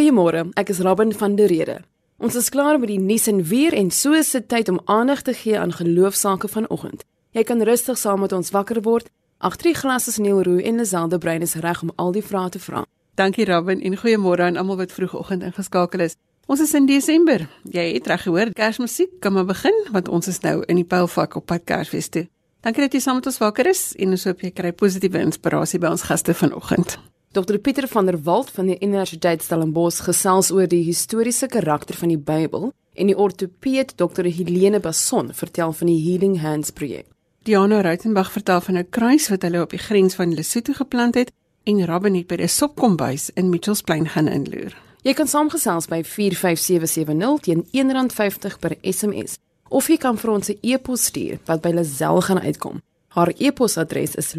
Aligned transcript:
Goeiemôre, 0.00 0.46
ek 0.56 0.70
is 0.72 0.78
Robin 0.80 1.10
van 1.12 1.34
der 1.36 1.50
Rede. 1.52 1.74
Ons 2.16 2.36
is 2.38 2.46
klaar 2.48 2.78
met 2.80 2.88
die 2.88 2.96
nuus 2.96 3.26
en 3.28 3.42
weer 3.44 3.74
en 3.76 3.90
so 3.92 4.16
is 4.16 4.30
dit 4.32 4.46
tyd 4.48 4.70
om 4.72 4.78
aandag 4.88 5.20
te 5.26 5.34
gee 5.36 5.58
aan 5.60 5.74
geloofsaake 5.76 6.48
vanoggend. 6.48 7.02
Jy 7.36 7.44
kan 7.44 7.60
rustig 7.68 7.98
saam 8.00 8.24
met 8.24 8.32
ons 8.32 8.48
wakker 8.54 8.80
word. 8.86 9.10
Agter 9.44 9.68
die 9.68 9.74
glas 9.76 10.08
is 10.08 10.16
Neil 10.16 10.40
Roo 10.40 10.56
en 10.56 10.80
Lazelle 10.80 11.18
Brein 11.20 11.44
is 11.44 11.52
reg 11.60 11.82
om 11.84 11.92
al 12.00 12.16
die 12.16 12.24
vrae 12.24 12.48
te 12.48 12.62
vra. 12.64 12.86
Dankie 13.20 13.44
Robin 13.44 13.84
en 13.84 13.98
goeiemôre 14.00 14.48
aan 14.48 14.56
almal 14.56 14.80
wat 14.80 14.96
vroegoggend 14.96 15.44
ingeskakel 15.50 16.06
is. 16.08 16.16
Ons 16.48 16.64
is 16.64 16.72
in 16.72 16.88
Desember. 16.88 17.44
Jy 17.68 17.86
het 17.98 18.08
reg 18.08 18.24
gehoor, 18.24 18.56
Kersmusiek 18.56 19.20
kan 19.20 19.36
maar 19.36 19.50
begin 19.52 19.84
want 19.92 20.08
ons 20.08 20.32
is 20.32 20.40
nou 20.40 20.62
in 20.64 20.80
die 20.80 20.88
Pylfak 20.88 21.36
op 21.36 21.50
pad 21.52 21.68
Kersfees 21.68 22.08
toe. 22.08 22.24
Dankie 22.64 22.88
dat 22.88 22.96
jy 22.96 23.04
saam 23.04 23.20
met 23.20 23.28
ons 23.28 23.42
wakker 23.44 23.68
is 23.68 23.90
en 24.00 24.16
ons 24.16 24.28
hoop 24.32 24.48
jy 24.48 24.56
kry 24.56 24.72
positiewe 24.72 25.20
inspirasie 25.28 25.78
by 25.78 25.92
ons 25.92 26.08
gaste 26.08 26.32
vanoggend. 26.32 26.96
Dr 27.32 27.58
Pieter 27.58 27.86
van 27.88 28.06
der 28.06 28.24
Walt 28.24 28.50
van 28.50 28.66
die 28.66 28.80
Universiteit 28.82 29.44
Stellenbosch 29.44 30.00
gesels 30.02 30.48
oor 30.50 30.66
die 30.66 30.82
historiese 30.82 31.46
karakter 31.46 31.94
van 31.94 32.10
die 32.10 32.18
Bybel 32.18 32.72
en 32.98 33.06
die 33.06 33.14
ortopeed 33.14 33.92
Dr 34.02 34.26
Helene 34.26 34.80
Basson 34.82 35.30
vertel 35.30 35.70
van 35.72 35.86
die 35.86 36.00
Healing 36.02 36.40
Hands 36.42 36.72
projek. 36.74 37.06
Diana 37.46 37.84
Rautenbach 37.86 38.32
vertel 38.34 38.60
van 38.60 38.78
'n 38.78 38.90
kruis 38.90 39.28
wat 39.30 39.42
hulle 39.42 39.62
op 39.62 39.70
die 39.70 39.78
grens 39.78 40.14
van 40.14 40.34
Lesotho 40.34 40.72
geplant 40.72 41.14
het 41.14 41.30
en 41.62 41.86
Robin 41.86 42.14
het 42.14 42.26
by 42.26 42.34
'n 42.34 42.48
sopkombuis 42.48 43.30
in 43.34 43.48
Mitchells 43.48 43.82
Plain 43.82 44.08
gaan 44.08 44.28
inloer. 44.28 44.74
Jy 45.02 45.14
kan 45.14 45.28
saamgesels 45.28 45.86
by 45.86 46.02
45770 46.02 47.40
teen 47.40 47.64
R1.50 47.72 48.58
per 48.58 48.76
SMS 48.82 49.38
of 49.68 49.88
jy 49.88 49.96
kan 49.96 50.18
vir 50.18 50.30
ons 50.30 50.48
'n 50.48 50.58
e-pos 50.62 51.04
stuur 51.04 51.38
wat 51.44 51.60
by 51.60 51.70
Lazel 51.70 52.20
gaan 52.20 52.40
uitkom. 52.40 52.82
Haar 53.08 53.32
e-posadres 53.38 54.14
is 54.14 54.34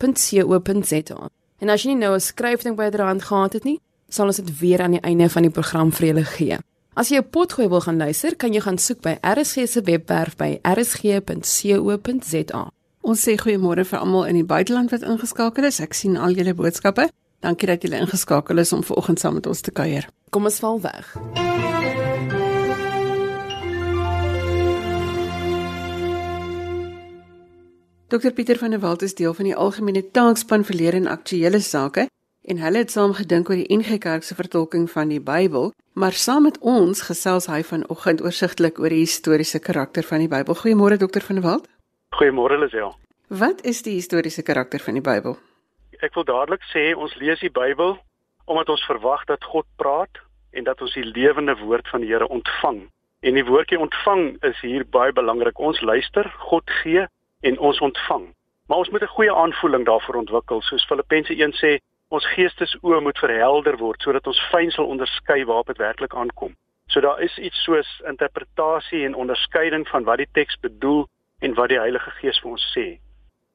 lazel@wwmedia.co.za. 0.00 1.28
En 1.60 1.68
as 1.68 1.82
jy 1.82 1.92
nie 1.92 1.98
nou 1.98 2.14
'n 2.14 2.20
skryfding 2.20 2.76
byderhand 2.76 3.22
gehad 3.22 3.52
het 3.52 3.64
nie, 3.64 3.80
sal 4.08 4.26
ons 4.26 4.36
dit 4.36 4.58
weer 4.58 4.80
aan 4.80 4.90
die 4.90 5.00
einde 5.00 5.28
van 5.28 5.42
die 5.42 5.50
program 5.50 5.92
vir 5.92 6.06
julle 6.06 6.24
gee. 6.24 6.58
As 6.94 7.08
jy 7.08 7.16
'n 7.16 7.30
potgooi 7.30 7.68
wil 7.68 7.80
gaan 7.80 7.96
luister, 7.96 8.36
kan 8.36 8.52
jy 8.52 8.60
gaan 8.60 8.78
soek 8.78 9.00
by 9.00 9.18
RSG 9.22 9.68
se 9.68 9.82
webwerf 9.82 10.36
by 10.36 10.58
rsg.co.za. 10.62 12.70
Ons 13.02 13.28
sê 13.28 13.36
goeiemôre 13.36 13.84
vir 13.84 13.98
almal 13.98 14.26
in 14.26 14.34
die 14.34 14.44
buiteland 14.44 14.90
wat 14.90 15.02
ingeskakel 15.02 15.64
is. 15.64 15.80
Ek 15.80 15.94
sien 15.94 16.16
al 16.16 16.32
julle 16.32 16.54
boodskappe. 16.54 17.10
Dankie 17.40 17.66
dat 17.66 17.82
julle 17.82 17.96
ingeskakel 17.96 18.58
is 18.58 18.72
om 18.72 18.82
vanoggend 18.82 19.20
saam 19.20 19.34
met 19.34 19.46
ons 19.46 19.60
te 19.60 19.70
kuier. 19.70 20.08
Kom 20.30 20.44
ons 20.44 20.58
val 20.58 20.80
weg. 20.80 21.16
Dr 28.10 28.32
Pieter 28.32 28.58
van 28.58 28.70
der 28.70 28.80
Walt 28.80 29.02
is 29.02 29.14
deel 29.14 29.34
van 29.34 29.46
die 29.46 29.54
algemene 29.54 30.00
taakspan 30.10 30.64
vir 30.66 30.76
leer 30.76 30.94
en 30.98 31.04
aktuelle 31.06 31.60
sake 31.62 32.08
en 32.52 32.58
hulle 32.58 32.80
het 32.82 32.90
saam 32.90 33.12
gedink 33.14 33.50
oor 33.52 33.60
die 33.60 33.76
NG 33.76 34.00
Kerk 34.02 34.24
se 34.26 34.34
vertolking 34.34 34.88
van 34.90 35.12
die 35.14 35.20
Bybel, 35.22 35.70
maar 35.94 36.18
saam 36.18 36.42
met 36.48 36.56
ons 36.58 37.04
gesels 37.06 37.46
hy 37.46 37.60
vanoggend 37.68 38.24
oorsigtelik 38.26 38.80
oor 38.82 38.90
die 38.90 39.04
historiese 39.04 39.60
karakter 39.62 40.02
van 40.08 40.24
die 40.24 40.30
Bybel. 40.32 40.58
Goeiemôre 40.58 40.98
Dr 40.98 41.22
van 41.28 41.38
der 41.38 41.44
Walt. 41.44 41.68
Goeiemôre 42.18 42.58
Lisel. 42.58 42.96
Wat 43.28 43.62
is 43.62 43.84
die 43.86 43.94
historiese 44.00 44.42
karakter 44.42 44.82
van 44.82 44.98
die 44.98 45.04
Bybel? 45.06 45.38
Ek 46.02 46.18
wil 46.18 46.26
dadelik 46.26 46.66
sê 46.72 46.88
ons 46.96 47.14
lees 47.22 47.38
die 47.46 47.52
Bybel 47.60 47.94
omdat 48.50 48.74
ons 48.74 48.88
verwag 48.90 49.22
dat 49.30 49.46
God 49.54 49.70
praat 49.78 50.18
en 50.50 50.66
dat 50.66 50.82
ons 50.82 50.98
die 50.98 51.06
lewende 51.06 51.54
woord 51.62 51.86
van 51.94 52.02
die 52.02 52.10
Here 52.10 52.26
ontvang. 52.26 52.82
En 53.22 53.38
die 53.38 53.46
woordjie 53.46 53.78
ontvang 53.78 54.42
is 54.50 54.58
hier 54.66 54.82
baie 54.98 55.14
belangrik. 55.14 55.62
Ons 55.62 55.78
luister, 55.78 56.26
God 56.50 56.66
gee 56.82 57.06
en 57.40 57.58
ons 57.58 57.80
ontvang. 57.80 58.34
Maar 58.66 58.78
ons 58.78 58.90
moet 58.90 59.02
'n 59.02 59.16
goeie 59.16 59.34
aanvoeling 59.34 59.84
daarvoor 59.84 60.14
ontwikkel, 60.14 60.62
soos 60.62 60.86
Filippense 60.86 61.34
1 61.34 61.52
sê, 61.52 61.78
ons 62.08 62.26
geestesoë 62.34 63.00
moet 63.00 63.18
verhelder 63.18 63.76
word 63.76 64.02
sodat 64.02 64.26
ons 64.26 64.40
fyn 64.50 64.70
sal 64.70 64.86
onderskei 64.86 65.44
waarop 65.44 65.66
dit 65.66 65.78
werklik 65.78 66.14
aankom. 66.14 66.56
So 66.86 67.00
daar 67.00 67.20
is 67.22 67.38
iets 67.38 67.62
soos 67.62 67.90
interpretasie 68.06 69.04
en 69.04 69.14
onderskeiding 69.14 69.88
van 69.88 70.04
wat 70.04 70.16
die 70.16 70.28
teks 70.32 70.58
bedoel 70.60 71.06
en 71.40 71.54
wat 71.54 71.68
die 71.68 71.78
Heilige 71.78 72.10
Gees 72.10 72.40
vir 72.42 72.50
ons 72.50 72.66
sê. 72.76 72.98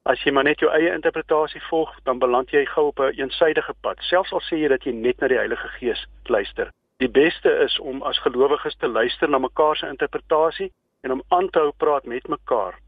As 0.06 0.24
jy 0.24 0.32
maar 0.32 0.44
net 0.44 0.60
jou 0.60 0.72
eie 0.72 0.94
interpretasie 0.94 1.62
volg, 1.70 1.92
dan 2.04 2.20
beland 2.20 2.50
jy 2.50 2.66
gou 2.66 2.88
op 2.88 3.00
'n 3.00 3.04
een 3.04 3.20
eensidedige 3.20 3.74
pad, 3.82 3.98
selfs 4.00 4.32
al 4.32 4.42
sê 4.42 4.56
jy 4.56 4.68
dat 4.68 4.84
jy 4.84 4.92
net 4.92 5.20
na 5.20 5.28
die 5.28 5.38
Heilige 5.38 5.68
Gees 5.68 6.06
luister. 6.24 6.72
Die 6.98 7.10
beste 7.10 7.50
is 7.60 7.80
om 7.80 8.02
as 8.04 8.20
gelowiges 8.20 8.76
te 8.76 8.88
luister 8.88 9.30
na 9.30 9.38
mekaar 9.38 9.76
se 9.76 9.88
interpretasie 9.88 10.72
en 11.02 11.12
om 11.12 11.24
aan 11.28 11.50
te 11.50 11.60
hou 11.60 11.72
praat 11.78 12.06
met 12.06 12.28
mekaar 12.28 12.80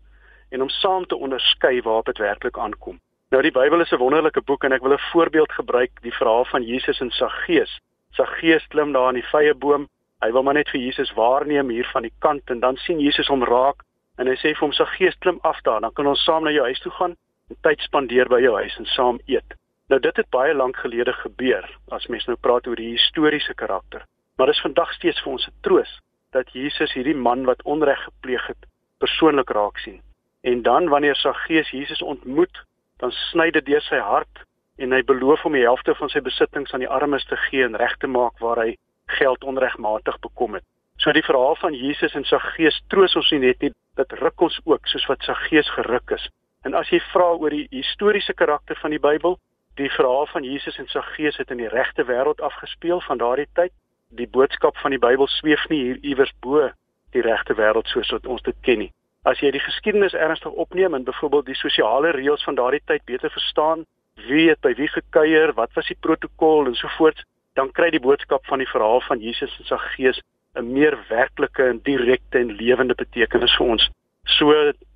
en 0.50 0.62
om 0.62 0.70
saam 0.70 1.06
te 1.06 1.16
onderskei 1.16 1.82
waarop 1.82 2.06
dit 2.06 2.18
werklik 2.18 2.58
aankom. 2.58 3.00
Nou 3.30 3.42
die 3.44 3.52
Bybel 3.52 3.82
is 3.82 3.92
'n 3.92 4.00
wonderlike 4.00 4.42
boek 4.42 4.64
en 4.64 4.72
ek 4.72 4.82
wil 4.82 4.94
'n 4.94 5.10
voorbeeld 5.12 5.52
gebruik, 5.52 5.92
die 6.02 6.14
verhaal 6.14 6.46
van 6.46 6.64
Jesus 6.64 7.00
en 7.00 7.12
Saggeus. 7.12 7.80
Saggeus 8.12 8.68
klim 8.68 8.92
daar 8.92 9.08
aan 9.08 9.20
die 9.20 9.30
vrye 9.32 9.54
boom. 9.54 9.88
Hy 10.22 10.32
wil 10.32 10.44
maar 10.44 10.54
net 10.54 10.70
vir 10.70 10.80
Jesus 10.80 11.14
waarneem 11.14 11.70
hier 11.70 11.90
van 11.94 12.02
die 12.02 12.14
kant 12.20 12.50
en 12.50 12.60
dan 12.60 12.78
sien 12.78 13.00
Jesus 13.00 13.28
hom 13.28 13.44
raak 13.44 13.84
en 14.18 14.28
hy 14.28 14.36
sê 14.36 14.54
vir 14.54 14.66
hom 14.66 14.72
Saggeus 14.72 15.18
klim 15.20 15.40
af 15.44 15.62
daar, 15.62 15.82
dan 15.82 15.94
kan 15.94 16.08
ons 16.08 16.24
saam 16.24 16.44
na 16.44 16.52
jou 16.52 16.64
huis 16.64 16.80
toe 16.80 16.92
gaan 16.92 17.16
en 17.50 17.58
tyd 17.62 17.80
spandeer 17.80 18.28
by 18.28 18.40
jou 18.42 18.56
huis 18.56 18.78
en 18.78 18.86
saam 18.86 19.20
eet. 19.26 19.54
Nou 19.90 20.00
dit 20.00 20.16
het 20.16 20.30
baie 20.30 20.54
lank 20.54 20.78
gelede 20.78 21.14
gebeur 21.14 21.70
as 21.92 22.08
mens 22.08 22.26
nou 22.28 22.36
praat 22.36 22.68
oor 22.68 22.76
die 22.76 22.92
historiese 22.96 23.54
karakter. 23.54 24.06
Maar 24.38 24.48
dis 24.48 24.62
vandag 24.62 24.94
steeds 24.94 25.22
vir 25.24 25.32
ons 25.32 25.48
'n 25.48 25.54
troos 25.62 26.00
dat 26.32 26.50
Jesus 26.54 26.94
hierdie 26.94 27.16
man 27.16 27.46
wat 27.46 27.64
onreg 27.64 28.04
gepleeg 28.04 28.48
het 28.48 28.68
persoonlik 29.00 29.50
raak 29.50 29.78
sien. 29.78 30.02
En 30.48 30.62
dan 30.62 30.88
wanneer 30.88 31.16
Saggeus 31.16 31.70
Jesus 31.70 32.02
ontmoet, 32.02 32.64
dan 32.98 33.12
sny 33.12 33.50
dit 33.52 33.66
deur 33.66 33.82
sy 33.84 33.98
hart 34.00 34.46
en 34.80 34.94
hy 34.96 35.02
beloof 35.04 35.42
om 35.46 35.58
die 35.58 35.66
helfte 35.66 35.96
van 36.00 36.08
sy 36.14 36.22
besittings 36.24 36.72
aan 36.72 36.86
die 36.86 36.94
armes 36.98 37.26
te 37.28 37.36
gee 37.50 37.66
en 37.66 37.76
reg 37.76 37.98
te 38.00 38.08
maak 38.08 38.40
waar 38.40 38.62
hy 38.62 38.78
geld 39.18 39.44
onregmatig 39.44 40.20
bekom 40.24 40.56
het. 40.56 40.64
So 41.04 41.12
die 41.12 41.26
verhaal 41.26 41.58
van 41.60 41.76
Jesus 41.76 42.16
en 42.16 42.24
Saggeus 42.24 42.80
troos 42.94 43.18
ons 43.20 43.32
nie 43.36 43.42
net 43.44 43.66
nie, 43.66 43.74
dit 44.00 44.16
ruk 44.22 44.48
ons 44.48 44.60
ook 44.64 44.88
soos 44.88 45.08
wat 45.12 45.28
Saggeus 45.28 45.72
geruk 45.76 46.16
is. 46.16 46.30
En 46.64 46.80
as 46.80 46.96
jy 46.96 47.02
vra 47.12 47.28
oor 47.36 47.52
die 47.52 47.68
historiese 47.76 48.34
karakter 48.34 48.80
van 48.80 48.96
die 48.96 49.04
Bybel, 49.04 49.36
die 49.76 49.92
verhaal 50.00 50.32
van 50.32 50.48
Jesus 50.48 50.80
en 50.80 50.88
Saggeus 50.94 51.42
het 51.44 51.52
in 51.52 51.60
die 51.60 51.74
regte 51.76 52.08
wêreld 52.08 52.40
afgespeel 52.40 53.04
van 53.10 53.20
daardie 53.20 53.50
tyd. 53.60 53.76
Die 54.16 54.32
boodskap 54.32 54.80
van 54.80 54.96
die 54.96 55.04
Bybel 55.10 55.28
sweef 55.28 55.68
nie 55.68 55.84
hier 55.90 56.00
iewers 56.14 56.32
bo 56.40 56.70
die 57.12 57.28
regte 57.28 57.60
wêreld 57.60 57.92
soos 57.92 58.16
wat 58.16 58.32
ons 58.32 58.48
dit 58.48 58.64
ken 58.64 58.86
nie 58.86 58.94
as 59.28 59.42
jy 59.44 59.52
die 59.52 59.64
geskiedenis 59.64 60.16
ernstig 60.16 60.52
opneem 60.64 60.96
en 60.96 61.04
byvoorbeeld 61.04 61.50
die 61.52 61.60
sosiale 61.60 62.14
reëls 62.16 62.44
van 62.48 62.56
daardie 62.56 62.84
tyd 62.86 63.04
beter 63.06 63.32
verstaan, 63.34 63.84
wie 64.28 64.48
het 64.50 64.62
by 64.64 64.72
wie 64.78 64.88
gekuier, 64.88 65.54
wat 65.58 65.74
was 65.76 65.90
die 65.92 66.00
protokol 66.00 66.70
en 66.70 66.76
so 66.80 66.88
voort, 66.98 67.20
dan 67.60 67.72
kry 67.76 67.90
die 67.92 68.02
boodskap 68.02 68.46
van 68.48 68.64
die 68.64 68.70
verhaal 68.70 69.02
van 69.08 69.20
Jesus 69.22 69.54
en 69.60 69.68
sy 69.70 69.78
gees 69.96 70.22
'n 70.56 70.72
meer 70.74 70.98
werklike 71.10 71.64
en 71.64 71.80
direkte 71.84 72.40
en 72.40 72.56
lewende 72.56 72.96
betekenis 72.96 73.56
vir 73.58 73.68
ons. 73.68 73.90
So 74.26 74.52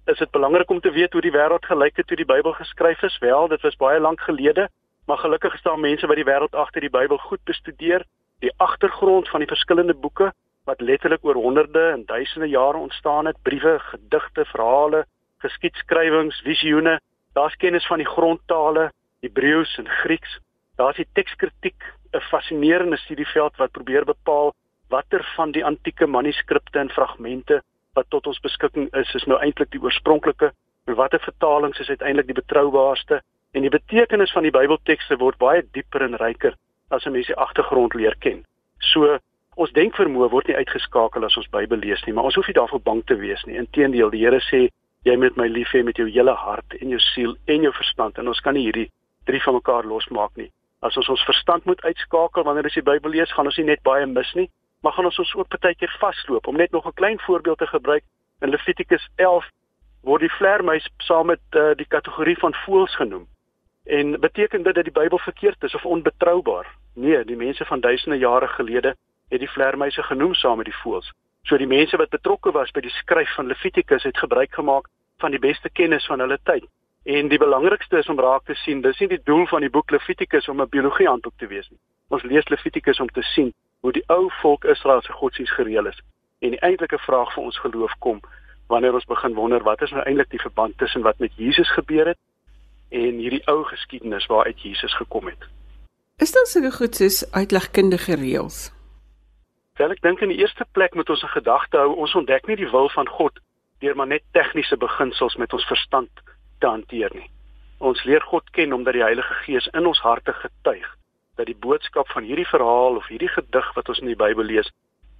is 0.07 0.17
dit 0.17 0.31
belangrik 0.31 0.69
om 0.69 0.79
te 0.79 0.91
weet 0.91 1.13
hoe 1.13 1.21
die 1.21 1.31
wêreld 1.31 1.65
gelyk 1.65 1.97
het 1.97 2.07
toe 2.07 2.17
die 2.17 2.25
Bybel 2.25 2.53
geskryf 2.53 3.03
is. 3.03 3.17
Wel, 3.19 3.47
dit 3.47 3.61
was 3.61 3.75
baie 3.75 3.99
lank 3.99 4.21
gelede, 4.21 4.69
maar 5.07 5.17
gelukkig 5.17 5.53
is 5.53 5.61
daar 5.61 5.79
mense 5.79 6.07
wat 6.07 6.15
die 6.15 6.25
wêreld 6.25 6.55
agter 6.55 6.81
die 6.81 6.89
Bybel 6.89 7.17
goed 7.17 7.43
bestudeer, 7.43 8.03
die 8.39 8.53
agtergrond 8.57 9.29
van 9.29 9.39
die 9.39 9.47
verskillende 9.47 9.93
boeke 9.93 10.31
wat 10.71 10.81
letterlik 10.81 11.25
oor 11.27 11.35
honderde 11.35 11.83
en 11.91 12.05
duisende 12.05 12.47
jare 12.47 12.77
ontstaan 12.77 13.25
het, 13.25 13.37
briewe, 13.43 13.79
gedigte, 13.79 14.45
verhale, 14.45 15.05
geskiedskrywings, 15.43 16.39
visioene. 16.47 16.99
Daar's 17.35 17.55
kennis 17.55 17.87
van 17.87 17.99
die 17.99 18.07
grondtale, 18.07 18.91
Hebreëus 19.19 19.73
en 19.81 19.89
Grieks. 20.01 20.37
Daar's 20.79 20.95
die 20.95 21.07
tekskritiek, 21.13 21.83
'n 22.13 22.23
fascinerende 22.29 22.97
studieveld 22.97 23.57
wat 23.57 23.71
probeer 23.71 24.05
bepaal 24.05 24.53
watter 24.89 25.23
van 25.35 25.51
die 25.51 25.65
antieke 25.65 26.07
manuskripte 26.07 26.79
en 26.79 26.89
fragmente 26.89 27.61
wat 27.93 28.05
tot 28.09 28.27
ons 28.27 28.39
beskikking 28.39 28.93
is, 28.93 29.13
is 29.15 29.25
nou 29.25 29.39
eintlik 29.39 29.71
die 29.71 29.81
oorspronklike 29.81 30.51
en 30.85 30.95
watter 30.95 31.19
vertalings 31.19 31.79
is 31.79 31.89
uiteindelik 31.89 32.27
die 32.27 32.41
betroubaarste 32.41 33.21
en 33.51 33.61
die 33.61 33.69
betekenis 33.69 34.31
van 34.31 34.43
die 34.43 34.51
Bybeltekste 34.51 35.17
word 35.17 35.37
baie 35.37 35.63
dieper 35.71 36.01
en 36.01 36.15
ryker 36.15 36.55
as 36.89 37.05
'n 37.05 37.11
mens 37.11 37.27
die 37.27 37.35
agtergrond 37.35 37.93
leer 37.93 38.15
ken. 38.19 38.45
So 38.79 39.19
Ons 39.61 39.73
denkvermoë 39.77 40.31
word 40.31 40.47
nie 40.49 40.55
uitgeskakel 40.57 41.25
as 41.27 41.35
ons 41.37 41.49
Bybel 41.53 41.83
lees 41.83 42.01
nie, 42.07 42.13
maar 42.17 42.25
ons 42.29 42.37
hoef 42.39 42.47
nie 42.49 42.55
daarvoor 42.57 42.81
bang 42.81 43.01
te 43.05 43.17
wees 43.19 43.43
nie. 43.45 43.59
Inteendeel, 43.61 44.09
die 44.09 44.23
Here 44.23 44.39
sê 44.47 44.61
jy 45.05 45.13
moet 45.21 45.35
my 45.37 45.45
lief 45.51 45.69
hê 45.75 45.83
met 45.85 45.99
jou 46.01 46.07
hele 46.07 46.33
hart 46.33 46.73
en 46.79 46.89
jou 46.89 47.01
siel 47.11 47.35
en 47.45 47.67
jou 47.67 47.71
verstand 47.77 48.17
en 48.17 48.31
ons 48.31 48.41
kan 48.41 48.57
nie 48.57 48.63
hierdie 48.65 48.87
drie 49.29 49.41
van 49.43 49.59
mekaar 49.59 49.85
losmaak 49.85 50.33
nie. 50.41 50.47
As 50.81 50.97
ons 50.97 51.11
ons 51.13 51.25
verstand 51.29 51.67
moet 51.69 51.83
uitskakel 51.85 52.47
wanneer 52.47 52.69
ons 52.71 52.77
die 52.79 52.85
Bybel 52.87 53.13
lees, 53.13 53.33
gaan 53.37 53.49
ons 53.51 53.59
nie 53.61 53.67
net 53.67 53.83
baie 53.85 54.07
mis 54.09 54.31
nie, 54.39 54.47
maar 54.81 54.95
gaan 54.97 55.11
ons 55.11 55.21
ons 55.21 55.35
ook 55.37 55.59
baie 55.59 55.77
keer 55.77 55.93
vasloop. 56.01 56.49
Om 56.49 56.57
net 56.57 56.73
nog 56.73 56.87
'n 56.87 56.97
klein 56.97 57.19
voorbeeld 57.19 57.61
te 57.61 57.67
gebruik, 57.67 58.03
in 58.41 58.49
Levitikus 58.49 59.07
11 59.15 59.45
word 60.01 60.21
die 60.21 60.35
vlermuis 60.39 60.89
saam 60.97 61.27
met 61.27 61.41
uh, 61.53 61.75
die 61.77 61.85
kategorie 61.85 62.37
van 62.37 62.53
voëls 62.65 62.95
genoem. 62.95 63.27
En 63.85 64.19
beteken 64.19 64.63
dit 64.63 64.75
dat 64.75 64.83
die 64.83 64.99
Bybel 65.01 65.19
verkeerd 65.19 65.63
is 65.63 65.75
of 65.75 65.85
onbetroubaar? 65.85 66.65
Nee, 66.95 67.25
die 67.25 67.35
mense 67.35 67.65
van 67.65 67.79
duisende 67.79 68.17
jare 68.17 68.47
gelede 68.47 68.95
het 69.31 69.39
die 69.39 69.49
vlermuise 69.49 70.03
genoem 70.03 70.33
saam 70.35 70.59
met 70.59 70.67
die 70.67 70.79
voëls. 70.83 71.07
So 71.47 71.57
die 71.57 71.67
mense 71.67 71.97
wat 71.97 72.11
betrokke 72.13 72.51
was 72.51 72.71
by 72.75 72.83
die 72.85 72.93
skryf 72.99 73.31
van 73.35 73.47
Levitikus 73.49 74.03
het 74.03 74.17
gebruik 74.17 74.53
gemaak 74.53 74.89
van 75.23 75.31
die 75.31 75.39
beste 75.39 75.69
kennis 75.69 76.05
van 76.05 76.19
hulle 76.19 76.37
tyd. 76.43 76.67
En 77.03 77.31
die 77.31 77.39
belangrikste 77.41 77.97
is 77.97 78.09
om 78.09 78.19
raak 78.19 78.45
te 78.45 78.55
sien, 78.61 78.81
dis 78.81 78.99
nie 78.99 79.09
die 79.15 79.23
doel 79.25 79.47
van 79.49 79.65
die 79.65 79.71
boek 79.73 79.91
Levitikus 79.91 80.49
om 80.49 80.61
'n 80.61 80.69
biologie 80.69 81.07
handboek 81.07 81.37
te 81.37 81.47
wees 81.47 81.69
nie. 81.69 81.79
Ons 82.09 82.23
lees 82.23 82.49
Levitikus 82.49 82.99
om 82.99 83.09
te 83.09 83.21
sien 83.21 83.53
hoe 83.81 83.91
die 83.91 84.03
ou 84.07 84.29
volk 84.41 84.63
Israel 84.65 85.01
se 85.01 85.11
godsdienst 85.11 85.53
gereël 85.53 85.87
is. 85.87 86.01
En 86.39 86.49
die 86.49 86.59
eintlike 86.59 86.97
vraag 86.97 87.33
vir 87.33 87.43
ons 87.43 87.59
geloof 87.59 87.93
kom 87.99 88.21
wanneer 88.67 88.93
ons 88.93 89.05
begin 89.05 89.33
wonder 89.33 89.63
wat 89.63 89.81
is 89.81 89.91
nou 89.91 90.03
eintlik 90.03 90.29
die 90.29 90.41
verband 90.41 90.77
tussen 90.77 91.01
wat 91.01 91.19
met 91.19 91.31
Jesus 91.35 91.71
gebeur 91.71 92.07
het 92.07 92.17
en 92.89 93.17
hierdie 93.23 93.47
ou 93.47 93.63
geskiedenis 93.63 94.25
waaruit 94.25 94.61
Jesus 94.61 94.95
gekom 94.95 95.27
het. 95.27 95.49
Is 96.17 96.31
daar 96.31 96.45
sulke 96.45 96.71
goed 96.71 96.95
soos 96.95 97.31
uitlegkundige 97.31 98.15
reëls? 98.15 98.80
Wel 99.79 99.91
ek 99.91 100.01
dink 100.01 100.21
in 100.21 100.29
die 100.33 100.41
eerste 100.41 100.65
plek 100.75 100.95
moet 100.95 101.09
ons 101.09 101.23
'n 101.23 101.35
gedagte 101.37 101.77
hou, 101.77 101.95
ons 101.95 102.15
ontdek 102.15 102.47
nie 102.47 102.55
die 102.55 102.71
wil 102.71 102.89
van 102.89 103.07
God 103.07 103.39
deur 103.81 103.95
maar 103.95 104.07
net 104.07 104.23
tegniese 104.31 104.77
beginsels 104.77 105.35
met 105.35 105.53
ons 105.53 105.65
verstand 105.65 106.09
te 106.59 106.67
hanteer 106.67 107.09
nie. 107.13 107.29
Ons 107.79 108.03
leer 108.03 108.21
God 108.21 108.49
ken 108.51 108.73
omdat 108.73 108.93
die 108.93 109.03
Heilige 109.03 109.33
Gees 109.33 109.67
in 109.73 109.85
ons 109.85 109.99
harte 109.99 110.33
getuig 110.33 110.97
dat 111.37 111.45
die 111.45 111.57
boodskap 111.57 112.07
van 112.13 112.23
hierdie 112.23 112.45
verhaal 112.45 112.95
of 112.99 113.07
hierdie 113.07 113.31
gedig 113.31 113.73
wat 113.73 113.89
ons 113.89 113.99
in 113.99 114.11
die 114.11 114.19
Bybel 114.19 114.45
lees 114.45 114.69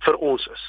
vir 0.05 0.15
ons 0.17 0.47
is. 0.47 0.63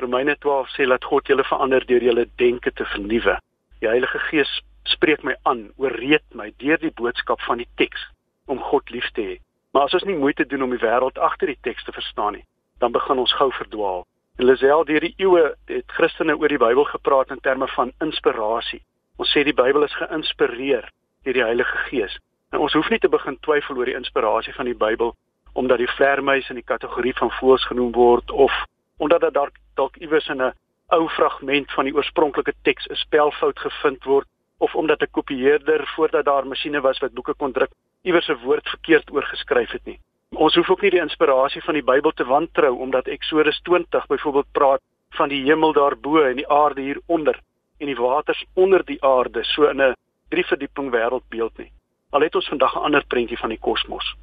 Romeine 0.00 0.36
12 0.38 0.72
sê 0.76 0.86
dat 0.88 1.04
God 1.04 1.28
julle 1.28 1.44
verander 1.44 1.84
deur 1.86 2.02
julle 2.02 2.26
denke 2.40 2.72
te 2.72 2.84
vernuwe. 2.84 3.36
Die 3.80 3.88
Heilige 3.88 4.18
Gees 4.30 4.60
spreek 4.88 5.24
my 5.24 5.34
aan, 5.42 5.68
ooreed 5.76 6.24
my 6.32 6.48
deur 6.62 6.80
die 6.80 6.94
boodskap 6.96 7.40
van 7.44 7.60
die 7.60 7.68
teks 7.76 8.06
om 8.46 8.62
God 8.70 8.88
lief 8.90 9.10
te 9.12 9.26
hê. 9.26 9.36
Maar 9.72 9.90
as 9.90 9.98
ons 10.00 10.08
nie 10.08 10.16
moeite 10.16 10.46
doen 10.48 10.62
om 10.62 10.72
die 10.72 10.80
wêreld 10.80 11.20
agter 11.20 11.52
die 11.52 11.60
teks 11.62 11.84
te 11.84 11.92
verstaan 11.92 12.38
nie, 12.38 12.46
dan 12.80 12.92
begin 12.92 13.18
ons 13.18 13.32
gou 13.36 13.50
verdwaal. 13.52 14.06
En 14.40 14.44
Lisel 14.48 14.84
deur 14.88 15.04
die 15.04 15.14
eeue 15.20 15.54
het 15.68 15.92
Christene 15.96 16.36
oor 16.36 16.48
die 16.48 16.60
Bybel 16.60 16.84
gepraat 16.88 17.30
in 17.30 17.40
terme 17.44 17.68
van 17.76 17.92
inspirasie. 18.00 18.80
Ons 19.20 19.32
sê 19.36 19.44
die 19.44 19.56
Bybel 19.56 19.84
is 19.84 19.96
geïnspireer 20.00 20.88
deur 21.24 21.36
die 21.36 21.44
Heilige 21.44 21.76
Gees. 21.88 22.16
En 22.50 22.64
ons 22.64 22.72
hoef 22.72 22.88
nie 22.90 22.98
te 22.98 23.10
begin 23.12 23.36
twyfel 23.44 23.76
oor 23.76 23.90
die 23.90 23.98
inspirasie 23.98 24.54
van 24.56 24.70
die 24.70 24.76
Bybel 24.76 25.14
omdat 25.52 25.82
die 25.82 25.90
vlermuis 25.96 26.48
in 26.48 26.60
die 26.60 26.66
kategorie 26.66 27.12
van 27.18 27.32
voëls 27.40 27.66
genoem 27.68 27.92
word 27.92 28.30
of 28.30 28.54
omdat 29.02 29.26
dit 29.26 29.34
dalk 29.34 29.56
dalk 29.74 29.96
iewers 29.96 30.28
in 30.28 30.42
'n 30.42 30.52
ou 30.96 31.08
fragment 31.08 31.72
van 31.72 31.84
die 31.84 31.94
oorspronklike 31.94 32.54
teks 32.62 32.86
'n 32.88 32.94
spelfout 32.94 33.58
gevind 33.58 34.04
word 34.04 34.28
of 34.58 34.74
omdat 34.74 35.02
'n 35.02 35.10
kopieerder 35.10 35.86
voordat 35.96 36.24
daar 36.24 36.46
masjiene 36.46 36.80
was 36.80 36.98
wat 36.98 37.12
boeke 37.12 37.34
kon 37.34 37.52
druk 37.52 37.72
iewers 38.02 38.28
'n 38.28 38.40
woord 38.44 38.68
verkeerd 38.68 39.12
oorgeskryf 39.12 39.70
het 39.70 39.84
nie. 39.84 40.00
Ons 40.38 40.54
hoef 40.54 40.68
ook 40.70 40.82
nie 40.84 40.92
die 40.94 41.02
inspirasie 41.02 41.60
van 41.66 41.74
die 41.74 41.82
Bybel 41.82 42.12
te 42.14 42.24
wantrou 42.24 42.70
omdat 42.84 43.08
Eksodus 43.10 43.56
20 43.66 44.06
byvoorbeeld 44.06 44.46
praat 44.52 44.82
van 45.18 45.28
die 45.28 45.40
hemel 45.42 45.72
daarbo 45.74 46.22
en 46.22 46.36
die 46.38 46.46
aarde 46.48 46.80
hieronder 46.80 47.40
en 47.78 47.90
die 47.90 47.96
waters 47.98 48.44
onder 48.54 48.84
die 48.86 49.00
aarde 49.02 49.42
so 49.44 49.66
in 49.66 49.82
'n 49.82 49.96
drie 50.28 50.44
verdieping 50.46 50.92
wêreldbeeld 50.94 51.58
nie. 51.58 51.72
Al 52.10 52.20
het 52.20 52.34
ons 52.34 52.48
vandag 52.48 52.76
'n 52.76 52.84
ander 52.86 53.04
prentjie 53.06 53.38
van 53.38 53.48
die 53.48 53.58
kosmos. 53.58 54.14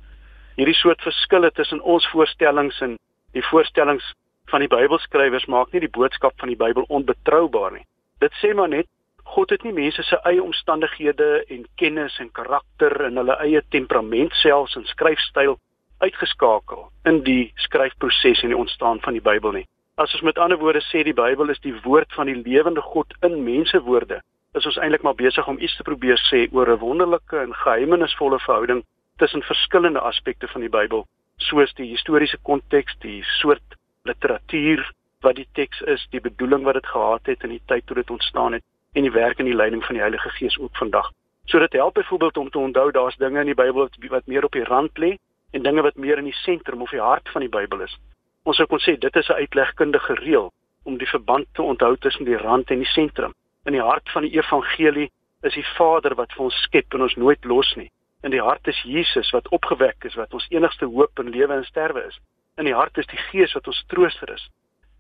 Hierdie 0.56 0.76
soort 0.76 1.02
verskille 1.02 1.52
tussen 1.52 1.82
ons 1.82 2.08
voorstellings 2.08 2.82
en 2.82 2.98
die 3.32 3.46
voorstellings 3.46 4.14
van 4.46 4.60
die 4.60 4.70
Bybelskrywers 4.70 5.46
maak 5.46 5.72
nie 5.72 5.80
die 5.80 5.98
boodskap 6.00 6.34
van 6.40 6.48
die 6.48 6.58
Bybel 6.58 6.86
onbetroubaar 6.88 7.72
nie. 7.72 7.86
Dit 8.20 8.32
sê 8.34 8.56
maar 8.56 8.70
net 8.70 8.88
God 9.24 9.50
het 9.50 9.64
nie 9.64 9.74
mense 9.74 10.04
se 10.04 10.16
eie 10.24 10.44
omstandighede 10.44 11.46
en 11.48 11.66
kennis 11.76 12.20
en 12.20 12.32
karakter 12.32 13.02
en 13.02 13.18
hulle 13.18 13.38
eie 13.38 13.62
temperament 13.70 14.34
selfs 14.34 14.76
en 14.76 14.86
skryfstyl 14.86 15.58
uitgeskakel 16.00 16.90
in 17.10 17.24
die 17.24 17.52
skryfproses 17.56 18.42
en 18.44 18.54
die 18.54 18.58
ontstaan 18.58 19.00
van 19.02 19.14
die 19.14 19.22
Bybel 19.22 19.52
nie. 19.52 19.68
As 19.98 20.14
ons 20.14 20.22
met 20.22 20.38
ander 20.38 20.60
woorde 20.62 20.84
sê 20.86 21.04
die 21.04 21.16
Bybel 21.18 21.50
is 21.50 21.62
die 21.64 21.74
woord 21.84 22.12
van 22.14 22.30
die 22.30 22.38
lewende 22.38 22.82
God 22.82 23.14
in 23.26 23.40
mensewoorde, 23.44 24.22
is 24.54 24.66
ons 24.66 24.78
eintlik 24.78 25.02
maar 25.06 25.18
besig 25.18 25.48
om 25.48 25.58
iets 25.60 25.76
te 25.78 25.86
probeer 25.88 26.20
sê 26.30 26.48
oor 26.52 26.70
'n 26.70 26.80
wonderlike 26.80 27.38
en 27.38 27.54
geheimenisvolle 27.54 28.40
verhouding 28.40 28.84
tussen 29.18 29.42
verskillende 29.42 30.00
aspekte 30.00 30.48
van 30.48 30.62
die 30.62 30.70
Bybel, 30.70 31.08
soos 31.38 31.74
die 31.74 31.90
historiese 31.90 32.38
konteks, 32.42 32.96
die 33.02 33.24
soort 33.40 33.78
literatuur 34.04 34.92
wat 35.22 35.36
die 35.36 35.48
teks 35.54 35.82
is, 35.82 36.08
die 36.12 36.22
bedoeling 36.22 36.64
wat 36.64 36.74
dit 36.74 36.86
gehad 36.86 37.26
het 37.26 37.44
in 37.44 37.50
die 37.50 37.62
tyd 37.66 37.86
toe 37.86 37.96
dit 37.96 38.10
ontstaan 38.10 38.54
het 38.54 38.64
en 38.94 39.02
die 39.02 39.12
werk 39.12 39.40
en 39.40 39.46
die 39.46 39.56
leiding 39.56 39.84
van 39.86 39.96
die 39.96 40.02
Heilige 40.02 40.30
Gees 40.30 40.58
ook 40.60 40.76
vandag. 40.78 41.12
So 41.46 41.60
dit 41.60 41.74
help 41.74 41.94
byvoorbeeld 41.94 42.38
om 42.38 42.50
te 42.50 42.60
onthou 42.60 42.92
daar's 42.92 43.18
dinge 43.18 43.40
in 43.40 43.46
die 43.46 43.56
Bybel 43.56 43.90
wat, 44.10 44.26
meer 44.26 44.46
op 44.46 44.52
die 44.52 44.64
rand 44.64 44.98
lê 44.98 45.18
en 45.58 45.64
dinge 45.66 45.82
wat 45.82 45.98
meer 45.98 46.22
in 46.22 46.30
die 46.30 46.40
sentrum 46.44 46.82
of 46.86 46.94
die 46.94 47.02
hart 47.02 47.30
van 47.34 47.42
die 47.42 47.50
Bybel 47.50 47.82
is. 47.82 47.98
Ons 48.46 48.60
sou 48.62 48.68
kon 48.70 48.82
sê 48.84 48.94
dit 49.02 49.16
is 49.16 49.30
'n 49.30 49.42
uitlegkundige 49.42 50.14
reël 50.22 50.52
om 50.86 50.98
die 50.98 51.10
verband 51.10 51.48
te 51.54 51.62
onthou 51.62 51.98
tussen 51.98 52.26
die 52.26 52.38
rand 52.38 52.70
en 52.72 52.80
die 52.80 52.94
sentrum. 52.94 53.34
In 53.66 53.74
die 53.74 53.82
hart 53.82 54.10
van 54.12 54.22
die 54.22 54.38
evangelie 54.38 55.12
is 55.42 55.54
die 55.54 55.66
Vader 55.78 56.16
wat 56.16 56.34
vir 56.34 56.44
ons 56.44 56.62
skep 56.62 56.94
en 56.94 57.02
ons 57.02 57.16
nooit 57.16 57.46
los 57.46 57.76
nie. 57.76 57.92
In 58.24 58.32
die 58.32 58.42
hart 58.42 58.68
is 58.68 58.82
Jesus 58.82 59.32
wat 59.32 59.50
opgewek 59.50 60.04
is, 60.04 60.16
wat 60.16 60.34
ons 60.34 60.48
enigste 60.50 60.86
hoop 60.86 61.20
in 61.20 61.30
lewe 61.30 61.54
en 61.54 61.66
sterwe 61.66 62.06
is. 62.08 62.20
In 62.58 62.66
die 62.66 62.74
hart 62.74 62.98
is 62.98 63.06
die 63.08 63.18
Gees 63.18 63.54
wat 63.54 63.68
ons 63.68 63.84
trooster 63.88 64.34
is. 64.34 64.50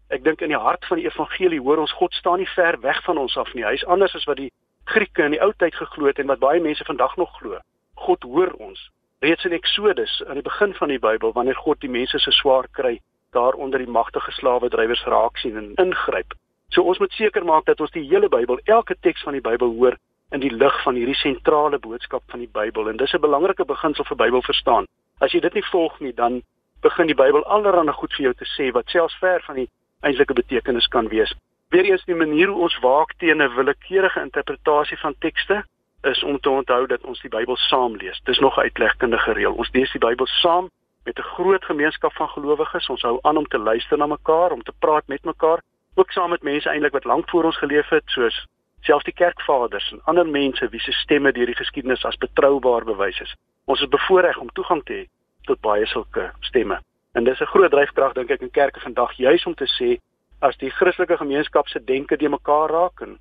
Ek 0.09 0.23
dink 0.23 0.41
in 0.41 0.49
die 0.49 0.63
hart 0.67 0.85
van 0.85 0.97
die 0.97 1.05
evangelie 1.05 1.61
hoor 1.61 1.77
ons 1.77 1.93
God 1.93 2.13
staan 2.13 2.39
nie 2.39 2.53
ver 2.55 2.79
weg 2.81 3.03
van 3.03 3.17
ons 3.17 3.37
af 3.37 3.53
nie. 3.53 3.63
Hy 3.63 3.73
is 3.73 3.85
anders 3.85 4.15
as 4.15 4.25
wat 4.25 4.37
die 4.37 4.51
Grieke 4.85 5.23
in 5.23 5.31
die 5.31 5.41
ou 5.43 5.51
tyd 5.57 5.75
geglo 5.75 6.07
het 6.07 6.19
en 6.19 6.27
wat 6.27 6.39
baie 6.39 6.61
mense 6.63 6.85
vandag 6.85 7.17
nog 7.17 7.33
glo. 7.39 7.59
God 7.95 8.23
hoor 8.23 8.53
ons 8.59 8.89
reeds 9.19 9.45
in 9.45 9.51
Eksodus 9.51 10.23
aan 10.27 10.37
die 10.37 10.45
begin 10.45 10.73
van 10.73 10.87
die 10.87 10.99
Bybel 10.99 11.31
wanneer 11.33 11.55
God 11.55 11.79
die 11.81 11.89
mense 11.89 12.19
se 12.19 12.31
swaar 12.31 12.67
kry 12.71 12.99
daar 13.33 13.53
onder 13.53 13.79
die 13.79 13.89
magtige 13.89 14.31
slawe 14.31 14.69
drywers 14.69 15.03
raak 15.05 15.37
sien 15.37 15.57
en 15.57 15.73
ingryp. 15.75 16.35
So 16.69 16.83
ons 16.83 16.99
moet 16.99 17.11
seker 17.11 17.45
maak 17.45 17.65
dat 17.65 17.81
ons 17.81 17.91
die 17.91 18.05
hele 18.09 18.29
Bybel, 18.29 18.59
elke 18.65 18.95
teks 19.01 19.23
van 19.23 19.33
die 19.33 19.41
Bybel 19.41 19.73
hoor 19.79 19.97
in 20.31 20.43
die 20.43 20.51
lig 20.53 20.83
van 20.83 20.95
hierdie 20.95 21.17
sentrale 21.17 21.79
boodskap 21.79 22.23
van 22.31 22.43
die 22.43 22.51
Bybel 22.53 22.89
en 22.89 22.97
dis 22.97 23.13
'n 23.13 23.21
belangrike 23.21 23.65
beginsel 23.65 24.05
vir 24.05 24.17
Bybel 24.17 24.41
verstaan. 24.41 24.85
As 25.19 25.31
jy 25.31 25.39
dit 25.39 25.53
nie 25.53 25.65
volg 25.71 25.99
nie, 25.99 26.13
dan 26.13 26.41
begin 26.81 27.07
die 27.07 27.15
Bybel 27.15 27.45
allerlei 27.45 27.93
goed 27.93 28.13
vir 28.13 28.23
jou 28.23 28.33
te 28.33 28.45
sê 28.45 28.71
wat 28.71 28.89
selfs 28.89 29.17
ver 29.19 29.41
van 29.47 29.55
die 29.55 29.69
eintlike 30.01 30.33
betekenis 30.33 30.87
kan 30.87 31.07
wees. 31.07 31.33
Weereens 31.69 32.05
die 32.05 32.15
manier 32.15 32.47
hoe 32.47 32.61
ons 32.61 32.79
waak 32.79 33.13
teen 33.17 33.41
'n 33.41 33.55
willekeurige 33.55 34.21
interpretasie 34.21 34.97
van 34.97 35.15
tekste 35.19 35.65
is 36.01 36.23
om 36.23 36.39
te 36.39 36.49
onthou 36.49 36.87
dat 36.87 37.01
ons 37.01 37.21
die 37.21 37.29
Bybel 37.29 37.55
saam 37.55 37.95
lees. 37.95 38.19
Dis 38.23 38.39
nog 38.39 38.57
'n 38.57 38.61
uitlegkundige 38.61 39.31
reël. 39.31 39.53
Ons 39.53 39.69
lees 39.71 39.91
die 39.91 39.99
Bybel 39.99 40.25
saam 40.25 40.69
met 41.03 41.17
'n 41.17 41.21
groot 41.21 41.65
gemeenskap 41.65 42.13
van 42.13 42.29
gelowiges. 42.29 42.89
Ons 42.89 43.01
hou 43.01 43.19
aan 43.21 43.37
om 43.37 43.47
te 43.47 43.57
luister 43.57 43.97
na 43.97 44.05
mekaar, 44.05 44.51
om 44.51 44.63
te 44.63 44.73
praat 44.79 45.07
met 45.07 45.23
mekaar, 45.23 45.61
ook 45.95 46.11
saam 46.11 46.29
met 46.29 46.43
mense 46.43 46.69
eintlik 46.69 46.91
wat 46.91 47.03
lank 47.03 47.29
voor 47.29 47.43
ons 47.43 47.57
geleef 47.57 47.89
het, 47.89 48.03
soos 48.05 48.45
selfs 48.81 49.03
die 49.03 49.13
kerkvaders 49.13 49.91
en 49.91 50.01
ander 50.03 50.27
mense 50.27 50.69
wie 50.69 50.79
se 50.79 50.91
stemme 50.91 51.31
deur 51.31 51.45
die 51.45 51.55
geskiedenis 51.55 52.05
as 52.05 52.17
betroubaar 52.17 52.85
bewys 52.85 53.19
is. 53.19 53.35
Ons 53.65 53.81
is 53.81 53.87
bevoorreg 53.87 54.37
om 54.37 54.51
toegang 54.53 54.83
te 54.83 54.93
hê 54.93 55.05
tot 55.47 55.61
baie 55.61 55.85
sulke 55.85 56.31
stemme. 56.39 56.79
En 57.13 57.23
dis 57.23 57.39
'n 57.41 57.45
groot 57.53 57.71
dryfkrag 57.71 58.13
dink 58.13 58.29
ek 58.29 58.41
in 58.41 58.51
kerke 58.51 58.79
vandag 58.79 59.11
juis 59.17 59.45
om 59.45 59.55
te 59.55 59.67
sê 59.79 59.97
as 60.39 60.57
die 60.57 60.69
Christelike 60.69 61.17
gemeenskap 61.17 61.67
se 61.67 61.83
denke 61.83 62.17
de 62.17 62.29
mekaar 62.29 62.69
raak 62.69 63.01
en 63.01 63.17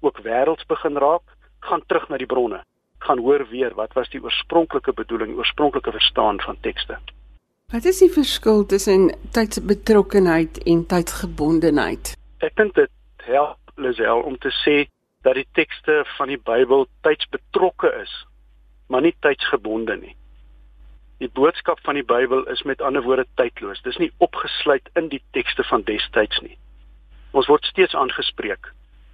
ook 0.00 0.20
wêrelds 0.22 0.66
begin 0.66 0.96
raak, 0.96 1.22
gaan 1.60 1.82
terug 1.86 2.08
na 2.08 2.18
die 2.20 2.26
bronne, 2.26 2.62
gaan 2.98 3.18
hoor 3.18 3.46
weer 3.50 3.74
wat 3.74 3.92
was 3.92 4.10
die 4.12 4.22
oorspronklike 4.22 4.92
bedoeling, 4.92 5.36
oorspronklike 5.36 5.90
verstaan 5.90 6.40
van 6.40 6.56
tekste. 6.60 6.98
Wat 7.70 7.84
is 7.84 8.00
die 8.02 8.10
verskil 8.10 8.64
tussen 8.66 9.10
tydsbetrokkenheid 9.32 10.62
en 10.66 10.86
tydsgebondenheid? 10.86 12.16
Ek 12.42 12.56
dink 12.58 12.74
dit 12.74 12.90
help 13.28 13.58
Lisel 13.76 14.24
om 14.26 14.38
te 14.38 14.50
sê 14.64 14.88
dat 15.22 15.36
die 15.38 15.46
tekste 15.54 16.00
van 16.16 16.32
die 16.32 16.40
Bybel 16.40 16.86
tydsbetrokke 17.06 17.92
is, 18.02 18.10
maar 18.88 19.04
nie 19.04 19.14
tydsgebonde 19.20 19.96
nie. 20.00 20.16
Die 21.20 21.28
boodskap 21.36 21.80
van 21.84 21.94
die 22.00 22.04
Bybel 22.04 22.46
is 22.48 22.62
met 22.64 22.80
ander 22.82 23.04
woorde 23.04 23.26
tydloos. 23.36 23.82
Dis 23.84 23.98
nie 24.00 24.10
opgesluit 24.24 24.88
in 24.96 25.10
die 25.12 25.20
tekste 25.36 25.64
van 25.68 25.84
destyds 25.84 26.40
nie. 26.40 26.56
Ons 27.36 27.48
word 27.52 27.68
steeds 27.68 27.94
aangespreek 27.94 28.72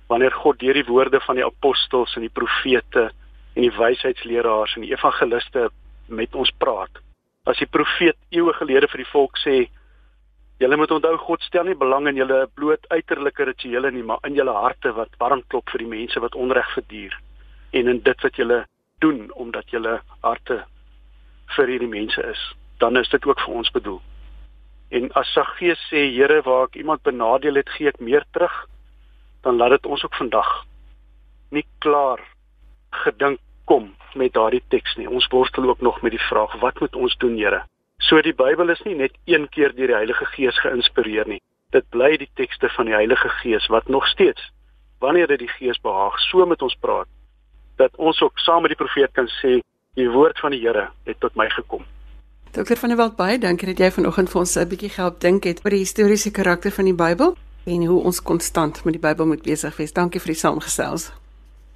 wanneer 0.08 0.34
God 0.34 0.60
deur 0.60 0.78
die 0.78 0.86
woorde 0.86 1.20
van 1.20 1.38
die 1.38 1.46
apostels 1.46 2.14
en 2.16 2.26
die 2.26 2.32
profete 2.32 3.08
en 3.56 3.64
die 3.64 3.72
wysheidsleraars 3.74 4.76
en 4.76 4.86
die 4.86 4.92
evangeliste 4.92 5.68
met 6.06 6.34
ons 6.34 6.52
praat. 6.62 7.00
As 7.46 7.58
die 7.62 7.70
profeet 7.70 8.18
eeue 8.34 8.52
gelede 8.58 8.88
vir 8.92 9.02
die 9.02 9.10
volk 9.10 9.38
sê, 9.42 9.56
julle 10.62 10.78
moet 10.78 10.92
onthou 10.94 11.16
God 11.24 11.42
stel 11.46 11.68
nie 11.68 11.78
belang 11.78 12.08
in 12.10 12.20
julle 12.20 12.44
bloot 12.54 12.86
uiterlike 12.90 13.48
rituele 13.48 13.90
nie, 13.92 14.04
maar 14.06 14.22
in 14.28 14.38
julle 14.38 14.54
harte 14.54 14.92
wat 14.96 15.14
warm 15.20 15.42
klop 15.50 15.70
vir 15.72 15.84
die 15.84 15.92
mense 15.92 16.22
wat 16.22 16.38
onreg 16.38 16.70
verduur 16.74 17.16
en 17.76 17.90
in 17.92 18.00
dit 18.00 18.22
wat 18.24 18.38
julle 18.40 18.62
doen 19.04 19.26
omdat 19.36 19.70
julle 19.74 19.98
harte 20.22 20.62
vir 21.56 21.72
hierdie 21.72 21.90
mense 21.90 22.22
is, 22.22 22.40
dan 22.80 22.96
is 22.96 23.08
dit 23.12 23.26
ook 23.26 23.40
vir 23.44 23.58
ons 23.60 23.70
bedoel. 23.74 24.00
En 24.96 25.10
as 25.18 25.28
Saggees 25.34 25.80
sê, 25.90 26.06
Here, 26.14 26.40
waar 26.46 26.68
ek 26.68 26.78
iemand 26.80 27.02
benadeel 27.02 27.58
het, 27.58 27.70
gee 27.74 27.90
ek 27.90 28.00
meer 28.00 28.24
terug 28.32 28.54
dan 29.46 29.56
laat 29.56 29.76
dit 29.78 29.86
ons 29.86 30.04
ook 30.04 30.14
vandag 30.14 30.48
nie 31.54 31.66
klaar 31.78 32.20
gedink 33.04 33.38
kom 33.64 33.92
met 34.18 34.32
daardie 34.34 34.62
teks 34.74 34.96
nie. 34.98 35.06
Ons 35.06 35.28
worstel 35.30 35.68
ook 35.70 35.80
nog 35.80 36.00
met 36.02 36.10
die 36.16 36.26
vraag 36.28 36.56
wat 36.60 36.80
moet 36.80 36.96
ons 36.96 37.14
doen, 37.22 37.36
Here? 37.38 37.62
So 38.02 38.18
die 38.22 38.34
Bybel 38.34 38.72
is 38.74 38.82
nie 38.84 38.96
net 38.98 39.14
een 39.24 39.46
keer 39.54 39.74
deur 39.74 39.92
die 39.92 40.00
Heilige 40.00 40.26
Gees 40.34 40.58
geïnspireer 40.64 41.30
nie. 41.30 41.40
Dit 41.70 41.86
bly 41.94 42.16
die 42.18 42.30
tekste 42.34 42.70
van 42.74 42.90
die 42.90 42.94
Heilige 42.94 43.30
Gees 43.38 43.70
wat 43.70 43.88
nog 43.88 44.06
steeds 44.10 44.50
wanneer 44.98 45.30
dit 45.30 45.44
die 45.44 45.52
Gees 45.58 45.78
behaag, 45.84 46.18
so 46.26 46.46
met 46.46 46.62
ons 46.62 46.74
praat 46.80 47.06
dat 47.76 47.96
ons 47.96 48.20
ook 48.22 48.38
saam 48.42 48.64
met 48.64 48.72
die 48.72 48.82
profeet 48.82 49.12
kan 49.14 49.28
sê 49.38 49.60
die 49.94 50.10
woord 50.10 50.40
van 50.42 50.56
die 50.56 50.62
Here 50.64 50.88
het 51.04 51.20
tot 51.20 51.36
my 51.38 51.46
gekom. 51.54 51.84
Dokter 52.56 52.76
van 52.82 52.88
der 52.88 52.98
Walt 52.98 53.16
baie 53.16 53.38
dankie 53.38 53.68
dat 53.74 53.78
jy 53.78 53.94
vanoggend 54.00 54.32
vir 54.32 54.40
ons 54.40 54.56
'n 54.56 54.68
bietjie 54.68 54.90
gehelp 54.90 55.20
dink 55.20 55.44
het 55.44 55.60
oor 55.64 55.70
die 55.70 55.84
historiese 55.86 56.30
karakter 56.30 56.72
van 56.72 56.84
die 56.90 56.98
Bybel 57.04 57.36
en 57.66 57.84
hoe 57.84 58.02
ons 58.02 58.22
konstant 58.22 58.78
met 58.84 58.94
die 58.94 59.02
Bybel 59.02 59.26
moet 59.26 59.42
besig 59.42 59.76
wees. 59.76 59.92
Dankie 59.92 60.20
vir 60.22 60.32
die 60.32 60.38
saamgesels. 60.38 61.10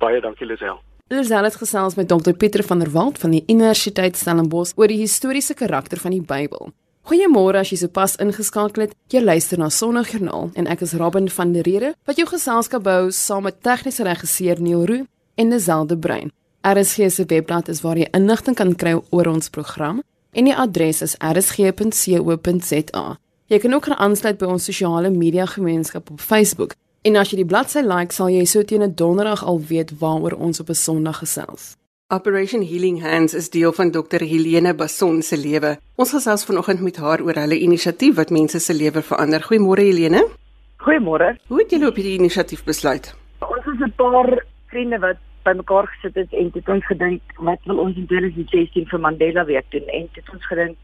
Baie 0.01 0.21
dankie 0.23 0.47
Lisel. 0.47 0.79
Lisel 1.11 1.45
het 1.45 1.57
gesels 1.59 1.97
met 1.99 2.09
Dr 2.09 2.33
Pieter 2.39 2.63
van 2.63 2.79
der 2.79 2.93
Walt 2.95 3.19
van 3.19 3.35
die 3.35 3.43
Universiteit 3.51 4.17
Stellenbosch 4.17 4.77
oor 4.79 4.89
die 4.89 5.01
historiese 5.01 5.55
karakter 5.59 5.99
van 5.99 6.15
die 6.15 6.23
Bybel. 6.23 6.71
Goeiemôre 7.11 7.59
as 7.59 7.73
jy 7.73 7.81
sopas 7.81 8.15
ingeskakel 8.23 8.85
het. 8.85 8.93
Jy 9.11 9.25
luister 9.25 9.59
na 9.59 9.71
Sondagjoernaal 9.73 10.53
en 10.55 10.69
ek 10.71 10.85
is 10.87 10.95
Robin 11.01 11.27
van 11.33 11.55
der 11.57 11.67
Rede 11.67 11.95
wat 12.07 12.21
jou 12.21 12.29
geselskap 12.31 12.87
hou 12.87 13.11
saam 13.11 13.49
met 13.49 13.59
tegniese 13.67 14.07
regisseur 14.07 14.61
Neil 14.63 14.85
Roo 14.87 15.09
en 15.35 15.51
Liselde 15.51 15.99
Brein. 15.99 16.31
RSG 16.63 17.11
se 17.11 17.25
webblad 17.27 17.69
is 17.73 17.81
waar 17.83 17.99
jy 17.99 18.07
inligting 18.15 18.55
kan 18.55 18.77
kry 18.77 18.95
oor 19.11 19.33
ons 19.33 19.51
program 19.51 20.03
en 20.31 20.47
die 20.47 20.55
adres 20.55 21.03
is 21.03 21.17
rsg.co.za. 21.19 23.05
Jy 23.51 23.59
kan 23.59 23.73
ook 23.75 23.89
aansluit 23.91 24.37
by 24.39 24.47
ons 24.47 24.69
sosiale 24.69 25.11
media 25.11 25.43
gemeenskap 25.51 26.11
op 26.15 26.21
Facebook. 26.23 26.77
En 27.03 27.17
as 27.19 27.33
jy 27.33 27.41
die 27.41 27.47
bladsy 27.51 27.81
like, 27.83 28.15
sal 28.15 28.29
jy 28.31 28.45
so 28.47 28.63
teen 28.63 28.85
'n 28.87 28.95
donderdag 28.95 29.43
al 29.43 29.59
weet 29.71 29.91
waaroor 29.99 30.37
ons 30.39 30.61
op 30.61 30.69
'n 30.69 30.79
Sondag 30.79 31.19
gesels. 31.19 31.75
Operation 32.15 32.63
Healing 32.63 33.03
Hands 33.03 33.35
is 33.35 33.51
deel 33.51 33.73
van 33.73 33.91
Dr 33.91 34.23
Helene 34.23 34.75
Bason 34.75 35.23
se 35.23 35.37
lewe. 35.37 35.79
Ons 35.97 36.11
gesels 36.11 36.45
vanoggend 36.45 36.81
met 36.81 36.97
haar 36.97 37.21
oor 37.21 37.35
hulle 37.35 37.59
inisiatief 37.59 38.15
wat 38.15 38.31
mense 38.31 38.59
se 38.59 38.75
lewe 38.75 39.03
verander. 39.03 39.41
Goeiemôre 39.43 39.83
Helene. 39.83 40.29
Goeiemôre. 40.77 41.37
Hoe 41.49 41.59
het 41.59 41.71
julle 41.71 41.89
op 41.89 41.95
hierdie 41.95 42.19
inisiatief 42.19 42.65
besluit? 42.65 43.15
Ons 43.41 43.67
is 43.67 43.81
'n 43.81 43.93
paar 43.97 44.45
vriende 44.67 44.99
wat 44.99 45.19
bymekaar 45.43 45.87
gesit 45.87 46.15
het 46.15 46.33
en 46.33 46.51
het 46.55 46.69
ons 46.69 46.87
gedink 46.87 47.21
wat 47.37 47.59
wil 47.65 47.79
ons 47.79 47.97
in 47.97 48.07
2016 48.07 48.87
vir 48.87 49.01
Mandela 49.01 49.45
Week 49.45 49.67
doen 49.71 49.87
en 49.89 50.09
het 50.13 50.31
ons 50.33 50.47
gedink 50.47 50.79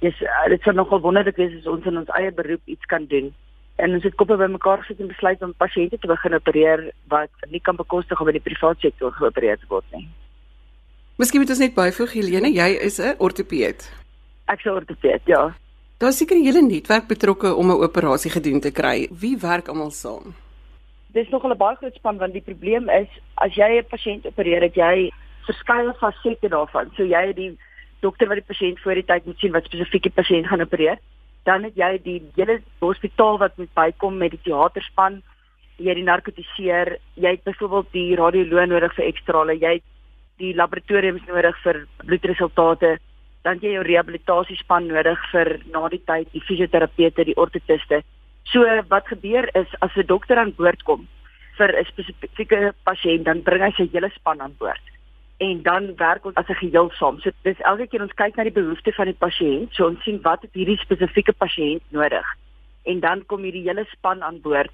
dis 0.00 0.22
dit 0.48 0.62
sou 0.62 0.74
nogal 0.74 1.00
wonderlik 1.00 1.36
wees 1.36 1.54
as 1.58 1.66
ons 1.66 1.86
in 1.86 1.98
ons 1.98 2.14
eie 2.18 2.32
beroep 2.32 2.60
iets 2.66 2.86
kan 2.86 3.06
doen. 3.06 3.32
En 3.78 3.94
ons 3.94 4.02
het 4.02 4.14
koppe 4.18 4.36
bymekaar 4.36 4.82
gesit 4.82 5.00
en 5.00 5.10
besluit 5.12 5.42
om 5.42 5.54
pasiënte 5.58 5.98
te 5.98 6.10
begin 6.10 6.34
opereer 6.34 6.90
wat 7.08 7.30
nie 7.50 7.60
kan 7.60 7.76
bekostig 7.76 8.20
om 8.20 8.28
in 8.28 8.38
die 8.40 8.46
private 8.50 8.80
sektor 8.80 9.12
geopereer 9.12 9.58
te 9.58 9.70
word 9.70 9.86
nie. 9.94 10.08
Miskien 11.18 11.42
moet 11.42 11.50
ons 11.50 11.62
net 11.62 11.74
byvoeg 11.74 12.12
Helene, 12.12 12.50
jy 12.50 12.68
is 12.88 12.98
'n 12.98 13.16
ortopeed. 13.18 13.90
Ek 14.48 14.60
sou 14.60 14.74
ortopeed, 14.74 15.22
ja. 15.26 15.54
Daar 15.98 16.12
seker 16.12 16.36
'n 16.36 16.44
hele 16.44 16.62
netwerk 16.62 17.06
betrokke 17.08 17.54
om 17.54 17.70
'n 17.70 17.82
operasie 17.82 18.30
gedoen 18.30 18.60
te 18.60 18.70
kry. 18.70 19.08
Wie 19.10 19.36
werk 19.36 19.68
almal 19.68 19.90
saam? 19.90 20.34
dis 21.18 21.30
nogal 21.30 21.52
'n 21.52 21.62
baie 21.64 21.76
groot 21.76 21.94
span 21.94 22.18
want 22.18 22.32
die 22.32 22.48
probleem 22.48 22.88
is 22.88 23.08
as 23.44 23.54
jy 23.54 23.70
'n 23.78 23.90
pasiënt 23.94 24.26
opereer, 24.26 24.62
het 24.62 24.74
jy 24.74 25.10
verskeie 25.46 25.92
fasette 26.00 26.48
daarvan. 26.48 26.90
So 26.96 27.02
jy 27.04 27.26
het 27.26 27.36
die 27.36 27.58
dokter 28.00 28.28
wat 28.28 28.40
die 28.40 28.48
pasiënt 28.48 28.80
voor 28.82 28.94
die 28.94 29.06
tyd 29.06 29.26
moet 29.26 29.38
sien 29.38 29.52
wat 29.52 29.64
spesifiek 29.64 30.02
die 30.02 30.14
pasiënt 30.14 30.48
gaan 30.50 30.64
opereer. 30.64 30.98
Dan 31.44 31.64
het 31.64 31.76
jy 31.76 31.90
die 32.04 32.20
hele 32.36 32.60
hospitaal 32.80 33.38
wat 33.38 33.56
moet 33.56 33.72
bykom 33.74 34.18
met 34.18 34.30
die 34.30 34.42
teaterspan, 34.44 35.22
jy 35.78 35.94
die 35.94 36.06
narkotiseer, 36.06 36.96
jy 37.14 37.34
het 37.36 37.44
byvoorbeeld 37.46 37.92
die 37.92 38.16
radioloog 38.18 38.68
nodig 38.68 38.94
vir 38.94 39.06
ekstrale, 39.06 39.54
jy 39.54 39.78
het 39.78 39.86
die 40.38 40.54
laboratoriums 40.54 41.24
nodig 41.26 41.56
vir 41.62 41.84
bloedresultate, 42.04 42.98
dan 43.46 43.62
jy 43.62 43.74
jou 43.76 43.84
rehabilitasiespan 43.86 44.88
nodig 44.90 45.22
vir 45.32 45.54
na 45.72 45.88
die 45.92 46.02
tyd 46.06 46.30
die 46.34 46.42
fisioterapeute, 46.44 47.24
die 47.24 47.38
ortotiste. 47.38 48.02
So 48.52 48.64
wat 48.90 49.08
gebeur 49.08 49.48
is 49.54 49.68
as 49.80 49.96
'n 49.96 50.06
dokter 50.06 50.38
aan 50.38 50.54
boord 50.56 50.82
kom 50.84 51.06
vir 51.58 51.74
'n 51.74 51.84
spesifieke 51.84 52.74
pasiënt, 52.84 53.24
dan 53.24 53.42
bring 53.42 53.62
hy 53.62 53.72
sy 53.76 53.88
hele 53.92 54.10
span 54.10 54.40
aan 54.40 54.54
boord. 54.58 54.97
En 55.38 55.62
dan 55.62 55.92
werk 55.96 56.24
ons 56.24 56.34
as 56.34 56.48
'n 56.48 56.60
geheel 56.62 56.90
saam. 56.90 57.20
So 57.20 57.30
dis 57.42 57.60
elke 57.60 57.86
keer 57.86 58.02
ons 58.02 58.14
kyk 58.14 58.36
na 58.36 58.42
die 58.42 58.58
behoeftes 58.60 58.94
van 58.94 59.06
die 59.06 59.20
pasiënt, 59.26 59.74
so 59.74 59.86
ons 59.86 60.02
sien 60.02 60.20
wat 60.22 60.42
het 60.42 60.50
hierdie 60.52 60.78
spesifieke 60.78 61.32
pasiënt 61.32 61.82
nodig. 61.88 62.26
En 62.82 63.00
dan 63.00 63.26
kom 63.26 63.42
hierdie 63.42 63.68
hele 63.68 63.84
span 63.84 64.22
aan 64.22 64.40
boord 64.40 64.70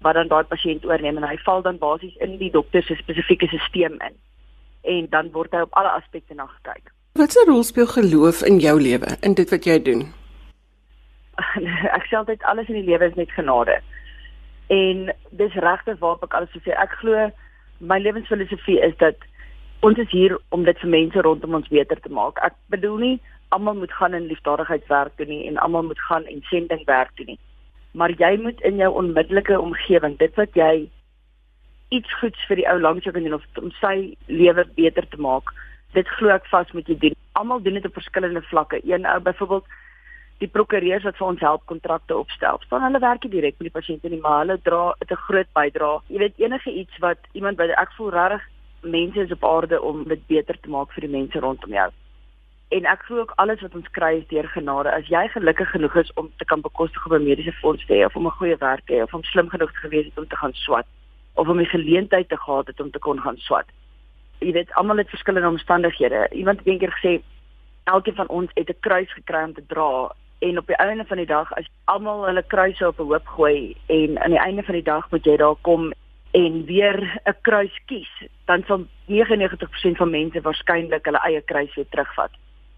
wat 0.00 0.14
dan 0.14 0.28
daai 0.28 0.44
pasiënt 0.44 0.84
oorneem 0.84 1.16
en 1.16 1.28
hy 1.28 1.36
val 1.36 1.62
dan 1.62 1.78
basies 1.78 2.16
in 2.16 2.38
die 2.38 2.50
dokter 2.50 2.82
se 2.82 2.94
spesifieke 2.94 3.46
stelsel 3.46 3.96
in. 4.08 4.14
En 4.82 5.06
dan 5.10 5.30
word 5.30 5.52
hy 5.52 5.60
op 5.60 5.74
alle 5.74 5.90
aspekte 5.90 6.34
na 6.34 6.46
gekyk. 6.46 6.92
Wat 7.12 7.34
'n 7.34 7.50
rol 7.50 7.62
speel 7.62 7.86
geloof 7.86 8.42
in 8.42 8.58
jou 8.58 8.80
lewe, 8.80 9.16
in 9.20 9.34
dit 9.34 9.50
wat 9.50 9.64
jy 9.64 9.82
doen? 9.82 10.02
ek 11.98 12.06
sê 12.06 12.16
altyd 12.16 12.42
alles 12.42 12.68
in 12.68 12.74
die 12.74 12.90
lewe 12.90 13.04
is 13.06 13.14
net 13.14 13.30
genade. 13.30 13.80
En 14.68 15.14
dis 15.30 15.54
regtig 15.54 15.98
waarop 15.98 16.22
ek 16.22 16.34
alles 16.34 16.50
sê. 16.64 16.74
Ek 16.74 16.92
glo 17.00 17.30
my 17.78 17.98
lewensfilosofie 17.98 18.80
is 18.80 18.96
dat 18.98 19.16
ons 19.80 19.98
is 19.98 20.10
hier 20.10 20.34
om 20.54 20.64
dit 20.66 20.78
vir 20.82 20.90
mense 20.90 21.22
rondom 21.22 21.54
ons 21.60 21.70
beter 21.70 22.00
te 22.02 22.10
maak. 22.10 22.40
Ek 22.42 22.56
bedoel 22.72 22.98
nie 23.02 23.16
almal 23.54 23.78
moet 23.78 23.92
gaan 23.96 24.14
in 24.14 24.26
liefdadigheidswerk 24.28 25.16
doen 25.16 25.30
nie 25.32 25.46
en 25.48 25.60
almal 25.64 25.86
moet 25.86 26.00
gaan 26.08 26.26
en 26.26 26.42
sendingwerk 26.50 27.14
doen 27.16 27.32
nie. 27.32 27.38
Maar 27.96 28.12
jy 28.20 28.36
moet 28.42 28.60
in 28.68 28.76
jou 28.82 28.90
onmiddellike 29.00 29.60
omgewing, 29.60 30.18
dit 30.18 30.34
wat 30.36 30.58
jy 30.58 30.88
iets 31.94 32.18
goeds 32.20 32.42
vir 32.50 32.60
die 32.60 32.66
ou 32.68 32.76
langs 32.80 33.06
jou 33.06 33.14
kan 33.14 33.24
doen 33.24 33.38
of 33.38 33.46
om 33.62 33.70
sy 33.80 33.94
lewe 34.26 34.66
beter 34.76 35.06
te 35.08 35.20
maak. 35.22 35.54
Dit 35.96 36.10
glo 36.18 36.34
ek 36.34 36.50
vas 36.52 36.74
met 36.76 36.90
jy 36.90 36.98
doen. 37.06 37.16
Almal 37.40 37.62
doen 37.64 37.78
dit 37.78 37.86
op 37.86 37.96
verskillende 37.96 38.42
vlakke. 38.50 38.82
Een 38.84 39.06
ou 39.08 39.18
byvoorbeeld 39.24 39.78
die 40.42 40.50
prokureurs 40.52 41.06
wat 41.06 41.16
vir 41.18 41.26
ons 41.26 41.40
help 41.42 41.64
kontrakte 41.70 42.18
opstel. 42.18 42.60
Staan 42.66 42.84
hulle 42.84 43.00
werk 43.02 43.24
nie 43.24 43.32
direk 43.32 43.56
met 43.58 43.70
die 43.70 43.78
pasiënte 43.78 44.10
nie, 44.12 44.20
maar 44.22 44.44
hulle 44.44 44.58
dra 44.62 44.92
'n 45.00 45.22
groot 45.26 45.50
bydrae. 45.54 46.02
Jy 46.08 46.18
weet 46.18 46.38
enige 46.38 46.70
iets 46.70 46.98
wat 46.98 47.18
iemand 47.32 47.56
by 47.56 47.72
ek 47.72 47.90
voel 47.96 48.10
regtig 48.10 48.44
mense 48.80 49.20
is 49.20 49.32
op 49.32 49.44
aarde 49.44 49.82
om 49.82 50.04
dit 50.08 50.26
beter 50.26 50.60
te 50.60 50.70
maak 50.70 50.92
vir 50.92 51.00
die 51.00 51.16
mense 51.16 51.38
rondom 51.38 51.72
jou. 51.72 51.90
En 52.68 52.84
ek 52.84 53.02
glo 53.08 53.20
ook 53.20 53.32
alles 53.36 53.60
wat 53.64 53.74
ons 53.74 53.90
kry 53.96 54.10
is 54.18 54.26
deur 54.28 54.48
genade. 54.52 54.92
As 54.92 55.08
jy 55.08 55.28
gelukkig 55.32 55.70
genoeg 55.70 55.94
is 55.96 56.12
om 56.20 56.28
te 56.36 56.44
kan 56.44 56.60
bekostig 56.60 57.06
om 57.06 57.14
'n 57.14 57.24
mediese 57.24 57.52
fonds 57.60 57.86
te 57.86 57.94
hê 57.94 58.04
of 58.04 58.16
om 58.16 58.26
'n 58.26 58.38
goeie 58.40 58.56
werk 58.56 58.86
te 58.86 58.94
hê 58.94 59.02
of 59.02 59.14
om 59.14 59.24
slim 59.24 59.48
genoeg 59.48 59.72
te 59.72 59.78
gewees 59.78 60.04
het 60.04 60.18
om 60.18 60.28
te 60.28 60.36
gaan 60.36 60.52
swat 60.52 60.86
of 61.34 61.48
om 61.48 61.60
'n 61.60 61.74
geleentheid 61.74 62.28
te 62.28 62.36
gehad 62.36 62.66
het 62.66 62.80
om 62.80 62.90
te 62.90 62.98
kon 62.98 63.20
gaan 63.20 63.36
swat. 63.36 63.66
Jy 64.38 64.52
weet 64.52 64.72
almal 64.72 64.96
het 64.96 65.08
verskillende 65.08 65.48
omstandighede. 65.48 66.28
Iemand 66.32 66.58
het 66.58 66.66
eendag 66.66 67.00
gesê 67.00 67.22
elkeen 67.84 68.14
van 68.14 68.28
ons 68.28 68.50
het 68.54 68.68
'n 68.68 68.80
kruis 68.80 69.12
gekry 69.12 69.42
om 69.44 69.54
te 69.54 69.66
dra 69.66 70.12
en 70.38 70.58
op 70.58 70.66
die 70.66 70.76
einde 70.76 71.04
van 71.04 71.16
die 71.16 71.26
dag 71.26 71.54
as 71.54 71.68
almal 71.84 72.26
hulle 72.26 72.42
kruise 72.42 72.86
op 72.86 72.98
'n 72.98 73.02
hoop 73.02 73.26
gooi 73.26 73.76
en 73.86 74.18
aan 74.22 74.30
die 74.30 74.44
einde 74.46 74.62
van 74.62 74.74
die 74.74 74.82
dag 74.82 75.10
moet 75.10 75.24
jy 75.24 75.36
daar 75.36 75.56
kom 75.60 75.92
en 76.30 76.64
weer 76.64 77.20
'n 77.24 77.36
kruis 77.42 77.80
kies, 77.86 78.12
dan 78.44 78.62
sal 78.66 78.86
99% 79.06 79.96
van 79.96 80.10
mense 80.10 80.40
waarskynlik 80.40 81.04
hulle 81.04 81.20
eie 81.24 81.40
kruis 81.40 81.74
weer 81.74 81.88
terugvat. 81.88 82.30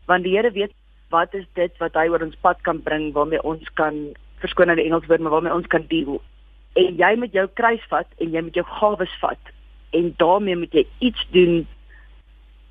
Want 0.07 0.25
die 0.25 0.37
Here 0.37 0.51
weet 0.51 0.73
wat 1.09 1.35
is 1.35 1.47
dit 1.55 1.73
wat 1.79 1.95
hy 1.95 2.09
oor 2.09 2.23
ons 2.23 2.37
pad 2.41 2.61
kan 2.63 2.83
bring 2.83 3.13
waarmee 3.13 3.43
ons 3.43 3.71
kan 3.75 4.15
verskoon 4.39 4.71
in 4.71 4.77
die 4.77 4.85
Engels 4.85 5.07
woord 5.07 5.21
maar 5.21 5.31
waarmee 5.31 5.55
ons 5.55 5.67
kan 5.67 5.85
deel. 5.89 6.23
En 6.79 6.97
jy 6.97 7.17
met 7.17 7.33
jou 7.33 7.49
kruis 7.55 7.83
vat 7.89 8.07
en 8.19 8.31
jy 8.31 8.43
met 8.43 8.55
jou 8.55 8.67
gawes 8.67 9.15
vat 9.21 9.53
en 9.91 10.15
daarmee 10.17 10.57
moet 10.57 10.73
jy 10.73 10.87
iets 10.99 11.27
doen 11.31 11.67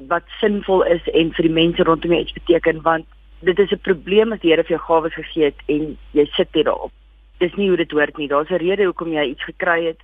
wat 0.07 0.23
sinvol 0.39 0.85
is 0.87 1.07
en 1.11 1.33
vir 1.35 1.43
die 1.43 1.57
mense 1.57 1.83
rondom 1.83 2.11
jou 2.11 2.21
iets 2.21 2.37
beteken 2.37 2.81
want 2.81 3.05
dit 3.39 3.59
is 3.59 3.71
'n 3.71 3.83
probleem 3.83 4.31
as 4.31 4.39
die 4.39 4.51
Here 4.51 4.63
vir 4.63 4.77
jou 4.77 4.85
gawes 4.87 5.13
gegee 5.13 5.45
het 5.51 5.59
en 5.67 5.97
jy 6.11 6.25
sit 6.25 6.47
hier 6.53 6.63
daarop. 6.63 6.91
Dis 7.39 7.55
nie 7.55 7.67
hoe 7.67 7.77
dit 7.77 7.91
hoort 7.91 8.17
nie. 8.17 8.27
Daar's 8.27 8.49
'n 8.49 8.63
rede 8.63 8.83
hoekom 8.83 9.11
jy 9.11 9.23
iets 9.23 9.43
gekry 9.43 9.85
het 9.85 9.99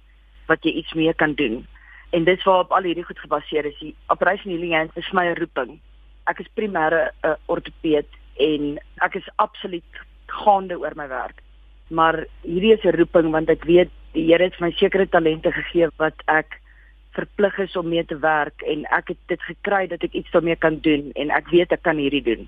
wat 0.48 0.64
jy 0.64 0.72
iets 0.72 0.94
mee 0.94 1.14
kan 1.14 1.34
doen. 1.34 1.66
En 2.12 2.24
dit 2.24 2.38
is 2.38 2.44
waarop 2.44 2.72
al 2.72 2.88
hierdie 2.88 3.06
goed 3.06 3.20
gebaseer 3.20 3.66
is. 3.66 3.80
Die 3.80 3.96
Operation 4.08 4.52
Healing 4.52 4.74
Hands 4.74 4.96
is 4.96 5.12
my 5.12 5.28
roeping. 5.40 5.80
Ek 6.32 6.40
is 6.40 6.52
primêre 6.58 7.12
'n 7.24 7.28
uh, 7.28 7.36
ortopeed 7.46 8.08
en 8.38 8.78
ek 9.06 9.16
is 9.16 9.30
absoluut 9.36 10.04
gaande 10.26 10.80
oor 10.80 10.96
my 10.96 11.08
werk. 11.08 11.42
Maar 11.90 12.26
hierdie 12.42 12.74
is 12.74 12.84
'n 12.84 12.98
roeping 12.98 13.32
want 13.32 13.50
ek 13.50 13.64
weet 13.64 13.92
die 14.14 14.26
Here 14.32 14.44
het 14.44 14.60
my 14.60 14.72
sekere 14.72 15.08
talente 15.08 15.52
gegee 15.52 15.90
wat 15.98 16.22
ek 16.26 16.62
verplig 17.16 17.58
is 17.60 17.76
om 17.76 17.90
mee 17.90 18.06
te 18.06 18.18
werk 18.20 18.62
en 18.62 18.86
ek 18.92 19.08
het 19.08 19.22
dit 19.28 19.42
gekry 19.42 19.88
dat 19.88 20.04
ek 20.04 20.14
iets 20.14 20.32
daarmee 20.32 20.56
kan 20.56 20.80
doen 20.80 21.12
en 21.16 21.30
ek 21.30 21.48
weet 21.52 21.72
ek 21.72 21.84
kan 21.84 21.98
hierdie 21.98 22.24
doen 22.24 22.48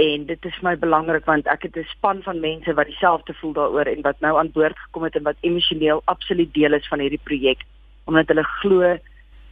en 0.00 0.26
dit 0.26 0.44
is 0.48 0.60
my 0.66 0.74
belangrik 0.84 1.26
want 1.28 1.46
ek 1.46 1.62
het 1.68 1.76
'n 1.76 1.92
span 1.94 2.22
van 2.22 2.40
mense 2.40 2.74
wat 2.74 2.86
dieselfde 2.86 3.34
voel 3.40 3.52
daaroor 3.52 3.88
en 3.92 4.02
wat 4.02 4.20
nou 4.20 4.38
aan 4.38 4.52
boord 4.52 4.78
gekom 4.78 5.02
het 5.02 5.16
en 5.16 5.28
wat 5.28 5.36
emosioneel 5.40 6.02
absoluut 6.04 6.54
deel 6.54 6.72
is 6.72 6.88
van 6.88 7.00
hierdie 7.00 7.24
projek 7.24 7.60
omdat 8.04 8.28
hulle 8.28 8.46
glo 8.60 8.98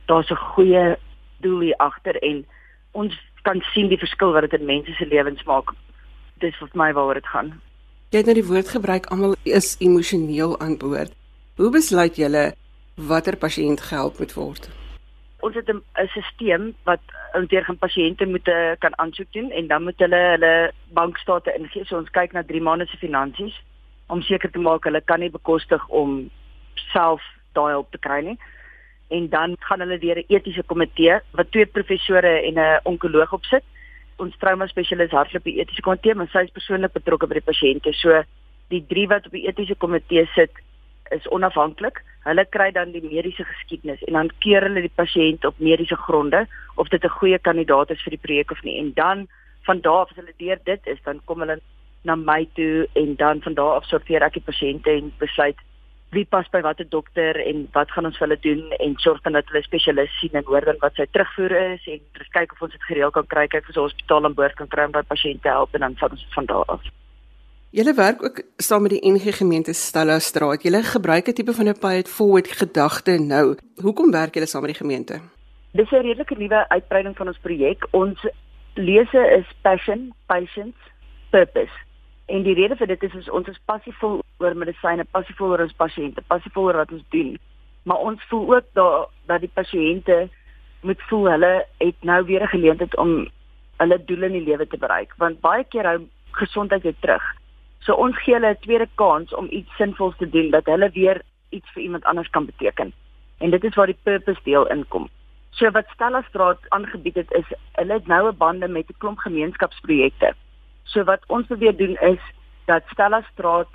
daar's 0.06 0.30
'n 0.30 0.44
goeie 0.54 0.96
doel 1.40 1.60
hier 1.60 1.76
agter 1.76 2.16
en 2.22 2.46
ons 2.92 3.14
kan 3.42 3.60
sien 3.72 3.88
die 3.88 4.00
verskil 4.00 4.32
wat 4.32 4.48
dit 4.48 4.60
in 4.60 4.66
mense 4.66 4.92
se 4.92 5.06
lewens 5.06 5.44
maak. 5.44 5.72
Dis 6.42 6.56
vir 6.60 6.68
my 6.74 6.92
waaroor 6.92 7.20
dit 7.20 7.26
gaan. 7.26 7.52
Jy 8.10 8.22
het 8.22 8.26
nou 8.26 8.34
die 8.38 8.48
woord 8.50 8.68
gebruik 8.68 9.06
almal 9.12 9.36
is 9.44 9.76
emosioneel 9.84 10.58
aan 10.60 10.78
boord. 10.80 11.12
Hoe 11.56 11.70
besluit 11.70 12.16
julle 12.16 12.52
watter 12.94 13.36
pasiënt 13.36 13.80
gehelp 13.80 14.18
moet 14.18 14.34
word? 14.34 14.68
Ons 15.40 15.54
het 15.54 15.68
'n 15.68 15.82
stelsel 16.08 16.72
wat 16.84 17.00
deur 17.48 17.64
gaan 17.64 17.78
pasiënte 17.78 18.26
moet 18.26 18.48
uh, 18.48 18.72
kan 18.78 18.98
aansoek 18.98 19.32
doen 19.32 19.50
en 19.50 19.66
dan 19.66 19.82
moet 19.82 19.98
hulle 19.98 20.22
hulle 20.34 20.72
bankstate 20.92 21.54
ingee. 21.58 21.84
So 21.84 21.96
ons 21.96 22.10
kyk 22.10 22.32
na 22.32 22.42
3 22.42 22.60
maande 22.60 22.86
se 22.86 22.96
finansies 22.96 23.54
om 24.06 24.22
seker 24.22 24.50
te 24.50 24.58
maak 24.58 24.84
hulle 24.84 25.00
kan 25.00 25.20
nie 25.20 25.30
bekostig 25.30 25.88
om 25.88 26.30
self 26.74 27.22
daai 27.52 27.72
hulp 27.72 27.90
te 27.90 27.98
kry 27.98 28.20
nie. 28.20 28.38
en 29.08 29.28
dan 29.28 29.56
gaan 29.58 29.80
hulle 29.80 29.98
deur 29.98 30.18
'n 30.18 30.24
etiese 30.28 30.62
komitee 30.62 31.20
wat 31.30 31.50
twee 31.50 31.66
professore 31.66 32.32
en 32.48 32.54
'n 32.54 32.80
onkoloog 32.82 33.32
opsit. 33.32 33.64
Ons 34.16 34.36
trauma 34.38 34.66
spesialis 34.66 35.10
hardloop 35.10 35.44
die 35.44 35.60
etiese 35.60 35.80
komitee, 35.80 36.14
maar 36.14 36.28
sy 36.28 36.38
is 36.38 36.50
persoonlik 36.50 36.92
betrokke 36.92 37.26
by 37.26 37.34
die 37.34 37.50
pasiënte. 37.52 37.92
So 37.92 38.22
die 38.68 38.84
drie 38.88 39.08
wat 39.08 39.26
op 39.26 39.32
die 39.32 39.46
etiese 39.46 39.74
komitee 39.74 40.26
sit 40.34 40.50
is 41.14 41.28
onafhanklik. 41.28 42.02
Hulle 42.24 42.44
kry 42.50 42.70
dan 42.72 42.92
die 42.92 43.02
mediese 43.02 43.44
geskiedenis 43.44 44.02
en 44.06 44.18
dan 44.18 44.30
keur 44.44 44.66
hulle 44.66 44.84
die 44.84 44.94
pasiënt 45.00 45.44
op 45.44 45.58
mediese 45.58 45.96
gronde 45.96 46.46
of 46.76 46.88
dit 46.88 47.04
'n 47.04 47.16
goeie 47.18 47.38
kandidaat 47.38 47.90
is 47.90 48.02
vir 48.02 48.16
die 48.16 48.24
projek 48.26 48.50
of 48.50 48.62
nie. 48.62 48.78
En 48.78 48.92
dan 48.94 49.28
van 49.62 49.80
daar 49.80 50.00
af 50.04 50.10
as 50.10 50.16
hulle 50.16 50.34
deur 50.36 50.58
dit 50.64 50.86
is, 50.86 50.98
dan 51.04 51.20
kom 51.24 51.40
hulle 51.40 51.60
na 52.02 52.14
my 52.16 52.48
toe 52.54 52.88
en 52.92 53.16
dan 53.16 53.42
van 53.42 53.54
daar 53.54 53.74
af 53.74 53.84
sorteer 53.84 54.22
ek 54.22 54.38
die 54.38 54.48
pasiënte 54.50 54.90
en 54.90 55.12
besluit 55.18 55.56
wie 56.16 56.24
pas 56.24 56.46
by 56.52 56.60
watter 56.64 56.88
dokter 56.88 57.36
en 57.36 57.66
wat 57.72 57.90
gaan 57.92 58.08
ons 58.08 58.16
vir 58.16 58.26
hulle 58.26 58.40
doen 58.44 58.62
en 58.78 58.94
sorg 59.04 59.20
dan 59.24 59.36
dat 59.36 59.50
hulle 59.50 59.62
spesialis 59.66 60.14
sien 60.20 60.38
en 60.40 60.46
hoor 60.48 60.64
dan 60.64 60.80
wat 60.84 60.96
sy 60.96 61.04
terugvoer 61.12 61.52
is 61.74 61.84
en 61.94 62.00
kyk 62.36 62.54
of 62.54 62.62
ons 62.64 62.72
dit 62.72 62.86
gereël 62.88 63.12
kan 63.12 63.28
kry 63.34 63.44
kyk 63.46 63.68
of 63.68 63.76
ons 63.76 63.90
hospitaal 63.90 64.24
aan 64.24 64.38
boord 64.38 64.56
kan 64.56 64.70
kry 64.72 64.86
om 64.88 64.94
by 64.96 65.04
pasiënte 65.10 65.52
help 65.52 65.76
en 65.76 65.84
dan 65.84 65.98
van 66.00 66.16
ons 66.16 66.24
van 66.36 66.48
daar 66.48 66.72
af. 66.76 66.88
Julle 67.70 67.92
werk 67.94 68.22
ook 68.24 68.42
saam 68.56 68.82
met 68.82 68.90
die 68.90 69.10
NG 69.12 69.36
gemeente 69.36 69.72
Stella 69.72 70.18
Straat. 70.18 70.62
Julle 70.62 70.82
gebruik 70.82 71.28
'n 71.28 71.32
tipe 71.32 71.52
van 71.52 71.68
'n 71.68 71.78
pay 71.78 71.98
it 71.98 72.08
forward 72.08 72.48
gedagte 72.48 73.18
nou. 73.18 73.56
Hoekom 73.76 74.10
werk 74.10 74.34
julle 74.34 74.46
saam 74.46 74.62
met 74.62 74.70
die 74.70 74.80
gemeente? 74.80 75.20
Dis 75.72 75.90
'n 75.90 76.00
redelike 76.00 76.34
nuwe 76.38 76.68
uitbreiding 76.68 77.16
van 77.16 77.26
ons 77.26 77.38
projek. 77.38 77.86
Ons 77.90 78.26
lese 78.74 79.20
is 79.38 79.46
passion, 79.62 80.14
patience, 80.26 80.78
purpose. 81.30 81.72
En 82.26 82.42
die 82.42 82.54
rede 82.54 82.76
vir 82.76 82.86
dit 82.86 83.02
is, 83.02 83.14
is 83.14 83.30
ons 83.30 83.48
is 83.48 83.60
passievol 83.64 84.22
oor 84.38 84.56
medisyne, 84.56 85.04
passievol 85.10 85.48
oor 85.48 85.60
ons 85.60 85.76
pasiënte, 85.76 86.22
passievol 86.26 86.64
oor 86.64 86.76
wat 86.76 86.92
ons 86.92 87.04
doen. 87.08 87.38
Maar 87.82 87.96
ons 87.96 88.24
voel 88.28 88.54
ook 88.54 88.64
da, 88.72 89.06
dat 89.26 89.40
die 89.40 89.50
pasiënte 89.54 90.28
moet 90.80 91.02
voel 91.02 91.30
hulle 91.30 91.66
het 91.78 91.96
nou 92.00 92.24
weer 92.24 92.42
'n 92.42 92.54
geleentheid 92.56 92.96
om 92.96 93.28
hulle 93.76 94.04
doele 94.04 94.26
in 94.26 94.32
die 94.32 94.44
lewe 94.44 94.66
te 94.66 94.78
bereik, 94.78 95.14
want 95.16 95.40
baie 95.40 95.64
keer 95.64 95.84
hou 95.84 96.08
gesondheid 96.30 96.82
weer 96.82 96.96
terug. 97.00 97.22
So 97.78 97.94
ons 97.94 98.16
gee 98.22 98.34
hulle 98.34 98.50
'n 98.50 98.60
tweede 98.60 98.88
kans 98.94 99.34
om 99.34 99.46
iets 99.50 99.76
sinvols 99.76 100.16
te 100.16 100.28
doen 100.28 100.50
dat 100.50 100.66
hulle 100.66 100.90
weer 100.90 101.22
iets 101.50 101.70
vir 101.72 101.82
iemand 101.82 102.04
anders 102.04 102.30
kan 102.30 102.44
beteken. 102.44 102.92
En 103.38 103.50
dit 103.50 103.64
is 103.64 103.74
waar 103.74 103.86
die 103.86 104.02
purpose 104.02 104.40
deel 104.44 104.66
inkom. 104.66 105.08
So 105.50 105.70
wat 105.70 105.86
Stella 105.88 106.22
Straat 106.28 106.58
aangebied 106.68 107.14
het 107.14 107.32
is 107.32 107.46
hulle 107.72 107.92
het 107.92 108.06
nou 108.06 108.28
'n 108.28 108.36
bande 108.36 108.68
met 108.68 108.88
'n 108.88 108.98
klomp 108.98 109.18
gemeenskapsprojekte 109.18 110.34
So 110.88 111.04
wat 111.04 111.24
ons 111.28 111.46
probeer 111.46 111.76
doen 111.76 111.96
is 112.00 112.20
dat 112.64 112.82
Stella 112.92 113.20
Straat 113.32 113.68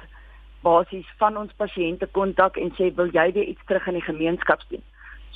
basies 0.64 1.08
van 1.18 1.38
ons 1.38 1.54
pasiënte 1.60 2.08
kontak 2.18 2.58
en 2.58 2.72
sê 2.78 2.90
wil 2.98 3.12
jy 3.14 3.28
weer 3.36 3.50
iets 3.52 3.66
terug 3.70 3.88
in 3.92 4.00
die 4.00 4.06
gemeenskap 4.06 4.64
doen. 4.70 4.82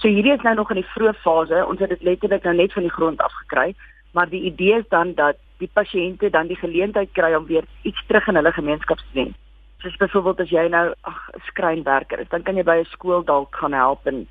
So 0.02 0.10
hierdie 0.10 0.34
is 0.34 0.46
nou 0.46 0.56
nog 0.56 0.72
in 0.74 0.82
die 0.82 0.92
vroeë 0.94 1.14
fase. 1.22 1.66
Ons 1.66 1.82
het 1.84 1.92
dit 1.94 2.06
letterlik 2.06 2.46
nou 2.48 2.56
net 2.56 2.74
van 2.74 2.86
die 2.86 2.94
grond 2.94 3.22
af 3.22 3.34
gekry, 3.44 3.74
maar 4.14 4.30
die 4.30 4.42
idee 4.50 4.80
is 4.80 4.90
dan 4.94 5.14
dat 5.18 5.38
die 5.60 5.70
pasiënte 5.74 6.30
dan 6.30 6.48
die 6.48 6.60
geleentheid 6.60 7.12
kry 7.12 7.34
om 7.34 7.46
weer 7.46 7.66
iets 7.84 8.04
terug 8.08 8.28
in 8.28 8.36
hulle 8.36 8.52
gemeenskap 8.52 8.98
te 8.98 9.14
doen. 9.14 9.36
Soos 9.82 9.98
byvoorbeeld 10.02 10.40
as 10.40 10.54
jy 10.54 10.68
nou 10.74 10.86
ag 11.02 11.18
skrynwerker 11.50 12.20
is, 12.20 12.30
dan 12.30 12.44
kan 12.44 12.58
jy 12.58 12.64
by 12.64 12.78
'n 12.82 12.92
skool 12.94 13.24
dalk 13.24 13.56
gaan 13.56 13.74
help 13.74 14.08
en 14.08 14.28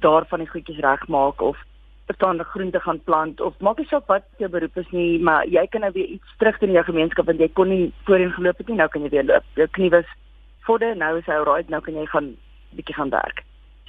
daarvan 0.00 0.38
die 0.38 0.50
goedjies 0.50 0.82
regmaak 0.82 1.40
of 1.40 1.58
bestaande 2.06 2.44
groente 2.44 2.80
gaan 2.80 3.00
plant 3.04 3.40
of 3.40 3.58
maak 3.60 3.78
nie 3.78 3.86
saak 3.86 4.06
wat 4.06 4.24
jou 4.38 4.48
beroep 4.50 4.76
is 4.76 4.90
nie, 4.90 5.18
maar 5.18 5.46
jy 5.46 5.66
kan 5.66 5.80
nou 5.80 5.92
weer 5.92 6.06
iets 6.16 6.36
terug 6.38 6.58
doen 6.58 6.68
in 6.68 6.74
jou 6.74 6.84
gemeenskap 6.84 7.26
want 7.26 7.40
jy 7.40 7.48
kon 7.48 7.68
nie 7.68 7.92
voorheen 8.04 8.32
geloop 8.32 8.58
het 8.58 8.68
nie, 8.68 8.76
nou 8.76 8.88
kan 8.88 9.02
jy 9.02 9.10
weer 9.14 9.24
loop. 9.24 9.44
Jou 9.54 9.68
knie 9.78 9.90
was 9.90 10.08
vorder, 10.66 10.96
nou 10.96 11.18
is 11.18 11.26
hy 11.26 11.38
alright, 11.40 11.70
nou 11.72 11.80
kan 11.80 11.94
jy 11.94 12.06
gaan 12.12 12.36
bietjie 12.76 12.94
gaan 12.94 13.10
werk. 13.14 13.42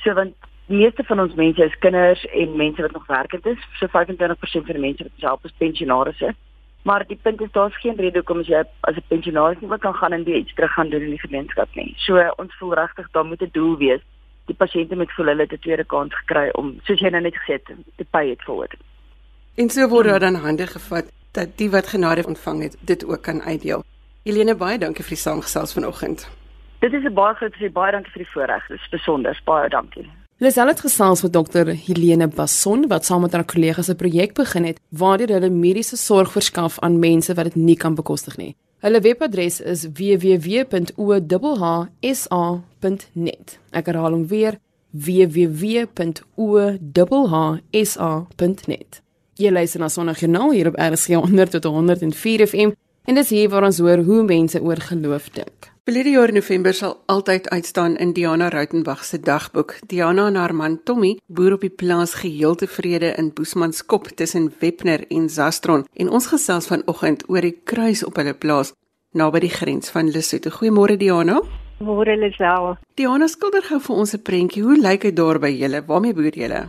So 0.04 0.14
want 0.14 0.36
die 0.68 0.80
meeste 0.80 1.04
van 1.04 1.20
ons 1.20 1.36
mense 1.36 1.64
is 1.64 1.80
kinders 1.84 2.26
en 2.32 2.58
mense 2.58 2.82
wat 2.82 2.96
nog 2.96 3.08
werkend 3.08 3.46
is, 3.46 3.68
so 3.80 3.88
25% 3.88 4.66
van 4.70 4.80
die 4.80 4.86
mense 4.88 5.04
wat 5.04 5.20
self 5.20 5.58
pensionaars 5.58 6.22
is. 6.22 6.40
Maar 6.86 7.06
die 7.08 7.20
punt 7.22 7.42
is 7.42 7.52
daar's 7.52 7.78
geen 7.82 7.96
rede 7.96 8.22
hoekom 8.22 8.42
jy 8.42 8.64
as 8.82 8.96
'n 8.96 9.08
pensionaris 9.08 9.60
nie 9.60 9.70
wat 9.70 9.82
kan 9.82 9.96
gaan 9.96 10.14
en 10.14 10.24
weer 10.24 10.38
iets 10.38 10.54
terug 10.54 10.74
gaan 10.74 10.90
doen 10.90 11.02
in 11.02 11.16
die 11.18 11.26
gemeenskap 11.28 11.70
nie. 11.76 11.94
So 11.98 12.34
ons 12.38 12.58
voel 12.58 12.74
regtig 12.74 13.08
daar 13.12 13.26
moet 13.26 13.42
'n 13.42 13.50
doel 13.52 13.78
wees 13.78 14.02
die 14.46 14.56
pasiënte 14.56 14.96
moet 14.96 15.12
voel 15.18 15.32
hulle 15.32 15.46
het 15.46 15.54
'n 15.54 15.64
tweede 15.66 15.86
kans 15.86 16.14
gekry 16.16 16.50
om 16.54 16.76
soos 16.84 17.00
jy 17.00 17.10
nou 17.10 17.22
net 17.22 17.36
gesê 17.36 17.54
het 17.54 17.72
te 17.98 18.06
pay 18.10 18.30
it 18.30 18.42
forward. 18.42 18.76
En 19.56 19.70
so 19.70 19.88
word 19.88 20.06
daar 20.06 20.20
dan 20.20 20.36
hande 20.36 20.68
gevat 20.68 21.12
dat 21.32 21.58
die 21.58 21.70
wat 21.70 21.88
genade 21.88 22.26
ontvang 22.26 22.62
het 22.62 22.78
dit 22.80 23.06
ook 23.06 23.22
kan 23.22 23.42
uitdeel. 23.42 23.84
Helene 24.24 24.56
baie 24.56 24.78
dankie 24.78 25.04
vir 25.04 25.16
die 25.16 25.24
saamgesels 25.24 25.74
vanoggend. 25.74 26.30
Dit 26.80 26.94
is 26.94 27.04
'n 27.04 27.14
baie 27.14 27.36
groot 27.36 27.56
vir 27.56 27.72
baie 27.72 27.92
dankie 27.92 28.12
vir 28.12 28.24
die 28.24 28.32
voorreg. 28.32 28.68
Dit 28.68 28.80
is 28.80 28.90
besonder. 28.90 29.42
Baie 29.46 29.70
dankie. 29.70 30.25
Lisel 30.38 30.68
het 30.68 30.82
gesels 30.84 31.22
met 31.24 31.32
dokter 31.32 31.70
Helene 31.72 32.28
Basson 32.28 32.88
wat 32.92 33.06
saam 33.06 33.22
met 33.24 33.32
haar 33.32 33.46
kollegas 33.46 33.88
'n 33.88 33.96
projek 33.96 34.34
begin 34.34 34.64
het 34.64 34.80
waardeur 34.90 35.30
hulle 35.30 35.50
mediese 35.50 35.98
sorg 35.98 36.32
verskaf 36.32 36.80
aan 36.80 37.00
mense 37.00 37.34
wat 37.34 37.44
dit 37.46 37.56
nie 37.56 37.76
kan 37.76 37.96
bekostig 37.96 38.38
nie. 38.38 38.56
Hulle 38.78 39.02
webadres 39.02 39.62
is 39.62 39.88
www.ohsa.net. 39.94 40.80
Ek 43.72 43.86
herhaal 43.86 44.12
hom 44.12 44.28
weer 44.28 44.60
www.ohsa.net. 44.92 45.52
Jy 49.34 49.52
luister 49.52 49.80
na 49.80 49.88
Sondagjoernaal 49.88 50.52
hier 50.52 50.68
op 50.68 50.76
RSG 50.76 51.08
100 51.08 51.52
tot 51.52 51.64
104 51.64 52.48
FM 52.48 52.72
en 53.06 53.16
dis 53.16 53.30
hier 53.30 53.50
waar 53.50 53.64
ons 53.64 53.78
hoor 53.78 53.98
hoe 53.98 54.24
mense 54.24 54.62
oor 54.62 54.78
geloof 54.78 55.30
dink. 55.30 55.75
Verlede 55.86 56.10
jaar 56.10 56.32
November 56.34 56.74
sal 56.74 56.94
altyd 57.06 57.50
uitstaan 57.50 57.96
in 58.02 58.14
Diana 58.18 58.48
Rautenbach 58.50 59.04
se 59.04 59.20
dagboek. 59.20 59.76
Diana 59.88 60.24
en 60.28 60.36
haar 60.36 60.56
man 60.56 60.80
Tommy 60.84 61.20
boer 61.28 61.54
op 61.54 61.62
die 61.62 61.70
plaas 61.70 62.16
geheel 62.22 62.56
tevrede 62.56 63.12
in 63.22 63.30
Boesmanskop 63.34 64.08
tussen 64.18 64.50
Webner 64.60 65.06
en 65.10 65.30
Zastron 65.30 65.86
en 65.94 66.10
ons 66.10 66.32
gesels 66.34 66.72
vanoggend 66.74 67.28
oor 67.30 67.46
die 67.46 67.54
kruis 67.64 68.02
op 68.02 68.18
hulle 68.18 68.34
plaas 68.34 68.74
naby 69.14 69.44
die 69.46 69.54
grens 69.60 69.94
van 69.94 70.10
Lesotho. 70.10 70.50
Goeiemôre 70.58 70.98
Diana. 70.98 71.38
Môre 71.78 72.18
Lisel. 72.18 72.74
Diana 72.98 73.30
skilder 73.30 73.70
gou 73.70 73.80
vir 73.80 73.96
ons 73.96 74.18
'n 74.18 74.26
prentjie. 74.26 74.64
Hoe 74.64 74.82
lyk 74.82 75.02
dit 75.02 75.16
daar 75.16 75.40
by 75.40 75.54
julle? 75.54 75.86
Waarmee 75.86 76.14
boer 76.14 76.34
julle? 76.34 76.68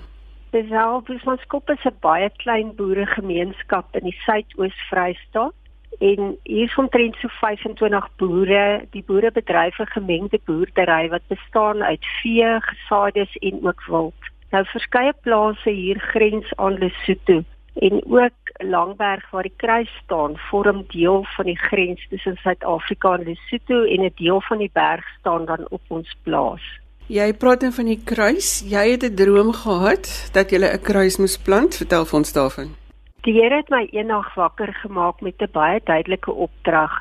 Lisel, 0.53 1.01
Boesmanskop 1.01 1.71
is 1.71 1.87
'n 1.87 1.97
baie 2.03 2.29
klein 2.37 2.77
boeregemeenskap 2.77 3.97
in 3.97 4.05
die 4.05 4.19
Suidoos-Vrystaat 4.27 5.55
en 5.99 6.39
hier 6.43 6.65
is 6.65 6.77
omtrent 6.77 7.17
so 7.17 7.29
25 7.29 8.09
boere. 8.17 8.85
Die 8.91 9.03
boere 9.07 9.31
bedryf 9.33 9.79
'n 9.79 9.87
gemengde 9.87 10.41
boerdery 10.45 11.09
wat 11.09 11.27
bestaan 11.29 11.83
uit 11.83 12.05
vee, 12.23 12.61
gesaaides 12.61 13.37
en 13.37 13.59
ook 13.63 13.83
wild. 13.87 14.21
Nou 14.51 14.65
verskeie 14.65 15.13
plase 15.21 15.71
hier 15.71 15.99
grens 15.99 16.57
aan 16.57 16.79
Lesotho 16.79 17.43
en 17.75 18.03
ook 18.09 18.33
Langberg 18.65 19.31
waar 19.31 19.43
die 19.43 19.57
kruis 19.57 19.91
staan 20.05 20.37
vorm 20.37 20.85
deel 20.89 21.27
van 21.37 21.45
die 21.45 21.59
grens 21.59 22.07
tussen 22.09 22.37
Suid-Afrika 22.37 23.15
en 23.19 23.25
Lesotho 23.25 23.85
en 23.85 24.05
'n 24.05 24.13
deel 24.15 24.41
van 24.41 24.59
die 24.59 24.71
berg 24.73 25.05
staan 25.19 25.45
dan 25.45 25.67
op 25.69 25.83
ons 25.89 26.17
plaas. 26.23 26.63
Jy 27.07 27.35
praat 27.35 27.61
dan 27.61 27.73
van 27.73 27.85
die 27.85 28.01
kruis. 28.05 28.65
Jy 28.67 28.91
het 28.91 29.05
'n 29.05 29.15
droom 29.15 29.53
gehad 29.53 30.31
dat 30.33 30.51
jy 30.51 30.59
'n 30.59 30.81
kruis 30.81 31.17
moes 31.17 31.39
plant. 31.39 31.77
Vertel 31.77 32.05
vir 32.05 32.19
ons 32.19 32.33
daarvan. 32.33 32.86
Die 33.27 33.33
Here 33.35 33.57
het 33.59 33.71
my 33.75 33.81
eendag 33.91 34.29
wakker 34.39 34.71
gemaak 34.85 35.21
met 35.21 35.43
'n 35.43 35.51
baie 35.51 35.81
duidelike 35.85 36.33
opdrag. 36.33 36.93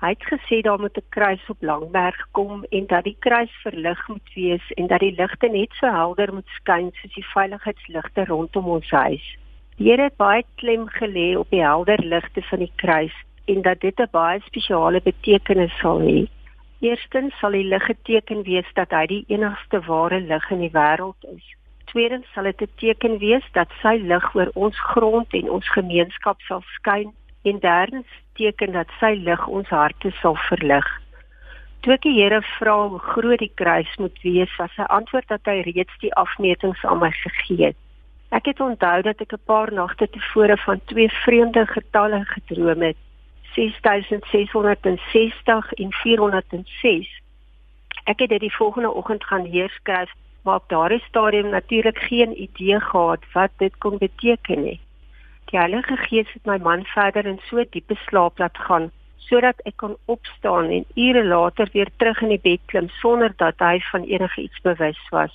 Hy 0.00 0.08
het 0.08 0.24
gesê 0.32 0.60
daar 0.62 0.80
moet 0.80 0.96
'n 0.96 1.08
kruis 1.08 1.44
op 1.48 1.56
Langberg 1.60 2.28
kom 2.30 2.64
en 2.70 2.86
dat 2.86 3.04
die 3.04 3.16
kruis 3.18 3.52
verlig 3.62 4.08
moet 4.08 4.30
wees 4.34 4.72
en 4.72 4.86
dat 4.86 5.00
die 5.00 5.12
ligte 5.12 5.48
net 5.48 5.72
so 5.72 5.86
helder 5.86 6.34
moet 6.34 6.48
skyn 6.48 6.90
soos 6.92 7.14
die 7.14 7.26
veiligheidsligte 7.34 8.24
rondom 8.24 8.66
ons 8.66 8.90
huis. 8.90 9.36
Die 9.76 9.90
Here 9.90 10.02
het 10.02 10.16
baie 10.16 10.44
klem 10.54 10.88
gelê 10.88 11.36
op 11.38 11.50
die 11.50 11.62
helder 11.62 12.04
ligte 12.04 12.42
van 12.42 12.58
die 12.58 12.72
kruis 12.76 13.14
en 13.44 13.62
dat 13.62 13.80
dit 13.80 14.00
'n 14.00 14.08
baie 14.10 14.40
spesiale 14.40 15.00
betekenis 15.00 15.78
sal 15.78 16.00
hê. 16.00 16.26
Eerstens 16.80 17.38
sal 17.38 17.50
die 17.50 17.64
lig 17.64 17.84
geteken 17.84 18.42
wees 18.42 18.72
dat 18.72 18.90
hy 18.90 19.06
die 19.06 19.24
enigste 19.28 19.80
ware 19.80 20.20
lig 20.20 20.50
in 20.50 20.60
die 20.60 20.72
wêreld 20.72 21.24
is. 21.36 21.56
Tweedens 21.96 22.28
sal 22.34 22.44
dit 22.44 22.60
'n 22.60 22.68
teken 22.76 23.18
wees 23.18 23.46
dat 23.52 23.68
sy 23.82 23.96
lig 24.10 24.34
oor 24.34 24.50
ons 24.54 24.80
grond 24.80 25.28
en 25.38 25.50
ons 25.50 25.68
gemeenskap 25.76 26.40
sal 26.40 26.62
skyn 26.76 27.14
en 27.42 27.58
derdens 27.58 28.06
teken 28.34 28.72
dat 28.72 28.88
sy 29.00 29.12
lig 29.28 29.46
ons 29.46 29.68
harte 29.68 30.10
sal 30.20 30.36
verlig. 30.48 30.88
Toe 31.80 31.92
ek 31.94 32.02
die 32.02 32.18
Here 32.18 32.42
vra 32.58 32.88
hoe 32.88 32.98
groot 32.98 33.38
die 33.38 33.52
kruis 33.54 33.96
moet 33.96 34.22
wees, 34.22 34.56
was 34.58 34.74
sy 34.76 34.82
antwoord 34.98 35.28
dat 35.28 35.40
hy 35.48 35.60
reeds 35.70 35.96
die 36.04 36.14
afmetings 36.14 36.84
aan 36.84 36.98
my 36.98 37.10
gegee 37.10 37.64
het. 37.64 37.76
Ek 38.28 38.44
het 38.44 38.60
onthou 38.60 39.02
dat 39.02 39.20
ek 39.20 39.32
'n 39.32 39.46
paar 39.46 39.72
nagte 39.72 40.10
tevore 40.10 40.56
van 40.56 40.80
twee 40.84 41.08
vreemde 41.24 41.66
getalle 41.66 42.24
gedroom 42.24 42.82
het. 42.82 42.96
6660 43.54 45.72
en 45.72 45.92
406. 45.92 47.20
Ek 48.04 48.18
het 48.18 48.28
dit 48.28 48.40
die 48.40 48.56
volgende 48.60 48.92
oggend 48.92 49.24
gaan 49.24 49.44
heerskryf 49.44 50.12
maar 50.46 50.62
op 50.62 50.68
daardie 50.68 51.02
stadium 51.08 51.48
natuurlik 51.50 51.98
geen 51.98 52.40
idee 52.42 52.80
gehad 52.80 53.22
wat 53.32 53.50
dit 53.56 53.78
kon 53.78 53.98
beteken 53.98 54.62
nie. 54.62 54.80
Die 55.50 55.58
Heilige 55.58 55.96
Gees 55.96 56.32
het 56.32 56.44
my 56.46 56.58
man 56.62 56.84
verder 56.84 57.26
in 57.26 57.40
so 57.48 57.64
diepe 57.70 57.94
slaap 58.06 58.38
laat 58.38 58.58
gaan 58.58 58.90
sodat 59.26 59.58
ek 59.66 59.74
kon 59.82 59.96
opstaan 60.04 60.70
en 60.70 60.84
ure 60.94 61.24
later 61.24 61.68
weer 61.72 61.90
terug 61.96 62.20
in 62.22 62.30
die 62.34 62.42
bed 62.42 62.62
klim 62.70 62.88
sonder 63.02 63.32
dat 63.42 63.58
hy 63.58 63.80
van 63.90 64.06
enige 64.06 64.40
iets 64.42 64.60
bewus 64.62 65.00
was. 65.10 65.34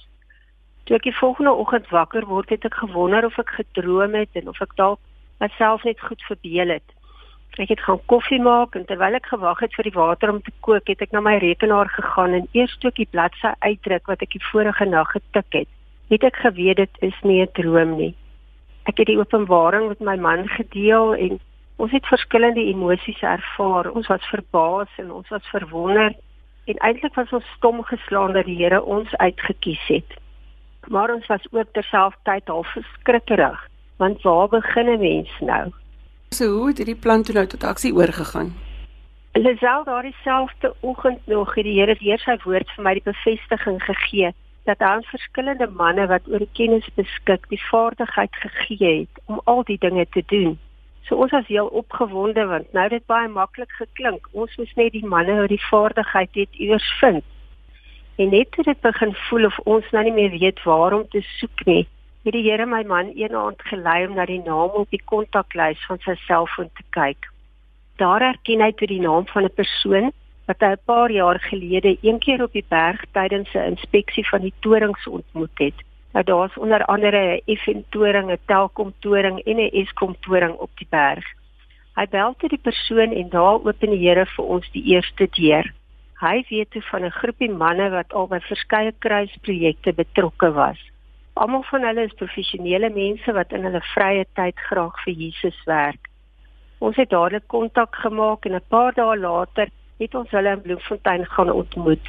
Toe 0.88 0.95
ek 0.95 1.10
die 1.10 1.17
volgende 1.17 1.52
oggend 1.52 1.91
wakker 1.91 2.26
word, 2.30 2.50
het 2.56 2.65
ek 2.65 2.80
gewonder 2.80 3.28
of 3.28 3.36
ek 3.43 3.52
gedroom 3.60 4.15
het 4.15 4.39
en 4.39 4.47
of 4.47 4.62
ek 4.63 4.78
dalk 4.80 5.00
myself 5.43 5.84
net 5.84 6.00
goed 6.00 6.24
verbeel 6.30 6.71
het. 6.78 6.95
Ek 7.59 7.67
het 7.67 7.81
gaan 7.83 7.99
koffie 8.05 8.39
maak 8.39 8.75
en 8.79 8.85
terwyl 8.87 9.17
ek 9.17 9.25
gewag 9.27 9.59
het 9.59 9.73
vir 9.75 9.83
die 9.89 9.97
water 9.97 10.31
om 10.31 10.39
te 10.41 10.53
kook, 10.63 10.87
het 10.87 11.01
ek 11.03 11.11
na 11.11 11.19
my 11.19 11.33
rekenaar 11.43 11.89
gegaan 11.91 12.33
en 12.37 12.47
eers 12.55 12.77
toe 12.79 12.93
ek 12.93 13.01
die 13.01 13.11
bladsy 13.11 13.51
uitdruk 13.59 14.07
wat 14.07 14.21
ek 14.23 14.31
die 14.37 14.43
vorige 14.51 14.85
nag 14.87 15.11
getik 15.11 15.57
het, 15.57 15.67
het 16.13 16.23
ek 16.23 16.39
geweet 16.45 16.79
dit 16.79 17.01
is 17.09 17.17
nie 17.27 17.41
'n 17.43 17.51
droom 17.59 17.97
nie. 17.97 18.15
Ek 18.87 18.97
het 18.97 19.07
die 19.07 19.19
openbaring 19.19 19.89
met 19.89 19.99
my 19.99 20.15
man 20.15 20.47
gedeel 20.47 21.13
en 21.15 21.39
ons 21.75 21.91
het 21.91 22.07
verskillende 22.07 22.63
emosies 22.63 23.21
ervaar. 23.21 23.91
Ons 23.91 24.07
was 24.07 24.31
verbaas 24.31 24.89
en 24.97 25.11
ons 25.11 25.29
was 25.29 25.51
verwonder 25.51 26.15
en 26.65 26.77
eintlik 26.87 27.15
was 27.15 27.31
ons 27.31 27.53
stom 27.57 27.83
geslaan 27.83 28.33
dat 28.33 28.45
die 28.45 28.57
Here 28.63 28.81
ons 28.83 29.15
uitgekies 29.15 29.87
het. 29.87 30.17
Maar 30.87 31.13
ons 31.13 31.27
was 31.27 31.45
ook 31.51 31.73
terselfdertyd 31.73 32.47
half 32.47 32.67
verskrikkerig, 32.71 33.67
want 33.97 34.21
waar 34.21 34.47
begin 34.47 34.89
'n 34.89 34.99
mens 34.99 35.29
nou? 35.39 35.71
So 36.35 36.45
hoe 36.47 36.67
het 36.67 36.77
hierdie 36.77 36.95
plan 36.95 37.23
toe 37.27 37.33
nou 37.35 37.47
tot 37.47 37.63
aksie 37.67 37.89
oorgegaan? 37.93 38.53
Lisel 39.33 39.81
daardie 39.83 40.15
selfde 40.23 40.69
oggend 40.79 41.27
nog 41.27 41.55
het 41.55 41.65
die 41.67 41.73
Here 41.79 41.95
weer 41.99 42.21
sy 42.23 42.37
woord 42.45 42.71
vir 42.75 42.85
my 42.85 42.93
die 42.95 43.03
bevestiging 43.03 43.81
gegee 43.83 44.29
dat 44.69 44.79
daar 44.79 45.03
verskillende 45.09 45.67
manne 45.81 46.07
wat 46.07 46.29
oor 46.31 46.45
kennis 46.55 46.87
beskik, 46.95 47.49
die 47.51 47.59
vaardigheid 47.65 48.39
gegee 48.45 48.93
het 49.01 49.21
om 49.25 49.41
al 49.43 49.63
die 49.67 49.77
dinge 49.83 50.07
te 50.15 50.23
doen. 50.31 50.55
So 51.03 51.19
ons 51.19 51.35
was 51.35 51.51
heel 51.51 51.67
opgewonde 51.67 52.47
want 52.47 52.71
nou 52.79 52.87
dit 52.95 53.05
baie 53.11 53.27
maklik 53.27 53.75
geklink. 53.83 54.31
Ons 54.31 54.55
moes 54.55 54.75
net 54.79 54.95
die 54.95 55.05
manne 55.05 55.35
wat 55.41 55.51
die 55.51 55.65
vaardigheid 55.67 56.43
het 56.45 56.61
iewers 56.63 56.91
vind. 57.03 57.27
En 58.15 58.31
net 58.31 58.55
toe 58.55 58.63
dit 58.63 58.79
begin 58.87 59.11
voel 59.27 59.51
of 59.51 59.59
ons 59.65 59.91
nou 59.91 60.07
nie 60.07 60.19
meer 60.21 60.39
weet 60.39 60.63
waar 60.63 60.95
om 60.95 61.03
te 61.11 61.27
soek 61.41 61.65
nie, 61.67 61.89
het 62.23 62.34
die 62.34 62.43
Here 62.45 62.65
my 62.65 62.84
man 62.84 63.13
eendag 63.17 63.62
gelei 63.69 64.05
om 64.07 64.15
na 64.15 64.25
die 64.25 64.41
naam 64.45 64.75
op 64.77 64.89
die 64.93 65.01
kontaklys 65.05 65.81
van 65.88 65.99
sy 66.05 66.15
selfoon 66.27 66.69
te 66.77 66.84
kyk. 66.97 67.29
Daar 67.97 68.21
herken 68.21 68.62
hy 68.62 68.71
toe 68.77 68.88
die 68.88 69.01
naam 69.01 69.25
van 69.34 69.45
'n 69.45 69.55
persoon 69.55 70.12
wat 70.47 70.62
hy 70.62 70.71
'n 70.73 70.86
paar 70.86 71.12
jaar 71.12 71.39
gelede 71.39 71.97
een 72.01 72.19
keer 72.19 72.43
op 72.43 72.53
die 72.53 72.65
berg 72.67 73.01
tydens 73.13 73.49
'n 73.53 73.73
inspeksie 73.73 74.27
van 74.29 74.41
die 74.41 74.53
torings 74.60 75.07
ontmoet 75.07 75.57
het. 75.57 75.77
Nou 76.13 76.23
daar's 76.23 76.57
onder 76.57 76.86
andere 76.86 77.41
'n 77.47 77.55
FN 77.57 77.84
toring, 77.89 78.31
'n 78.31 78.38
Telkom 78.45 78.93
toring 78.99 79.39
en 79.39 79.57
'n 79.57 79.69
Eskom 79.81 80.15
toring 80.19 80.53
op 80.53 80.71
die 80.77 80.88
berg. 80.89 81.25
Hy 81.95 82.05
bel 82.07 82.36
tot 82.38 82.49
die 82.49 82.62
persoon 82.62 83.12
en 83.12 83.29
daar 83.29 83.63
open 83.63 83.89
die 83.89 84.07
Here 84.07 84.25
vir 84.25 84.45
ons 84.45 84.71
die 84.71 84.84
eerste 84.84 85.27
deur. 85.31 85.73
Hy 86.21 86.45
weet 86.49 86.71
toe 86.71 86.81
van 86.81 87.03
'n 87.03 87.12
groepie 87.12 87.51
manne 87.51 87.89
wat 87.89 88.13
al 88.13 88.27
by 88.27 88.39
verskeie 88.39 88.93
kruisprojekte 88.99 89.93
betrokke 89.93 90.51
was. 90.51 90.90
Almal 91.33 91.63
van 91.63 91.83
hulle 91.87 92.03
is 92.03 92.17
professionele 92.19 92.89
mense 92.89 93.33
wat 93.33 93.53
in 93.55 93.63
hulle 93.63 93.81
vrye 93.93 94.25
tyd 94.35 94.57
graag 94.69 94.97
vir 95.03 95.13
Jesus 95.13 95.59
werk. 95.65 96.09
Ons 96.79 96.97
het 96.99 97.09
dadelik 97.09 97.47
kontak 97.47 97.95
gemaak 97.95 98.45
en 98.45 98.55
'n 98.55 98.67
paar 98.67 98.93
dae 98.93 99.15
later 99.17 99.69
het 99.99 100.15
ons 100.15 100.31
hulle 100.31 100.51
in 100.51 100.61
Bloemfontein 100.61 101.25
gaan 101.25 101.51
ontmoet. 101.51 102.07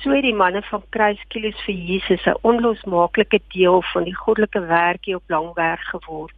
So 0.00 0.10
het 0.10 0.22
die 0.22 0.34
manne 0.34 0.62
van 0.62 0.82
Kruiskilos 0.90 1.60
vir 1.66 1.74
Jesus 1.74 2.26
'n 2.26 2.38
onlosmaaklike 2.42 3.40
deel 3.48 3.82
van 3.92 4.04
die 4.04 4.16
goddelike 4.16 4.60
werk 4.60 5.04
hier 5.04 5.16
op 5.16 5.28
Langberg 5.28 5.84
geword. 5.90 6.34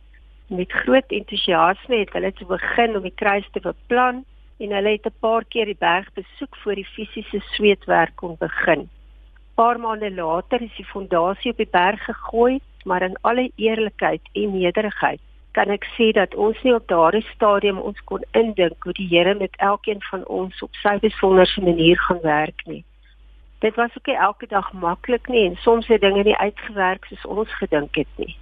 Met 0.48 0.72
groot 0.72 1.10
entoesiasme 1.10 1.96
het 1.96 2.12
hulle 2.12 2.32
te 2.32 2.44
begin 2.44 2.96
om 2.96 3.02
die 3.02 3.14
kruis 3.14 3.48
te 3.52 3.60
beplan 3.60 4.24
en 4.58 4.70
hulle 4.70 4.90
het 4.90 5.06
'n 5.06 5.20
paar 5.20 5.44
keer 5.44 5.64
die 5.64 5.78
berg 5.78 6.12
besoek 6.12 6.56
voor 6.56 6.74
die 6.74 6.90
fisiese 6.94 7.40
sweetwerk 7.40 8.16
kon 8.16 8.36
begin. 8.38 8.88
Paar 9.56 9.78
maande 9.80 10.10
later 10.12 10.60
is 10.62 10.74
die 10.76 10.84
fondasie 10.84 11.50
op 11.50 11.56
die 11.56 11.70
berg 11.72 12.02
gegooi, 12.04 12.58
maar 12.84 13.02
in 13.02 13.14
alle 13.20 13.50
eerlikheid 13.56 14.20
en 14.32 14.52
nederigheid 14.52 15.20
kan 15.56 15.70
ek 15.72 15.86
sê 15.94 16.10
dat 16.12 16.34
ons 16.46 16.58
nie 16.64 16.74
op 16.76 16.84
daardie 16.92 17.24
stadium 17.30 17.78
ons 17.80 18.02
kon 18.10 18.24
indink 18.36 18.84
hoe 18.84 18.92
die 18.98 19.06
Here 19.08 19.32
met 19.34 19.56
elkeen 19.68 20.02
van 20.10 20.26
ons 20.38 20.60
op 20.66 20.76
sy 20.82 20.92
besonderse 21.00 21.62
manier 21.64 21.96
gaan 22.08 22.20
werk 22.24 22.60
nie. 22.66 22.82
Dit 23.64 23.78
was 23.80 23.96
ook 23.96 24.10
nie 24.12 24.18
elke 24.26 24.48
dag 24.50 24.68
maklik 24.72 25.30
nie 25.32 25.46
en 25.46 25.56
soms 25.64 25.88
het 25.88 26.04
dinge 26.04 26.26
nie 26.28 26.36
uitgewerk 26.36 27.08
soos 27.08 27.24
ons 27.38 27.56
gedink 27.62 27.96
het 27.96 28.20
nie. 28.20 28.36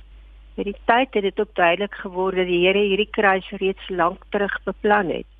Met 0.58 0.66
die 0.72 0.76
tyd 0.90 1.14
het 1.14 1.28
dit 1.28 1.40
ook 1.40 1.54
duidelik 1.54 1.94
geword 2.02 2.42
dat 2.42 2.50
die 2.50 2.64
Here 2.66 2.82
hierdie 2.82 3.10
kruis 3.10 3.54
reeds 3.62 3.88
lank 3.88 4.26
terug 4.34 4.58
beplan 4.66 5.14
het. 5.14 5.30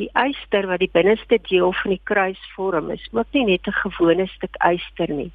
Die 0.00 0.08
eyster 0.16 0.66
wat 0.70 0.80
die 0.80 0.90
binneste 0.92 1.36
deel 1.48 1.72
van 1.82 1.92
die 1.92 2.00
kruis 2.08 2.40
vorm, 2.54 2.90
is 2.90 3.08
ook 3.12 3.28
nie 3.36 3.44
net 3.44 3.66
'n 3.68 3.80
gewone 3.84 4.26
stuk 4.26 4.54
eyster 4.58 5.10
nie. 5.10 5.32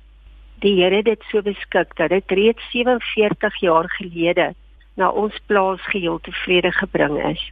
Die 0.60 0.82
Here 0.82 0.96
het 0.96 1.06
dit 1.06 1.24
so 1.30 1.42
beskik 1.42 1.96
dat 1.96 2.10
dit 2.10 2.32
reeds 2.32 2.72
47 2.72 3.60
jaar 3.62 3.90
gelede 3.90 4.56
na 4.96 5.10
ons 5.10 5.36
plaas 5.46 5.82
geheel 5.82 6.20
tevrede 6.20 6.72
gebring 6.72 7.18
is. 7.30 7.52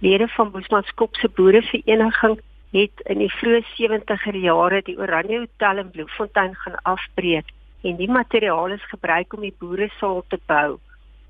Lede 0.00 0.28
van 0.28 0.50
Bosmanskop 0.50 1.14
se 1.16 1.28
boerevereniging 1.28 2.40
het 2.72 3.00
in 3.06 3.18
die 3.18 3.30
vroeë 3.30 3.62
70er 3.78 4.36
jare 4.36 4.82
die 4.82 4.98
Oranje 4.98 5.38
Hotel 5.38 5.78
in 5.78 5.90
Bloemfontein 5.90 6.54
gaan 6.54 6.82
afbreek 6.82 7.46
en 7.82 7.96
die 7.96 8.10
materiaal 8.10 8.74
is 8.74 8.90
gebruik 8.90 9.32
om 9.32 9.40
die 9.40 9.54
boeresaal 9.58 10.24
te 10.28 10.38
bou. 10.46 10.78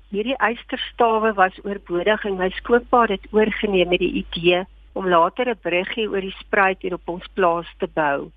Hierdie 0.09 0.37
eysterstawe 0.37 1.33
was 1.33 1.59
oorbodig 1.63 2.25
en 2.25 2.37
my 2.37 2.49
skoonpa 2.49 3.05
het 3.13 3.27
oorgeneem 3.31 3.89
met 3.93 3.99
die 3.99 4.25
idee 4.25 4.65
om 4.93 5.07
later 5.07 5.49
'n 5.49 5.59
bruggie 5.61 6.09
oor 6.09 6.21
die 6.21 6.35
spruit 6.39 6.81
hier 6.81 6.93
op 6.93 7.07
ons 7.09 7.27
plaas 7.33 7.69
te 7.77 7.87
bou. 7.93 8.31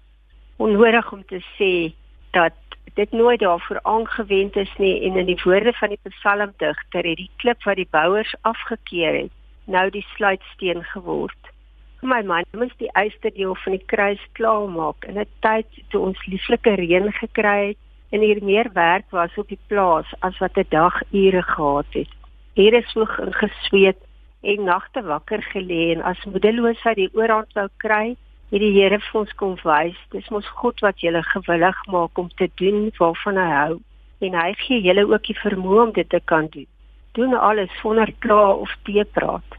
Onnodig 0.57 1.13
om 1.13 1.25
te 1.25 1.41
sê 1.59 1.95
dat 2.31 2.55
dit 2.95 3.13
nooit 3.13 3.41
daarvoor 3.41 3.81
aangewend 3.83 4.57
is 4.57 4.75
nie 4.79 5.03
en 5.03 5.17
in 5.17 5.27
die 5.27 5.41
woorde 5.45 5.73
van 5.73 5.89
die 5.89 6.01
psalmdigter 6.03 7.05
het 7.05 7.17
die 7.17 7.31
klip 7.37 7.63
wat 7.65 7.77
die 7.77 7.89
bouers 7.91 8.35
afgekeer 8.41 9.15
het 9.23 9.33
nou 9.67 9.91
die 9.91 10.05
sluitsteen 10.15 10.83
geword. 10.93 11.53
My 12.07 12.21
man 12.23 12.47
moes 12.55 12.75
die 12.79 12.91
eerste 12.95 13.33
deel 13.35 13.57
van 13.65 13.75
die 13.75 13.87
kruis 13.91 14.23
klaarmaak 14.39 15.05
in 15.11 15.19
'n 15.19 15.27
tyd 15.41 15.67
toe 15.91 16.01
ons 16.01 16.27
lieflike 16.27 16.75
reën 16.75 17.13
gekry 17.13 17.69
het 17.69 17.79
en 18.11 18.21
hier 18.21 18.43
meer 18.45 18.71
werk 18.73 19.11
was 19.11 19.37
op 19.37 19.49
die 19.49 19.59
plaas 19.67 20.07
as 20.21 20.39
wat 20.39 20.57
'n 20.57 20.67
dag 20.69 21.03
ure 21.13 21.43
gehad 21.43 21.91
het. 21.91 22.13
Hier 22.55 22.73
is 22.73 22.91
so 22.93 23.05
gesweet 23.31 23.99
en 24.43 24.65
nagte 24.65 25.03
wakker 25.03 25.43
gelê 25.53 25.93
en 25.95 26.03
as 26.03 26.25
moedeloosheid 26.25 26.97
die 26.97 27.11
oorhand 27.15 27.53
wou 27.55 27.69
kry, 27.83 28.17
het 28.51 28.63
die 28.63 28.73
Here 28.77 28.99
vir 29.03 29.21
ons 29.21 29.33
kom 29.41 29.57
wys, 29.65 29.99
dis 30.13 30.29
mos 30.31 30.47
God 30.61 30.81
wat 30.85 31.03
julle 31.03 31.23
gewillig 31.33 31.79
maak 31.91 32.19
om 32.19 32.29
te 32.39 32.49
doen 32.61 32.91
waarvan 32.99 33.41
hy 33.43 33.51
hou 33.55 33.77
en 34.25 34.35
hy 34.39 34.53
gee 34.63 34.81
julle 34.81 35.05
ook 35.11 35.27
die 35.29 35.37
vermoë 35.37 35.83
om 35.83 35.93
dit 35.97 36.09
te 36.09 36.21
kan 36.33 36.47
doen. 36.53 36.69
Doen 37.19 37.35
alles 37.35 37.73
sonder 37.81 38.13
kla 38.25 38.53
of 38.53 38.73
teepraat. 38.89 39.59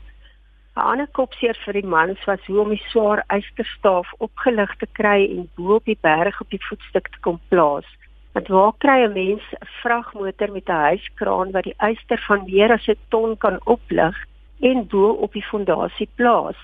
'n 0.77 0.85
Ander 0.91 1.07
kopseer 1.19 1.57
vir 1.65 1.73
die 1.73 1.89
mans 1.93 2.23
was 2.29 2.41
hoe 2.47 2.59
om 2.61 2.69
die 2.69 2.83
swaar 2.89 3.23
eysterstaaf 3.33 4.09
opgelig 4.27 4.73
te 4.77 4.87
kry 4.99 5.25
en 5.25 5.49
bo 5.57 5.75
op 5.75 5.85
die 5.85 5.97
berg 6.01 6.41
op 6.41 6.49
die 6.53 6.61
voetstuk 6.69 7.09
te 7.13 7.19
kom 7.25 7.39
plaas. 7.49 7.87
Want 8.33 8.47
waar 8.53 8.73
kry 8.83 8.97
'n 9.05 9.13
mens 9.13 9.43
'n 9.53 9.69
vragmotor 9.81 10.51
met 10.51 10.69
'n 10.69 10.83
huiskraan 10.89 11.51
wat 11.51 11.63
die 11.63 11.79
eyster 11.89 12.19
van 12.27 12.45
meer 12.45 12.71
as 12.71 12.87
'n 12.87 12.99
ton 13.09 13.37
kan 13.37 13.59
oplig 13.65 14.15
en 14.59 14.87
bo 14.87 15.09
op 15.09 15.33
die 15.33 15.45
fondasie 15.45 16.09
plaas? 16.15 16.57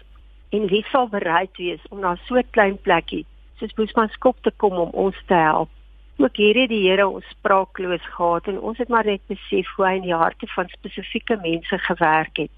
en 0.53 0.67
wie 0.69 0.83
sal 0.91 1.07
bereid 1.09 1.57
wees 1.57 1.81
om 1.89 1.99
na 1.99 2.15
so 2.25 2.35
'n 2.37 2.51
klein 2.55 2.77
plekkie 2.77 3.25
soos 3.57 3.73
Boesmanskop 3.77 4.37
te 4.41 4.51
kom 4.61 4.73
om 4.73 4.89
ons 5.05 5.17
te 5.27 5.33
help. 5.33 5.69
Ook 6.17 6.35
hier 6.37 6.55
het 6.61 6.69
die 6.69 6.89
Here 6.89 7.07
ons 7.07 7.25
spraakloos 7.29 8.05
gehad 8.15 8.47
en 8.47 8.59
ons 8.59 8.77
het 8.77 8.89
maar 8.89 9.05
net 9.05 9.21
besef 9.27 9.67
hoe 9.75 9.85
hy 9.85 9.95
in 9.95 10.09
die 10.09 10.21
harte 10.23 10.47
van 10.55 10.67
spesifieke 10.69 11.37
mense 11.41 11.77
gewerk 11.77 12.37
het. 12.37 12.51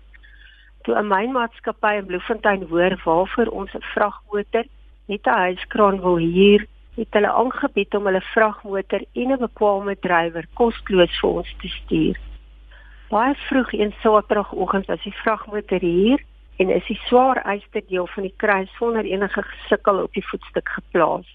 Toe 0.83 0.95
'n 0.95 1.07
mynmaatskappy 1.07 1.93
in 1.97 2.05
Bloemfontein 2.05 2.63
hoor 2.69 3.01
waarvoor 3.05 3.47
ons 3.47 3.73
'n 3.73 3.81
vragmotor 3.93 4.65
met 5.07 5.27
'n 5.27 5.39
huiskraan 5.45 6.01
wil 6.01 6.17
huur, 6.17 6.65
het 6.95 7.07
hulle 7.11 7.31
aangebied 7.31 7.95
om 7.95 8.05
hulle 8.05 8.21
vragmotor 8.21 9.01
en 9.13 9.31
'n 9.31 9.39
bekwame 9.39 9.95
drywer 9.99 10.45
kosteloos 10.53 11.19
vir 11.19 11.29
ons 11.29 11.55
te 11.61 11.67
stuur. 11.67 12.17
Baie 13.09 13.35
vroeg 13.35 13.73
een 13.73 13.93
Saterdagoggend 14.01 14.85
was 14.85 15.03
die 15.03 15.13
vragmotor 15.13 15.79
hier 15.79 16.23
en 16.57 16.69
is 16.69 16.85
die 16.87 16.97
swaar 17.05 17.37
eisterdeel 17.37 18.07
van 18.07 18.23
die 18.23 18.33
kruis 18.37 18.71
sonder 18.75 19.05
enige 19.05 19.41
gesukkel 19.41 20.01
op 20.01 20.13
die 20.13 20.25
voetstuk 20.25 20.69
geplaas. 20.69 21.27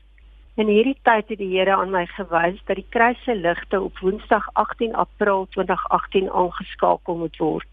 In 0.59 0.67
hierdie 0.67 0.97
tyd 1.07 1.29
het 1.29 1.39
die 1.39 1.53
Here 1.53 1.77
aan 1.77 1.93
my 1.95 2.07
gewys 2.07 2.59
dat 2.67 2.77
die 2.77 2.87
kruis 2.89 3.23
se 3.25 3.37
ligte 3.37 3.81
op 3.81 3.99
Woensdag 4.03 4.49
18 4.53 4.95
April 4.95 5.47
2018 5.55 6.31
aangeskakel 6.31 7.17
moet 7.17 7.37
word. 7.37 7.69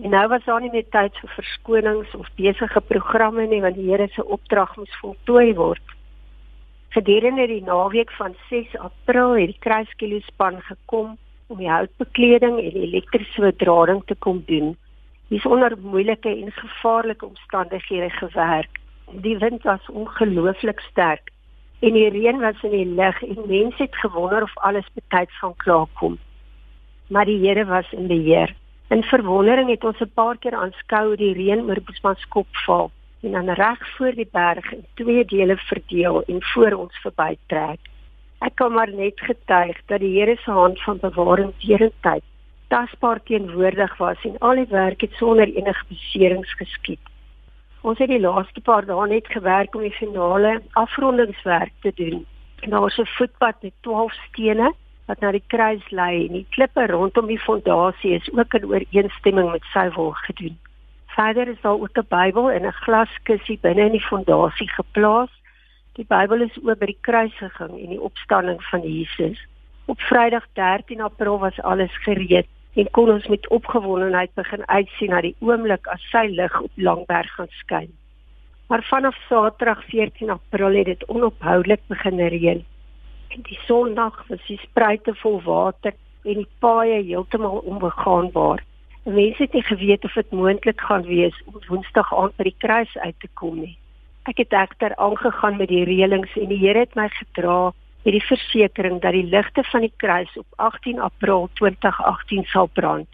En 0.00 0.10
nou 0.10 0.28
was 0.28 0.44
daar 0.44 0.60
nie 0.60 0.72
meer 0.72 0.88
tyd 0.88 1.18
vir 1.20 1.34
verskonings 1.36 2.14
of 2.14 2.30
besige 2.40 2.80
programme 2.80 3.44
nie 3.46 3.60
want 3.60 3.76
die 3.76 3.90
Here 3.90 4.08
se 4.14 4.24
opdrag 4.24 4.76
moes 4.76 4.96
voltooi 5.02 5.52
word. 5.60 5.92
Gedurende 6.96 7.46
die 7.46 7.62
naweek 7.68 8.16
van 8.16 8.32
6 8.48 8.78
April 8.78 9.36
het 9.36 9.52
die 9.52 9.60
kruiskielospan 9.68 10.62
gekom 10.70 11.18
om 11.52 11.60
die 11.60 11.70
houtbekleding 11.70 12.58
en 12.58 12.80
elektriese 12.86 13.44
bedrading 13.50 14.02
te 14.06 14.16
kom 14.18 14.42
doen 14.46 14.72
dis 15.32 15.46
onder 15.48 15.72
moeilike 15.80 16.28
en 16.28 16.52
gevaarlike 16.52 17.26
omstandighede 17.26 18.10
gewerk. 18.10 18.80
Die 19.10 19.38
wind 19.38 19.62
was 19.62 19.90
ongelooflik 19.90 20.80
sterk 20.80 21.30
en 21.80 21.96
die 21.96 22.08
reën 22.08 22.40
was 22.40 22.62
in 22.62 22.70
die 22.70 22.86
lug 22.86 23.22
en 23.22 23.38
mense 23.46 23.82
het 23.82 23.96
gewonder 23.96 24.42
of 24.42 24.52
alles 24.54 24.88
betyds 24.94 25.38
gaan 25.38 25.56
klaarkom. 25.56 26.18
Maar 27.08 27.24
die 27.24 27.40
Here 27.46 27.64
was 27.64 27.92
in 27.92 28.06
beheer. 28.06 28.54
In 28.88 29.02
verwondering 29.02 29.70
het 29.70 29.84
ons 29.84 30.00
'n 30.00 30.12
paar 30.14 30.36
keer 30.38 30.54
aanskou 30.54 31.06
hoe 31.06 31.16
die 31.16 31.34
reën 31.34 31.64
oor 31.64 31.80
Boesman 31.80 32.16
se 32.16 32.28
kop 32.28 32.46
val 32.66 32.90
en 33.22 33.32
dan 33.32 33.50
reg 33.50 33.96
voor 33.96 34.12
die 34.14 34.28
berg 34.32 34.72
in 34.72 34.84
twee 34.94 35.24
dele 35.24 35.56
verdeel 35.56 36.22
en 36.22 36.42
voor 36.42 36.72
ons 36.72 36.96
verbytrek. 37.02 37.80
Ek 38.42 38.54
kan 38.58 38.72
maar 38.74 38.90
net 38.90 39.20
getuig 39.22 39.78
dat 39.86 40.00
die 40.02 40.18
Here 40.18 40.36
se 40.36 40.50
hand 40.50 40.82
van 40.82 40.98
bewaring 40.98 41.52
deurentyd 41.62 42.24
tasbaar 42.72 43.20
teenwoordig 43.28 43.96
was 43.96 44.22
en 44.24 44.38
al 44.38 44.62
die 44.62 44.70
werk 44.70 45.00
het 45.04 45.12
sonder 45.20 45.48
enige 45.48 45.84
beserings 45.88 46.54
geskied. 46.56 47.00
Ons 47.82 47.98
het 48.00 48.08
die 48.08 48.20
laaste 48.20 48.62
paar 48.64 48.86
dae 48.88 49.06
net 49.10 49.28
gewerk 49.28 49.74
om 49.76 49.84
die 49.84 49.94
finale 49.98 50.54
afrondingswerk 50.80 51.74
te 51.84 51.92
doen. 51.94 52.24
En 52.62 52.70
daar 52.70 52.80
was 52.80 52.98
'n 52.98 53.14
voetpad 53.16 53.62
met 53.62 53.74
12 53.80 54.12
stene 54.28 54.72
wat 55.06 55.20
na 55.20 55.30
die 55.30 55.44
kruis 55.46 55.90
lei 55.90 56.26
en 56.26 56.32
die 56.32 56.46
klippe 56.50 56.86
rondom 56.86 57.26
die 57.26 57.44
fondasie 57.48 58.14
is 58.14 58.32
ook 58.32 58.54
in 58.54 58.64
ooreenstemming 58.64 59.50
met 59.50 59.64
sy 59.72 59.88
wil 59.94 60.12
gedoen. 60.12 60.58
Verder 61.06 61.48
is 61.48 61.60
daar 61.60 61.80
ook 61.80 61.98
'n 61.98 62.06
Bybel 62.08 62.50
en 62.50 62.66
'n 62.66 62.80
glaskussie 62.84 63.58
binne 63.60 63.84
in 63.84 63.92
die 63.98 64.08
fondasie 64.10 64.68
geplaas. 64.68 65.30
Die 65.98 66.06
Bybel 66.08 66.40
is 66.40 66.54
oor 66.64 66.76
by 66.80 66.86
die 66.88 67.00
kruisiging 67.04 67.72
en 67.76 67.90
die 67.92 68.00
opstanding 68.00 68.62
van 68.70 68.80
Jesus. 68.80 69.40
Op 69.92 70.00
Vrydag 70.08 70.46
13 70.56 71.02
April 71.04 71.36
was 71.42 71.58
alles 71.68 71.92
gereed 72.06 72.48
en 72.80 72.88
kon 72.96 73.10
ons 73.12 73.26
met 73.28 73.48
opgewondenheid 73.52 74.32
begin 74.40 74.62
uitsien 74.68 75.12
na 75.12 75.20
die 75.20 75.34
oomblik 75.44 75.90
as 75.92 76.06
sy 76.08 76.22
lig 76.32 76.56
op 76.62 76.80
Langberg 76.80 77.34
gaan 77.36 77.50
skyn. 77.58 77.90
Maar 78.72 78.86
vanaf 78.88 79.18
Saterdag 79.26 79.82
14 79.90 80.32
April 80.32 80.78
het 80.80 80.88
dit 80.94 81.04
onophoudelik 81.12 81.84
begin 81.92 82.24
reën. 82.36 82.64
En 83.36 83.44
die 83.50 83.60
Sondag 83.66 84.16
was 84.32 84.40
die 84.48 84.60
spruite 84.64 85.12
vol 85.20 85.42
water 85.44 85.92
en 86.24 86.40
die 86.40 86.48
paaie 86.64 87.02
heeltemal 87.02 87.60
onbegaanbaar. 87.68 88.64
En 89.04 89.20
mense 89.20 89.44
het 89.44 89.52
nie 89.52 89.66
geweet 89.68 90.08
of 90.08 90.16
dit 90.16 90.32
moontlik 90.32 90.80
gaan 90.80 91.04
wees 91.04 91.36
om 91.44 91.60
Woensdag 91.68 92.16
aand 92.16 92.36
by 92.40 92.48
die 92.48 92.60
kruis 92.64 92.96
uit 92.96 93.20
te 93.20 93.28
kom 93.36 93.60
nie. 93.60 93.76
Ek 94.22 94.38
het 94.38 94.52
egter 94.54 94.92
aangegaan 95.02 95.56
met 95.58 95.66
die 95.68 95.82
reëlings 95.82 96.36
en 96.38 96.50
die 96.52 96.60
Here 96.60 96.84
het 96.84 96.92
my 96.94 97.08
gedra 97.10 97.72
met 98.04 98.14
die 98.14 98.22
versekering 98.22 99.00
dat 99.02 99.16
die 99.16 99.26
ligte 99.26 99.64
van 99.66 99.82
die 99.82 99.92
kruis 99.98 100.30
op 100.38 100.46
18 100.62 101.00
April 101.02 101.48
2018 101.58 102.44
sal 102.52 102.68
brand. 102.72 103.08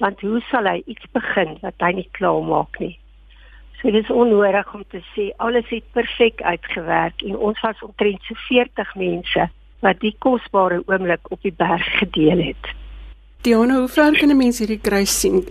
Want 0.00 0.20
hoe 0.20 0.40
sal 0.48 0.64
hy 0.64 0.80
iets 0.86 1.04
begin 1.12 1.58
wat 1.60 1.76
hy 1.84 1.90
nie 1.98 2.08
klaar 2.16 2.40
maak 2.44 2.80
nie? 2.80 2.94
So 3.80 3.92
dit 3.92 4.00
is 4.00 4.12
onnodig 4.12 4.72
om 4.74 4.86
te 4.88 5.02
sê 5.12 5.28
alles 5.36 5.68
het 5.68 5.84
perfek 5.92 6.40
uitgewerk 6.40 7.20
en 7.28 7.36
ons 7.36 7.60
was 7.60 7.84
omtrent 7.84 8.24
so 8.24 8.40
40 8.48 8.94
mense 8.96 9.48
wat 9.84 10.00
die 10.00 10.14
kosbare 10.24 10.80
oomblik 10.86 11.28
op 11.28 11.44
die 11.44 11.52
berg 11.52 11.84
gedeel 12.00 12.40
het. 12.46 12.72
Diana, 13.44 13.76
hoe 13.84 13.92
ver 13.92 14.16
kan 14.16 14.32
'n 14.32 14.36
mens 14.36 14.58
hierdie 14.58 14.80
kruis 14.80 15.20
sien? 15.20 15.44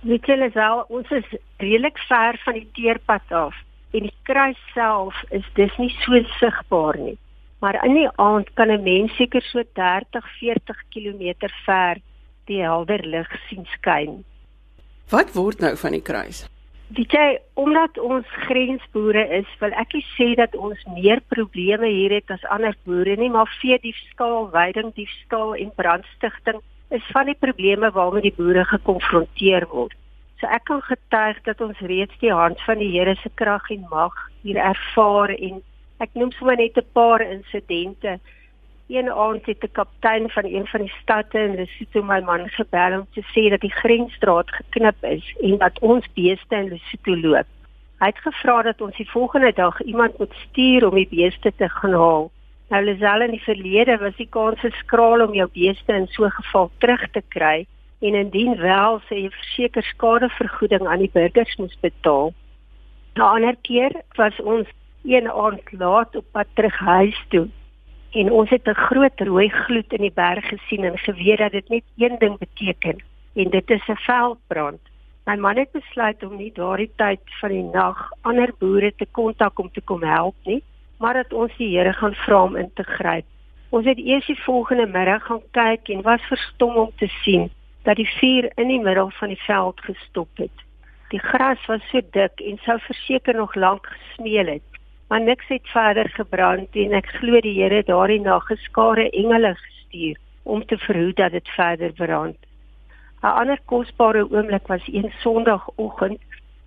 Weet 0.00 0.26
julle 0.26 0.50
wel, 0.54 0.84
ons 0.88 1.10
is 1.10 1.38
redelik 1.56 1.98
ver 1.98 2.40
van 2.44 2.54
die 2.54 2.68
teerpad 2.74 3.32
af 3.32 3.54
en 3.92 4.08
die 4.08 4.18
kruis 4.22 4.60
self 4.74 5.14
is 5.30 5.44
dis 5.54 5.78
nie 5.78 5.94
so 6.04 6.22
sigbaar 6.38 6.98
nie 6.98 7.18
maar 7.58 7.84
in 7.84 7.94
die 7.94 8.10
aand 8.14 8.50
kan 8.54 8.70
'n 8.70 8.82
mens 8.82 9.16
seker 9.16 9.42
so 9.42 9.62
30, 9.72 10.24
40 10.40 10.82
km 10.90 11.48
ver 11.66 11.96
die 12.46 12.62
helder 12.62 13.02
lig 13.04 13.30
sien 13.48 13.66
skyn. 13.76 14.24
Wat 15.10 15.32
word 15.32 15.60
nou 15.60 15.76
van 15.76 15.92
die 15.92 16.02
kruis? 16.02 16.46
Dit 16.88 17.12
jy 17.12 17.38
omdat 17.54 17.98
ons 17.98 18.26
grensboere 18.48 19.28
is, 19.28 19.48
wil 19.60 19.72
ek 19.72 19.92
nie 19.92 20.06
sê 20.16 20.34
dat 20.34 20.54
ons 20.56 20.84
meer 20.84 21.20
probleme 21.28 21.86
hier 21.86 22.10
het 22.10 22.30
as 22.30 22.44
ander 22.44 22.76
boere 22.84 23.16
nie, 23.16 23.30
maar 23.30 23.58
vee 23.60 23.78
diefstal, 23.78 24.50
weiding 24.50 24.94
diefstal 24.94 25.54
en 25.54 25.72
brandstigting 25.76 26.60
is 26.90 27.04
van 27.12 27.26
die 27.26 27.36
probleme 27.36 27.90
waarmee 27.90 28.22
die 28.22 28.36
boere 28.36 28.64
gekonfronteer 28.64 29.66
word. 29.68 29.96
So 30.40 30.46
ek 30.46 30.64
kan 30.64 30.82
getuig 30.82 31.42
dat 31.42 31.60
ons 31.60 31.78
reeds 31.78 32.18
die 32.18 32.32
hand 32.32 32.60
van 32.60 32.78
die 32.78 32.90
Here 32.90 33.14
se 33.14 33.30
krag 33.34 33.70
en 33.70 33.86
mag 33.90 34.14
hier 34.42 34.56
ervaar 34.56 35.30
en 35.30 35.62
Ek 35.98 36.12
noem 36.14 36.30
sommer 36.36 36.56
net 36.56 36.76
'n 36.78 36.86
paar 36.94 37.20
insidente. 37.20 38.20
Een 38.88 39.10
aand 39.10 39.46
het 39.46 39.64
'n 39.64 39.72
kaptein 39.78 40.30
van 40.30 40.44
een 40.44 40.66
van 40.66 40.80
die 40.80 40.94
stadte 41.02 41.38
in 41.38 41.54
Lesotho 41.54 42.02
my 42.02 42.20
man 42.20 42.48
gebel 42.48 42.92
om 42.98 43.06
te 43.14 43.22
sê 43.34 43.50
dat 43.50 43.60
die 43.60 43.78
grensstraat 43.80 44.50
geknip 44.50 45.04
is 45.04 45.34
en 45.42 45.58
dat 45.58 45.78
ons 45.80 46.06
beeste 46.14 46.54
in 46.56 46.68
Lesotho 46.68 47.16
loop. 47.16 47.46
Hy 47.98 48.06
het 48.06 48.18
gevra 48.18 48.62
dat 48.62 48.80
ons 48.80 48.96
die 48.96 49.10
volgende 49.10 49.52
dag 49.52 49.82
iemand 49.82 50.18
moet 50.18 50.34
stuur 50.34 50.88
om 50.88 50.94
die 50.94 51.08
beeste 51.10 51.52
te 51.56 51.68
gaan 51.68 51.92
haal. 51.92 52.30
Nou 52.70 52.84
Lisel 52.84 53.20
in 53.20 53.30
die 53.30 53.48
verlede 53.50 53.98
was 53.98 54.16
die 54.16 54.28
kans 54.30 54.60
skraal 54.60 55.26
om 55.26 55.34
jou 55.34 55.48
beeste 55.52 55.92
in 55.92 56.06
so 56.06 56.24
'n 56.24 56.30
geval 56.30 56.70
terug 56.78 57.10
te 57.10 57.22
kry 57.28 57.66
en 58.00 58.14
indien 58.14 58.56
wel 58.56 59.00
sê 59.06 59.22
jy 59.22 59.30
verseker 59.34 59.82
skadevergoeding 59.82 60.86
aan 60.86 61.02
die 61.02 61.10
burgers 61.12 61.56
moes 61.58 61.78
betaal. 61.80 62.32
'n 63.16 63.20
Ander 63.20 63.56
keer 63.62 63.92
was 64.16 64.40
ons 64.40 64.68
een 65.04 65.30
aand 65.30 65.72
laat 65.72 66.16
op 66.16 66.24
pad 66.32 66.46
terug 66.54 66.78
huis 66.78 67.18
toe 67.28 67.48
en 68.12 68.32
ons 68.32 68.50
het 68.50 68.68
'n 68.68 68.82
groot 68.86 69.20
rooi 69.20 69.48
gloed 69.48 69.92
in 69.92 70.04
die 70.06 70.14
berg 70.14 70.48
gesien 70.48 70.84
en 70.84 70.98
geweet 70.98 71.38
dat 71.38 71.52
dit 71.52 71.68
net 71.68 71.84
een 71.96 72.16
ding 72.18 72.38
beteken 72.38 72.96
en 73.34 73.50
dit 73.50 73.70
is 73.70 73.88
'n 73.88 73.96
veldbrand. 73.96 74.80
My 75.26 75.36
man 75.36 75.56
het 75.56 75.72
besluit 75.72 76.22
om 76.22 76.36
nie 76.36 76.52
daardie 76.52 76.90
tyd 76.96 77.20
van 77.40 77.48
die 77.48 77.62
nag 77.62 78.10
ander 78.22 78.52
boere 78.58 78.92
te 78.96 79.06
kontak 79.10 79.58
om 79.58 79.70
te 79.72 79.80
kom 79.80 80.02
help 80.02 80.34
nie, 80.44 80.62
maar 80.98 81.14
dat 81.14 81.32
ons 81.32 81.56
die 81.56 81.76
Here 81.76 81.92
gaan 81.92 82.14
vra 82.14 82.42
om 82.42 82.56
in 82.56 82.70
te 82.74 82.82
gryp. 82.82 83.24
Ons 83.68 83.84
het 83.84 83.98
eers 83.98 84.26
die 84.26 84.42
volgende 84.42 84.86
middag 84.86 85.22
gaan 85.24 85.42
kyk 85.50 85.88
en 85.88 86.02
was 86.02 86.22
verstom 86.22 86.76
om 86.76 86.90
te 86.96 87.06
sien 87.06 87.50
dat 87.88 87.96
die 87.96 88.08
vuur 88.18 88.50
in 88.60 88.68
die 88.68 88.82
middel 88.84 89.10
van 89.16 89.32
die 89.32 89.42
veld 89.46 89.80
gestop 89.80 90.28
het. 90.36 90.64
Die 91.08 91.22
gras 91.24 91.66
was 91.66 91.84
so 91.88 92.04
dik 92.12 92.42
en 92.44 92.60
sou 92.66 92.76
verseker 92.84 93.34
nog 93.34 93.54
lank 93.54 93.86
gesmeel 93.86 94.58
het 94.58 94.68
maar 95.08 95.20
niks 95.20 95.48
het 95.48 95.68
verder 95.68 96.08
gebrand 96.08 96.76
en 96.76 96.92
ek 96.92 97.06
glo 97.18 97.40
die 97.40 97.56
Here 97.56 97.80
daardie 97.88 98.20
nag 98.20 98.44
geskare 98.50 99.08
engele 99.16 99.54
gestuur 99.56 100.18
om 100.42 100.64
te 100.66 100.76
verhoed 100.84 101.16
dat 101.16 101.32
dit 101.32 101.48
verder 101.56 101.92
brand. 101.92 102.36
'n 103.22 103.32
Ander 103.40 103.60
kosbare 103.64 104.24
oomblik 104.30 104.66
was 104.66 104.84
een 104.86 105.12
Sondagoggend 105.20 106.20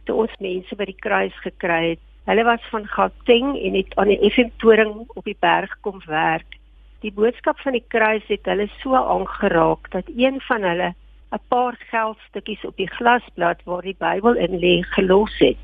toe 0.06 0.16
ons 0.24 0.34
mense 0.40 0.76
by 0.76 0.86
die 0.86 1.02
kruis 1.06 1.38
gekry 1.46 1.90
het. 1.90 2.02
Hulle 2.26 2.44
was 2.44 2.66
van 2.70 2.88
Gauteng 2.88 3.54
en 3.58 3.74
het 3.74 3.96
aan 3.96 4.10
die 4.10 4.32
FM 4.32 4.50
toring 4.58 5.06
op 5.14 5.24
die 5.24 5.38
berg 5.40 5.78
kom 5.82 6.02
werk. 6.06 6.58
Die 7.02 7.14
boodskap 7.14 7.60
van 7.60 7.78
die 7.78 7.86
kruis 7.88 8.26
het 8.28 8.46
hulle 8.46 8.68
so 8.82 8.96
aangeraak 8.96 9.90
dat 9.92 10.10
een 10.18 10.42
van 10.42 10.64
hulle 10.64 10.94
'n 11.32 11.39
paar 11.48 11.76
geldstukkies 11.91 12.63
op 12.65 12.76
die 12.76 12.89
glasblad 12.91 13.60
waar 13.63 13.82
die 13.82 13.96
Bybel 13.98 14.36
in 14.36 14.60
lê 14.60 14.82
gelos 14.96 15.38
het. 15.39 15.58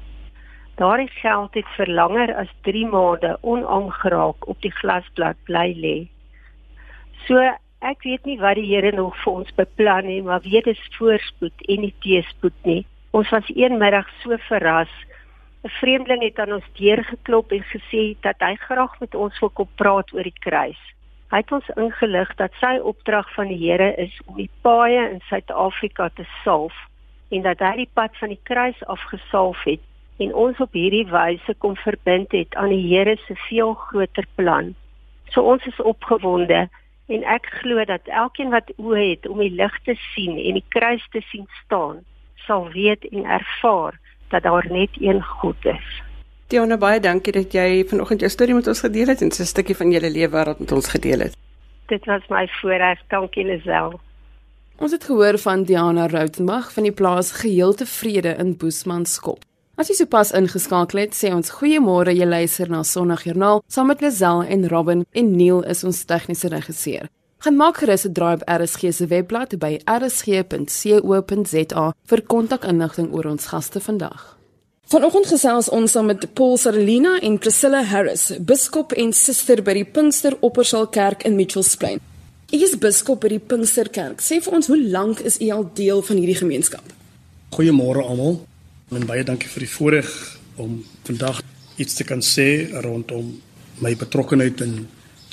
Daardie 0.80 1.10
geld 1.10 1.53
het 1.53 1.69
vir 1.75 1.89
langer 1.89 2.36
as 2.36 2.51
3 2.62 2.86
maande 2.88 3.38
onaangeraak 3.41 4.47
op 4.47 4.62
die 4.62 4.71
glasblad 4.71 5.36
bly 5.49 5.73
lê. 5.86 5.97
So 7.27 7.36
ek 7.82 8.03
weet 8.08 8.25
nie 8.25 8.38
wat 8.39 8.56
die 8.56 8.67
Here 8.69 8.91
nog 8.95 9.17
vir 9.23 9.34
ons 9.34 9.56
beplan 9.60 10.06
nie, 10.06 10.21
maar 10.21 10.45
weet 10.45 10.69
dis 10.71 10.89
voorspoed 10.97 11.67
en 11.67 11.82
nie 11.82 11.93
teëspoed 12.06 12.58
nie. 12.63 12.86
Ons 13.12 13.30
was 13.36 13.51
een 13.56 13.77
middag 13.77 14.08
so 14.21 14.38
verras. 14.47 14.93
'n 15.63 15.73
Vreemdeling 15.80 16.23
het 16.23 16.39
aan 16.39 16.53
ons 16.53 16.69
deur 16.80 17.03
geklop 17.03 17.51
en 17.51 17.63
gesê 17.73 18.15
dat 18.21 18.39
hy 18.39 18.56
graag 18.56 18.99
met 18.99 19.15
ons 19.15 19.39
wil 19.39 19.49
kom 19.49 19.69
praat 19.75 20.13
oor 20.13 20.23
die 20.23 20.39
kruis. 20.39 20.80
Hy 21.28 21.42
het 21.42 21.52
ons 21.52 21.70
ingelig 21.76 22.30
dat 22.40 22.54
sy 22.62 22.78
opdrag 22.80 23.28
van 23.36 23.50
die 23.52 23.60
Here 23.60 23.90
is 24.00 24.13
om 24.32 24.38
die 24.40 24.52
paaie 24.63 25.02
in 25.10 25.20
Suid-Afrika 25.28 26.08
te 26.16 26.24
salf 26.44 26.76
en 27.36 27.44
dat 27.44 27.60
hy 27.60 27.74
die 27.82 27.90
pad 28.00 28.16
van 28.22 28.32
die 28.32 28.40
kruis 28.48 28.80
afgesalf 28.88 29.60
het 29.68 29.84
en 30.24 30.32
ons 30.46 30.62
op 30.63 30.78
hierdie 30.78 31.04
wyse 31.12 31.56
kom 31.60 31.76
verbind 31.84 32.32
het 32.32 32.56
aan 32.56 32.72
die 32.72 32.86
Here 32.88 33.18
se 33.26 33.36
veel 33.50 33.76
groter 33.90 34.28
plan. 34.40 34.72
So 35.36 35.44
ons 35.44 35.68
is 35.68 35.84
opgewonde 35.84 36.70
en 37.12 37.28
ek 37.36 37.52
glo 37.60 37.84
dat 37.92 38.08
elkeen 38.08 38.56
wat 38.56 38.72
oë 38.80 39.04
het 39.04 39.28
om 39.28 39.44
die 39.44 39.52
lig 39.52 39.76
te 39.84 40.00
sien 40.13 40.40
en 40.40 40.62
die 40.62 40.68
kruis 40.72 41.04
te 41.12 41.20
sien 41.28 41.44
staan, 41.66 42.06
sal 42.48 42.70
weet 42.72 43.04
en 43.12 43.28
ervaar 43.28 44.00
dat 44.32 44.48
daar 44.48 44.72
net 44.72 44.96
een 45.04 45.20
God 45.24 45.74
is. 45.76 45.92
Diana 46.47 46.77
baie 46.79 47.01
dankie 47.03 47.33
dat 47.36 47.51
jy 47.51 47.83
vanoggend 47.89 48.21
jou 48.23 48.29
storie 48.31 48.53
met 48.55 48.67
ons 48.71 48.79
gedeel 48.79 49.10
het 49.12 49.21
en 49.21 49.27
'n 49.27 49.45
stukkie 49.45 49.75
van 49.75 49.91
jou 49.91 50.10
lewe 50.10 50.45
wat 50.45 50.60
met 50.60 50.71
ons 50.71 50.88
gedeel 50.88 51.19
het. 51.19 51.36
Dit 51.88 52.05
was 52.05 52.21
my 52.29 52.47
voorreg, 52.62 52.99
dankie 53.10 53.43
Lisel. 53.43 53.99
Ons 54.77 54.91
het 54.91 55.03
gehoor 55.03 55.38
van 55.38 55.63
Diana 55.63 56.07
Rautenbach 56.07 56.73
van 56.73 56.83
die 56.83 56.91
plaas 56.91 57.31
Geheel 57.31 57.73
Tevrede 57.73 58.36
in 58.39 58.57
Boesmanskop. 58.57 59.43
As 59.75 59.88
jy 59.88 59.95
sopas 59.95 60.31
ingeskakel 60.31 60.99
het, 60.99 61.15
sê 61.15 61.33
ons 61.33 61.51
goeiemôre. 61.51 62.15
Jy 62.15 62.25
luister 62.25 62.69
na 62.69 62.83
Sondagjoernaal 62.83 63.63
saam 63.67 63.88
met 63.88 64.01
Lazel 64.01 64.43
en 64.43 64.67
Robin 64.67 65.05
en 65.12 65.36
Neil 65.36 65.63
is 65.63 65.83
ons 65.83 66.05
tegniese 66.05 66.47
regisseur. 66.47 67.10
Gaan 67.39 67.55
maak 67.55 67.77
gerus 67.77 68.05
'n 68.05 68.13
draai 68.13 68.33
op 68.33 68.43
RSG 68.45 68.93
se 68.93 69.07
webblad 69.07 69.60
by 69.60 69.79
rsg.co.za 69.86 71.93
vir 72.05 72.21
kontakinligting 72.21 73.13
oor 73.13 73.25
ons 73.25 73.45
gaste 73.45 73.79
vandag. 73.79 74.37
Vanoggend 74.88 75.26
gesels 75.28 75.67
ons 75.76 75.91
saam 75.91 76.06
met 76.08 76.21
Paul 76.32 76.54
Sarelina 76.56 77.17
en 77.19 77.34
Priscilla 77.43 77.82
Harris, 77.84 78.30
biskop 78.39 78.93
en 78.95 79.10
suster 79.12 79.60
by 79.60 79.73
die 79.76 79.84
Pinkster 79.84 80.38
Oppersaal 80.39 80.88
Kerk 80.95 81.26
in 81.28 81.36
Mitchells 81.36 81.73
Plain. 81.76 82.00
Ek 82.56 82.63
is 82.63 82.78
biskop 82.80 83.19
by 83.26 83.34
die 83.34 83.41
Pinkster 83.43 83.89
Kerk. 83.91 84.23
Sê 84.23 84.38
vir 84.39 84.56
ons, 84.56 84.69
hoe 84.71 84.80
lank 84.80 85.19
is 85.28 85.41
u 85.43 85.50
al 85.52 85.67
deel 85.76 86.00
van 86.08 86.21
hierdie 86.21 86.38
gemeenskap? 86.39 86.95
Goeiemôre 87.58 88.06
almal. 88.08 88.39
En 88.95 89.04
baie 89.10 89.28
dankie 89.28 89.52
vir 89.52 89.65
die 89.65 89.71
voorreg 89.73 90.13
om 90.56 90.80
vandag 91.10 91.43
iets 91.76 92.00
te 92.00 92.08
kan 92.08 92.23
sê 92.23 92.47
rondom 92.88 93.34
my 93.84 93.91
betrokkeheid 94.00 94.63
in 94.63 94.78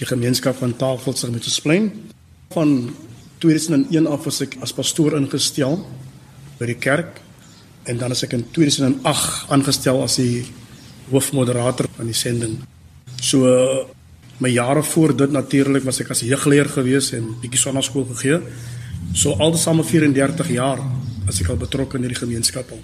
die 0.01 0.11
gemeenskap 0.11 0.59
van 0.59 0.75
Tafelsig 0.83 1.31
Mitchells 1.31 1.63
Plain. 1.63 1.93
Van 2.59 2.91
2001 3.39 4.11
af 4.11 4.27
was 4.27 4.43
ek 4.43 4.59
as 4.67 4.75
pastoor 4.75 5.15
ingestel 5.15 5.79
by 6.59 6.75
die 6.75 6.81
kerk 6.83 7.23
en 7.85 7.99
dan 7.99 8.11
is 8.11 8.23
ek 8.25 8.33
in 8.33 8.45
2008 8.51 9.51
aangestel 9.53 10.03
as 10.03 10.17
die 10.17 10.45
hoofmoderator 11.11 11.89
van 11.97 12.09
die 12.09 12.17
sending. 12.17 12.57
So 13.21 13.45
my 14.39 14.51
jare 14.51 14.83
voor 14.83 15.17
dit 15.17 15.31
natuurlik 15.31 15.85
was 15.85 16.01
ek 16.01 16.11
as 16.15 16.25
jeugleer 16.27 16.69
gewees 16.69 17.13
en 17.17 17.35
bietjie 17.43 17.61
sonnaskool 17.61 18.07
gegee. 18.15 18.41
So 19.15 19.37
altesaam 19.39 19.85
34 19.85 20.51
jaar 20.57 20.83
as 21.29 21.41
ek 21.41 21.53
al 21.53 21.61
betrokke 21.61 21.99
in 21.99 22.07
hierdie 22.07 22.21
gemeenskap 22.21 22.71
al. 22.75 22.83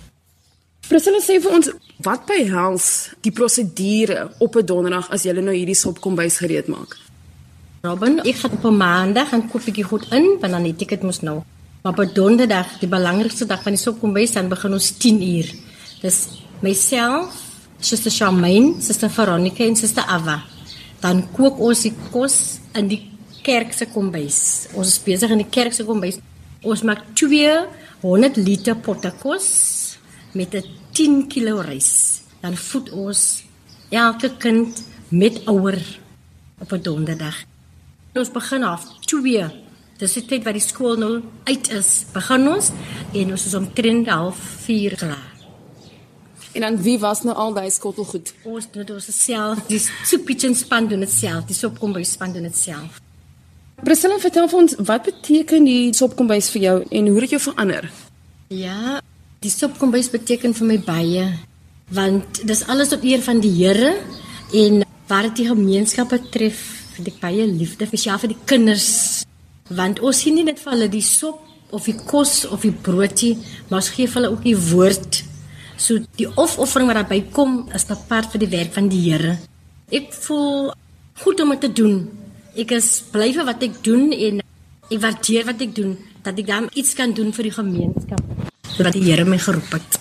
Priscilla 0.90 1.20
sê 1.22 1.38
vir 1.42 1.54
ons 1.54 1.70
wat 2.02 2.24
behels 2.26 2.86
die 3.22 3.32
prosedure 3.32 4.30
op 4.38 4.56
'n 4.56 4.66
donderdag 4.66 5.10
as 5.10 5.24
jy 5.24 5.32
nou 5.32 5.54
hierdie 5.54 5.78
sop 5.78 6.00
kombuis 6.00 6.38
gereed 6.38 6.68
maak. 6.68 6.96
Robin, 7.82 8.20
ek 8.20 8.36
gaan 8.36 8.52
op 8.52 8.64
'n 8.64 8.76
maandag 8.76 9.28
gaan 9.28 9.48
koop 9.48 9.64
bietjie 9.64 9.84
goed 9.84 10.06
in, 10.12 10.38
want 10.40 10.52
dan 10.52 10.62
die 10.62 10.76
ticket 10.76 11.02
moet 11.02 11.22
nou 11.22 11.42
Maar 11.82 11.98
op 11.98 12.14
donderdag, 12.14 12.78
die 12.78 12.88
belangrikste 12.88 13.46
dag 13.48 13.62
van 13.64 13.72
die 13.72 13.80
sopkombuis, 13.80 14.34
dan 14.36 14.48
begin 14.48 14.76
ons 14.76 14.90
10 15.00 15.22
uur. 15.24 15.52
Dis 16.02 16.18
myself, 16.60 17.36
Suster 17.80 18.12
Charmaine, 18.12 18.74
Suster 18.84 19.10
Veronica 19.10 19.64
en 19.64 19.76
Suster 19.76 20.04
Ava. 20.04 20.42
Dan 21.00 21.22
kook 21.32 21.60
ons 21.64 21.86
die 21.86 21.94
kos 22.12 22.36
in 22.76 22.90
die 22.90 23.00
kerk 23.40 23.72
se 23.72 23.88
kombuis. 23.88 24.68
Ons 24.76 24.92
is 24.92 25.00
besig 25.06 25.32
in 25.32 25.40
die 25.40 25.48
kerk 25.48 25.72
se 25.72 25.86
kombuis. 25.88 26.20
Ons 26.60 26.84
maak 26.84 27.06
200 27.16 28.36
liter 28.36 28.76
potte 28.76 29.14
kos 29.22 29.48
met 30.36 30.54
'n 30.54 30.64
10 30.92 31.28
kg 31.28 31.64
rys. 31.64 32.20
Dan 32.42 32.56
voed 32.56 32.90
ons 32.92 33.42
elke 33.88 34.36
kind 34.36 34.84
met 35.08 35.40
ouer 35.46 35.80
op 36.60 36.72
'n 36.72 36.82
donderdag. 36.82 37.36
Ons 38.14 38.30
begin 38.30 38.62
af 38.62 38.84
2 39.06 39.69
Dis 40.00 40.14
die 40.16 40.22
tyd 40.24 40.46
wat 40.48 40.56
die 40.56 40.64
skool 40.64 40.96
nou 40.96 41.10
uit 41.44 41.66
is. 41.76 42.06
Begin 42.14 42.48
ons 42.48 42.70
en 43.12 43.34
ons 43.34 43.42
is 43.50 43.56
om 43.58 43.66
3:30 43.76 44.96
klaar. 44.96 45.28
En 46.56 46.64
dan 46.64 46.78
wie 46.82 46.98
was 46.98 47.22
nou 47.22 47.34
al 47.36 47.52
daai 47.54 47.70
skottelgoed? 47.70 48.32
Ons 48.44 48.70
doen 48.72 48.86
dit 48.86 49.02
self. 49.02 49.60
Die 49.68 49.78
soepietjie 49.78 50.54
span 50.54 50.88
doen 50.88 51.00
dit 51.00 51.12
self. 51.12 51.44
Die 51.44 51.54
sopkombuis 51.54 52.12
span 52.16 52.32
doen 52.32 52.48
dit 52.48 52.56
self. 52.56 53.00
Priscilla, 53.84 54.18
vertel 54.18 54.48
vir 54.48 54.58
ons 54.58 54.74
wat 54.88 55.04
beteken 55.04 55.64
die 55.64 55.92
sopkombuis 55.94 56.50
vir 56.50 56.62
jou 56.62 56.74
en 56.90 57.06
hoe 57.06 57.20
het 57.20 57.30
jou 57.30 57.40
verander? 57.40 57.90
Ja, 58.48 59.00
die 59.40 59.52
sopkombuis 59.52 60.10
beteken 60.10 60.54
vir 60.54 60.66
my 60.66 60.78
baie 60.84 61.30
want 61.90 62.46
dis 62.46 62.66
alles 62.70 62.88
tot 62.88 63.04
eer 63.04 63.22
van 63.22 63.40
die 63.40 63.50
Here 63.50 63.96
en 64.52 64.84
wat 65.08 65.22
dit 65.22 65.42
die 65.42 65.48
gemeenskap 65.48 66.08
betref, 66.08 66.60
vind 66.94 67.08
ek 67.08 67.18
baie 67.20 67.46
liefde 67.46 67.86
spesiaal 67.86 68.20
vir 68.22 68.34
die 68.34 68.42
kinders 68.46 69.24
want 69.70 70.00
ons 70.00 70.20
sien 70.22 70.35
nie 70.35 70.44
net 70.44 70.59
vir 70.59 70.72
hulle 70.74 70.88
die 70.90 71.04
sop 71.04 71.46
of 71.70 71.87
die 71.87 71.94
kos 71.94 72.44
of 72.50 72.64
die 72.66 72.74
broodjie, 72.74 73.37
maar 73.68 73.80
ons 73.80 73.92
gee 73.94 74.11
vir 74.11 74.20
hulle 74.20 74.33
ook 74.35 74.42
die 74.42 74.56
woord. 74.59 75.22
So 75.80 76.02
die 76.18 76.28
opoffering 76.28 76.90
wat 76.90 76.98
daarbey 77.00 77.22
kom 77.33 77.68
is 77.74 77.87
'n 77.88 77.96
part 78.09 78.30
van 78.33 78.40
die 78.40 78.50
werk 78.50 78.72
van 78.72 78.88
die 78.88 79.02
Here. 79.11 79.38
Ek 79.90 80.12
voel 80.12 80.72
goed 81.22 81.40
om 81.40 81.50
dit 81.50 81.61
te 81.61 81.72
doen. 81.72 82.09
Ek 82.56 82.70
is 82.72 83.02
bly 83.12 83.33
vir 83.33 83.44
wat 83.44 83.62
ek 83.62 83.83
doen 83.83 84.12
en 84.12 84.40
ek 84.90 85.00
waardeer 85.00 85.44
wat 85.44 85.61
ek 85.61 85.74
doen 85.74 85.96
dat 86.22 86.38
ek 86.38 86.46
dan 86.46 86.68
iets 86.74 86.94
kan 86.94 87.12
doen 87.12 87.33
vir 87.33 87.42
die 87.42 87.52
gemeenskap 87.52 88.20
sodat 88.80 88.92
die 88.92 89.02
Here 89.04 89.24
my 89.24 89.38
geroep 89.38 89.72
het. 89.72 89.98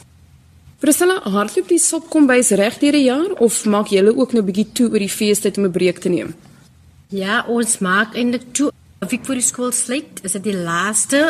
Priscilla, 0.80 1.20
hardloop 1.28 1.68
die 1.68 1.80
sop 1.84 2.10
kom 2.10 2.28
bys 2.30 2.54
reg 2.56 2.78
deur 2.80 2.96
die 2.96 3.08
jaar 3.10 3.34
of 3.44 3.66
maak 3.66 3.92
julle 3.92 4.14
ook 4.16 4.34
nou 4.34 4.42
'n 4.42 4.46
bietjie 4.46 4.72
toe 4.74 4.88
oor 4.92 5.00
die 5.00 5.16
feestyd 5.20 5.58
om 5.58 5.66
'n 5.66 5.72
breek 5.72 6.00
te 6.00 6.10
neem? 6.10 6.34
Ja, 7.10 7.44
ons 7.48 7.80
maak 7.80 8.16
eintlik 8.16 8.54
toe 8.54 8.72
Of 9.00 9.14
ek 9.16 9.24
vir 9.30 9.40
die 9.40 9.46
skool 9.48 9.72
sluit, 9.72 10.20
is 10.28 10.36
dit 10.36 10.50
die 10.50 10.58
laaste 10.60 11.22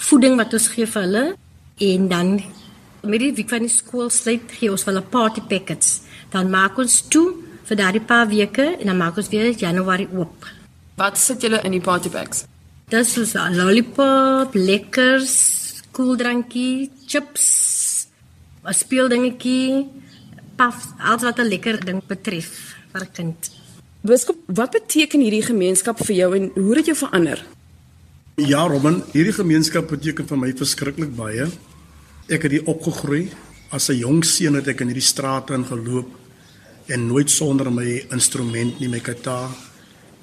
voeding 0.00 0.38
wat 0.40 0.54
ons 0.56 0.70
gee 0.72 0.88
vir 0.88 1.02
hulle 1.04 1.24
en 1.84 2.08
dan 2.08 2.30
met 3.02 3.20
die 3.20 3.32
week 3.36 3.50
van 3.52 3.66
die 3.66 3.72
skool 3.72 4.08
sluit 4.10 4.54
gee 4.56 4.70
ons 4.72 4.86
hulle 4.88 5.02
party 5.12 5.42
packets. 5.50 6.00
Dan 6.32 6.48
maak 6.52 6.78
ons 6.80 7.02
toe 7.12 7.34
vir 7.68 7.78
daardie 7.78 8.04
paar 8.08 8.28
weke 8.30 8.64
en 8.78 8.88
dan 8.88 8.96
maak 8.96 9.20
ons 9.20 9.28
weer 9.32 9.52
Januarie 9.52 10.08
oop. 10.16 10.48
Wat 10.96 11.20
sit 11.20 11.44
julle 11.44 11.60
in 11.66 11.76
die 11.76 11.84
party 11.84 12.08
packs? 12.12 12.46
Dis 12.88 13.12
soos 13.12 13.34
'n 13.36 13.56
lollipop, 13.56 14.54
lekkers, 14.54 15.82
koeldrankie, 15.92 16.90
chips, 17.06 18.06
'n 18.64 18.72
speeldingetjie, 18.72 19.88
paf, 20.56 20.92
alles 20.98 21.22
wat 21.22 21.38
'n 21.38 21.48
lekker 21.48 21.84
ding 21.84 22.00
betref 22.06 22.76
vir 22.92 23.02
'n 23.02 23.12
kind. 23.12 23.61
Biskop, 24.02 24.40
wat 24.50 24.72
beteken 24.74 25.22
hierdie 25.22 25.44
gemeenskap 25.46 26.00
vir 26.02 26.16
jou 26.16 26.30
en 26.34 26.48
hoe 26.56 26.70
het 26.72 26.80
dit 26.80 26.88
jou 26.90 26.96
verander? 27.04 27.38
Ja, 28.42 28.64
Robin, 28.66 28.96
hierdie 29.12 29.34
gemeenskap 29.36 29.92
beteken 29.92 30.26
vir 30.26 30.40
my 30.40 30.48
verskriklik 30.58 31.12
baie. 31.14 31.46
Ek 32.26 32.42
het 32.42 32.56
hier 32.56 32.66
opgegroei. 32.66 33.28
As 33.70 33.90
'n 33.90 34.02
jong 34.02 34.24
seun 34.24 34.58
het 34.58 34.66
ek 34.66 34.80
in 34.80 34.88
hierdie 34.90 35.06
strate 35.06 35.54
ingeloop 35.54 36.08
en 36.88 37.06
nooit 37.06 37.30
sonder 37.30 37.70
my 37.70 38.04
instrument 38.10 38.80
nie, 38.80 38.88
my 38.88 38.98
kitaar. 38.98 39.50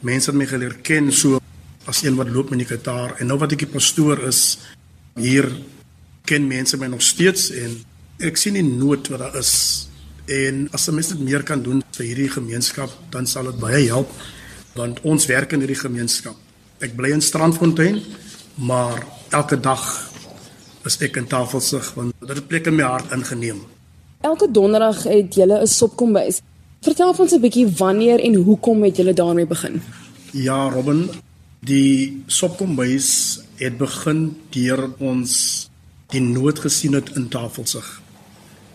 Mense 0.02 0.32
het 0.32 0.36
my 0.36 0.46
geleer 0.46 0.76
ken 0.84 1.12
so 1.12 1.39
as 1.88 2.04
een 2.04 2.15
wat 2.15 2.30
loop 2.30 2.50
met 2.50 2.60
die 2.60 2.76
kitaar 2.78 3.15
en 3.20 3.28
nou 3.28 3.38
wat 3.38 3.54
ek 3.54 3.60
die 3.60 3.74
pastoor 3.74 4.28
is, 4.28 4.60
hier 5.15 5.50
ken 6.26 6.48
mense 6.48 6.78
my 6.78 6.88
nog 6.88 7.02
steeds 7.02 7.50
en 7.52 7.86
ek 8.20 8.36
sien 8.38 8.54
die 8.54 8.63
nood 8.63 9.08
wat 9.08 9.20
daar 9.20 9.38
is 9.39 9.88
En 10.30 10.68
as 10.72 10.88
'n 10.88 10.94
mens 10.94 11.08
dit 11.08 11.20
meer 11.20 11.44
kan 11.44 11.62
doen 11.62 11.84
vir 11.92 12.06
hierdie 12.06 12.30
gemeenskap, 12.30 12.89
dan 13.10 13.26
sal 13.28 13.44
dit 13.44 13.60
baie 13.60 13.88
help 13.88 14.10
want 14.74 15.02
ons 15.02 15.26
werk 15.26 15.52
in 15.52 15.60
hierdie 15.60 15.80
gemeenskap. 15.80 16.36
Ek 16.80 16.96
bly 16.96 17.10
in 17.12 17.22
Strandfontein, 17.22 18.02
maar 18.56 19.06
elke 19.30 19.60
dag 19.60 20.12
is 20.86 20.98
ek 21.02 21.18
in 21.18 21.28
Tafelsig 21.28 21.94
want 21.94 22.13
dit 22.20 22.38
het 22.38 22.48
plek 22.48 22.68
in 22.68 22.76
my 22.76 22.84
hart 22.84 23.12
ingeneem. 23.12 23.62
Elke 24.22 24.52
donderdag 24.52 25.04
het 25.04 25.36
julle 25.36 25.62
'n 25.62 25.68
sopkombuis. 25.68 26.42
Vertel 26.82 27.13
ons 27.18 27.34
'n 27.34 27.42
bietjie 27.42 27.68
wanneer 27.78 28.20
en 28.20 28.36
hoekom 28.36 28.84
het 28.84 28.98
julle 28.98 29.13
daarmee 29.13 29.46
begin? 29.46 29.82
Ja, 30.32 30.70
Robin, 30.70 31.10
die 31.60 32.24
sopkombuis 32.28 33.39
het 33.56 33.78
begin 33.78 34.38
deur 34.50 34.89
ons 35.00 35.68
die 36.08 36.22
nood 36.22 36.60
gesien 36.60 36.94
het 36.94 37.15
in 37.15 37.28
Tafelsig 37.28 38.02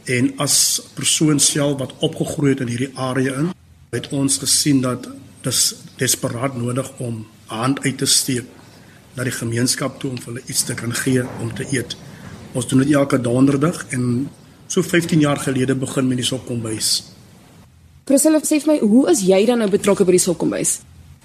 en 0.05 0.33
as 0.43 0.83
persoon 0.95 1.41
self 1.41 1.79
wat 1.79 1.95
opgegroei 2.05 2.53
het 2.53 2.61
in 2.65 2.73
hierdie 2.73 2.93
area 2.95 3.39
in 3.41 3.53
het 3.95 4.09
ons 4.13 4.39
gesien 4.43 4.81
dat 4.85 5.07
dis 5.45 5.61
desperaat 6.01 6.57
nodig 6.57 6.91
om 6.99 7.15
'n 7.15 7.27
hand 7.47 7.81
uit 7.85 7.99
te 7.99 8.07
steek 8.07 8.45
na 9.15 9.25
die 9.25 9.33
gemeenskap 9.33 10.01
toe 10.01 10.11
om 10.11 10.19
hulle 10.25 10.43
iets 10.47 10.65
te 10.65 10.75
kan 10.75 10.95
gee 10.95 11.23
om 11.41 11.55
te 11.55 11.67
eet. 11.71 11.97
Ons 12.53 12.67
doen 12.67 12.79
dit 12.79 12.93
elke 12.93 13.21
donderdag 13.21 13.87
en 13.89 14.31
so 14.67 14.83
15 14.83 15.21
jaar 15.21 15.37
gelede 15.37 15.75
begin 15.75 16.09
met 16.09 16.17
die 16.17 16.27
sopkombuis. 16.27 17.05
Priscilla 18.05 18.41
sê 18.45 18.61
vir 18.61 18.73
my, 18.73 18.79
hoe 18.81 19.11
is 19.11 19.23
jy 19.25 19.45
dan 19.47 19.59
nou 19.59 19.71
betrokke 19.71 20.05
by 20.05 20.11
die 20.11 20.19
sopkombuis? 20.19 20.81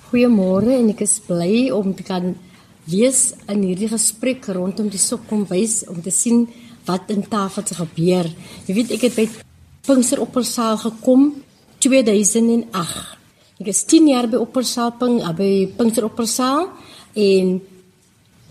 Goeiemôre 0.09 0.77
en 0.77 0.89
ek 0.89 1.01
is 1.01 1.19
bly 1.27 1.69
om 1.75 1.93
te 1.95 2.03
kan 2.03 2.35
wees 2.89 3.33
in 3.47 3.63
hierdie 3.63 3.89
gesprek 3.91 4.47
rondom 4.55 4.89
die 4.89 5.01
sopkombuis 5.01 5.83
om 5.87 6.01
te 6.01 6.11
sien 6.11 6.47
wat 6.85 7.11
in 7.13 7.27
tafel 7.27 7.63
te 7.63 7.75
gebeur. 7.75 8.29
Jy 8.65 8.75
weet 8.75 8.91
ek 8.97 9.07
het 9.09 9.15
by 9.15 9.27
Pinkster 9.87 10.21
Oppersaal 10.21 10.77
gekom 10.77 11.31
2008. 11.79 13.17
Ek 13.59 13.67
is 13.71 13.83
10 13.91 14.07
jaar 14.07 14.27
by 14.31 14.39
Oppersaal 14.39 14.93
Pink, 14.99 15.21
eh, 15.21 15.33
by 15.35 15.51
Pinkster 15.77 16.05
Oppersaal 16.07 16.69
en 17.13 17.59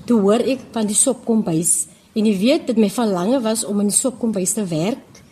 toe 0.04 0.20
hoor 0.20 0.40
ek 0.40 0.60
van 0.72 0.86
die 0.88 0.96
sopkombuis 0.96 1.86
en 2.16 2.26
jy 2.26 2.34
weet 2.38 2.66
dit 2.66 2.80
my 2.80 2.90
verlange 2.90 3.40
was 3.44 3.64
om 3.64 3.80
in 3.80 3.92
die 3.92 3.96
sopkombuis 3.96 4.54
te 4.56 4.64
werk 4.68 5.22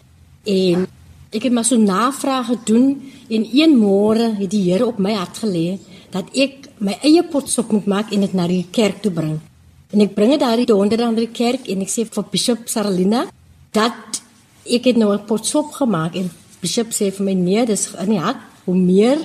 en 0.44 0.86
ek 1.32 1.48
het 1.48 1.52
maar 1.52 1.66
so 1.66 1.76
navraag 1.76 2.46
gedoen 2.52 2.94
en 3.28 3.48
een 3.52 3.76
môre 3.76 4.30
het 4.38 4.50
die 4.50 4.62
Here 4.70 4.86
op 4.86 4.98
my 4.98 5.16
hart 5.16 5.42
gelê 5.42 5.78
dat 6.14 6.28
ek 6.32 6.70
my 6.78 6.96
eie 7.02 7.24
potsop 7.24 7.72
moet 7.72 7.86
maak 7.86 8.12
en 8.12 8.24
dit 8.24 8.34
na 8.36 8.46
die 8.48 8.64
kerk 8.70 9.02
toe 9.02 9.12
bring. 9.12 9.38
En 9.96 10.02
ek 10.04 10.12
bring 10.12 10.34
dit 10.34 10.42
daar 10.42 10.60
die 10.60 10.68
donderdag 10.68 11.14
by 11.16 11.22
die 11.24 11.32
kerk 11.32 11.68
en 11.72 11.80
ek 11.80 11.88
sê 11.88 12.02
vir 12.04 12.24
Bishop 12.28 12.66
Saralina 12.68 13.22
dat 13.72 14.18
ek 14.68 14.90
het 14.90 14.98
nou 15.00 15.08
'n 15.14 15.24
potsop 15.24 15.72
gemaak 15.72 16.12
en 16.20 16.28
Bishop 16.60 16.92
sê 16.92 17.08
vir 17.10 17.24
my 17.24 17.32
nee, 17.32 17.64
dis 17.64 17.94
in 17.96 18.10
die 18.10 18.20
hart, 18.20 18.36
hoe 18.66 18.76
meer 18.76 19.16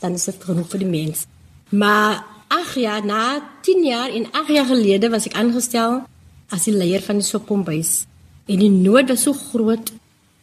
dan 0.00 0.14
is 0.14 0.24
dit 0.24 0.44
genoeg 0.44 0.68
vir 0.70 0.78
die 0.78 0.92
mens. 0.98 1.26
Maar 1.70 2.22
ag 2.48 2.74
ja, 2.74 3.00
na 3.00 3.42
10 3.62 3.84
jaar 3.84 4.10
en 4.10 4.30
8 4.30 4.48
jaar 4.48 4.66
gelede 4.66 5.10
was 5.10 5.26
ek 5.26 5.34
aangestel 5.34 6.02
as 6.50 6.64
die 6.64 6.74
leier 6.74 7.02
van 7.02 7.18
die 7.18 7.26
sopkombuis. 7.26 8.06
En 8.46 8.58
die 8.58 8.70
nood 8.70 9.08
was 9.08 9.22
so 9.22 9.32
groot 9.32 9.92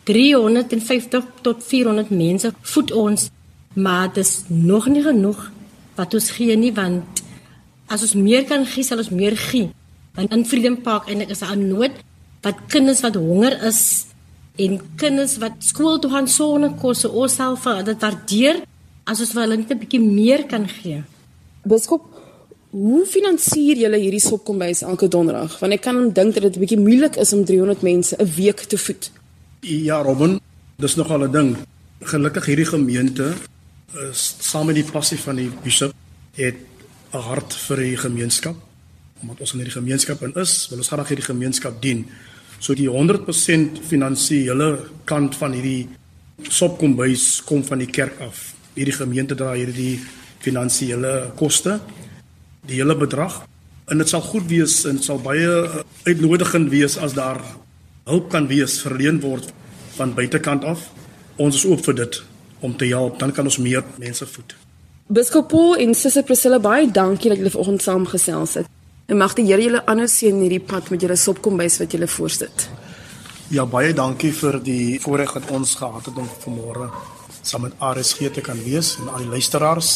350 0.03 1.23
tot 1.41 1.63
400 1.63 2.09
mense 2.09 2.51
voed 2.61 2.91
ons, 2.91 3.29
maar 3.73 4.13
dit 4.13 4.25
is 4.25 4.43
nog 4.47 4.87
nie 4.87 5.03
genoeg 5.03 5.51
wat 5.95 6.13
ons 6.13 6.31
gee 6.31 6.55
nie 6.57 6.73
want 6.73 7.23
as 7.89 8.05
ons 8.05 8.15
meer 8.15 8.45
kan 8.49 8.65
gee, 8.65 8.83
sal 8.83 9.01
ons 9.01 9.09
meer 9.09 9.35
gee. 9.37 9.69
Want 10.17 10.33
in 10.35 10.45
Freedom 10.45 10.77
Park 10.81 11.09
eintlik 11.09 11.33
is 11.33 11.39
daar 11.39 11.55
'n 11.55 11.67
nood 11.67 11.91
wat 12.41 12.55
kinders 12.67 13.01
wat 13.01 13.15
honger 13.15 13.63
is 13.63 14.05
en 14.55 14.79
kinders 14.95 15.37
wat 15.37 15.55
skool 15.59 15.99
toe 15.99 16.11
gaan 16.11 16.27
sonder 16.27 16.71
kos, 16.81 16.99
so 16.99 17.09
ons 17.09 17.35
self 17.35 17.63
dit 17.85 17.99
waardeer 17.99 18.63
as 19.05 19.19
ons 19.19 19.31
vir 19.31 19.41
hulle 19.41 19.57
net 19.57 19.71
'n 19.71 19.79
bietjie 19.79 20.01
meer 20.01 20.45
kan 20.45 20.67
gee. 20.67 21.03
Biskop, 21.63 22.03
hoe 22.71 23.05
finansier 23.05 23.77
julle 23.77 23.97
hierdie 23.97 24.21
sopkombuis 24.21 24.81
elke 24.81 25.07
donderdag? 25.07 25.59
Want 25.59 25.73
ek 25.73 25.81
kan 25.81 26.11
dink 26.13 26.33
dat 26.33 26.43
dit 26.43 26.55
'n 26.55 26.59
bietjie 26.59 26.79
moeilik 26.79 27.15
is 27.15 27.33
om 27.33 27.45
300 27.45 27.81
mense 27.81 28.15
'n 28.15 28.29
week 28.35 28.59
te 28.59 28.77
voed. 28.77 29.11
Ja, 29.61 30.01
Robin, 30.01 30.39
dis 30.77 30.95
nogal 30.95 31.23
'n 31.23 31.31
ding. 31.31 31.57
Gelukkig 32.01 32.45
hierdie 32.45 32.65
gemeente 32.65 33.33
is 34.11 34.35
saam 34.39 34.65
met 34.65 34.75
die 34.75 34.91
passie 34.91 35.17
van 35.17 35.35
die 35.35 35.51
bishop 35.63 35.93
het 36.35 36.55
'n 37.13 37.21
hart 37.25 37.53
vir 37.53 37.77
die 37.77 37.97
gemeenskap. 37.97 38.55
Omdat 39.21 39.39
ons 39.39 39.53
in 39.53 39.59
hierdie 39.59 39.79
gemeenskap 39.81 40.21
in 40.23 40.33
is, 40.35 40.67
wil 40.69 40.77
ons 40.77 40.87
graag 40.87 41.07
hierdie 41.07 41.25
gemeenskap 41.25 41.81
dien. 41.81 42.05
So 42.59 42.73
die 42.73 42.89
100% 42.89 43.79
finansiële 43.87 44.89
kant 45.05 45.35
van 45.35 45.53
hierdie 45.53 45.89
sopkombuis 46.47 47.41
kom 47.45 47.63
van 47.63 47.79
die 47.79 47.91
kerk 47.91 48.19
af. 48.21 48.53
Hierdie 48.75 48.95
gemeente 48.95 49.35
dra 49.35 49.53
hierdie 49.53 49.99
finansiële 50.39 51.31
koste, 51.35 51.79
die 52.67 52.79
hele 52.79 52.95
bedrag. 52.95 53.41
En 53.89 53.97
dit 53.97 54.09
sal 54.09 54.21
goed 54.21 54.47
wees 54.47 54.85
en 54.85 54.99
dit 54.99 55.03
sal 55.03 55.19
baie 55.19 55.83
uitnodigend 56.05 56.69
wees 56.69 56.97
as 56.97 57.13
daar 57.17 57.41
hulp 58.05 58.29
kan 58.29 58.47
wees 58.47 58.79
verleen 58.81 59.19
word 59.19 59.51
van 59.97 60.13
buitekant 60.13 60.63
af. 60.63 60.89
Ons 61.37 61.63
is 61.63 61.65
oop 61.65 61.83
vir 61.89 62.03
dit 62.03 62.23
om 62.59 62.75
te 62.77 62.85
help, 62.91 63.19
dan 63.19 63.31
kan 63.31 63.47
ons 63.47 63.57
meer 63.57 63.83
mense 63.97 64.25
voed. 64.25 64.55
Biskop 65.09 65.47
Paul 65.49 65.79
en 65.81 65.95
Suster 65.97 66.21
Priscilla 66.21 66.59
baie 66.61 66.85
dankie 66.93 67.31
dat 67.31 67.39
julle 67.39 67.49
vanoggend 67.49 67.81
saamgesels 67.81 68.51
het. 68.59 68.67
En 69.09 69.17
mag 69.17 69.31
die 69.33 69.47
Here 69.47 69.63
julle 69.63 69.79
aanhou 69.89 70.05
seën 70.05 70.35
in 70.35 70.43
hierdie 70.43 70.61
pad 70.61 70.91
met 70.93 71.01
julle 71.01 71.15
sopkombuis 71.17 71.79
wat 71.81 71.95
julle 71.95 72.05
voorsit. 72.05 72.67
Ja, 73.49 73.63
baie 73.65 73.95
dankie 73.97 74.29
vir 74.37 74.59
die 74.61 74.99
voorreg 75.01 75.31
wat 75.33 75.47
ons 75.49 75.71
gehad 75.79 76.05
het 76.05 76.19
om 76.21 76.27
vanmôre 76.43 76.91
saam 77.41 77.65
met 77.65 77.81
RSG 77.81 78.29
te 78.35 78.43
kan 78.45 78.61
wees 78.61 78.91
en 79.01 79.07
al 79.09 79.23
die 79.23 79.31
luisteraars 79.31 79.89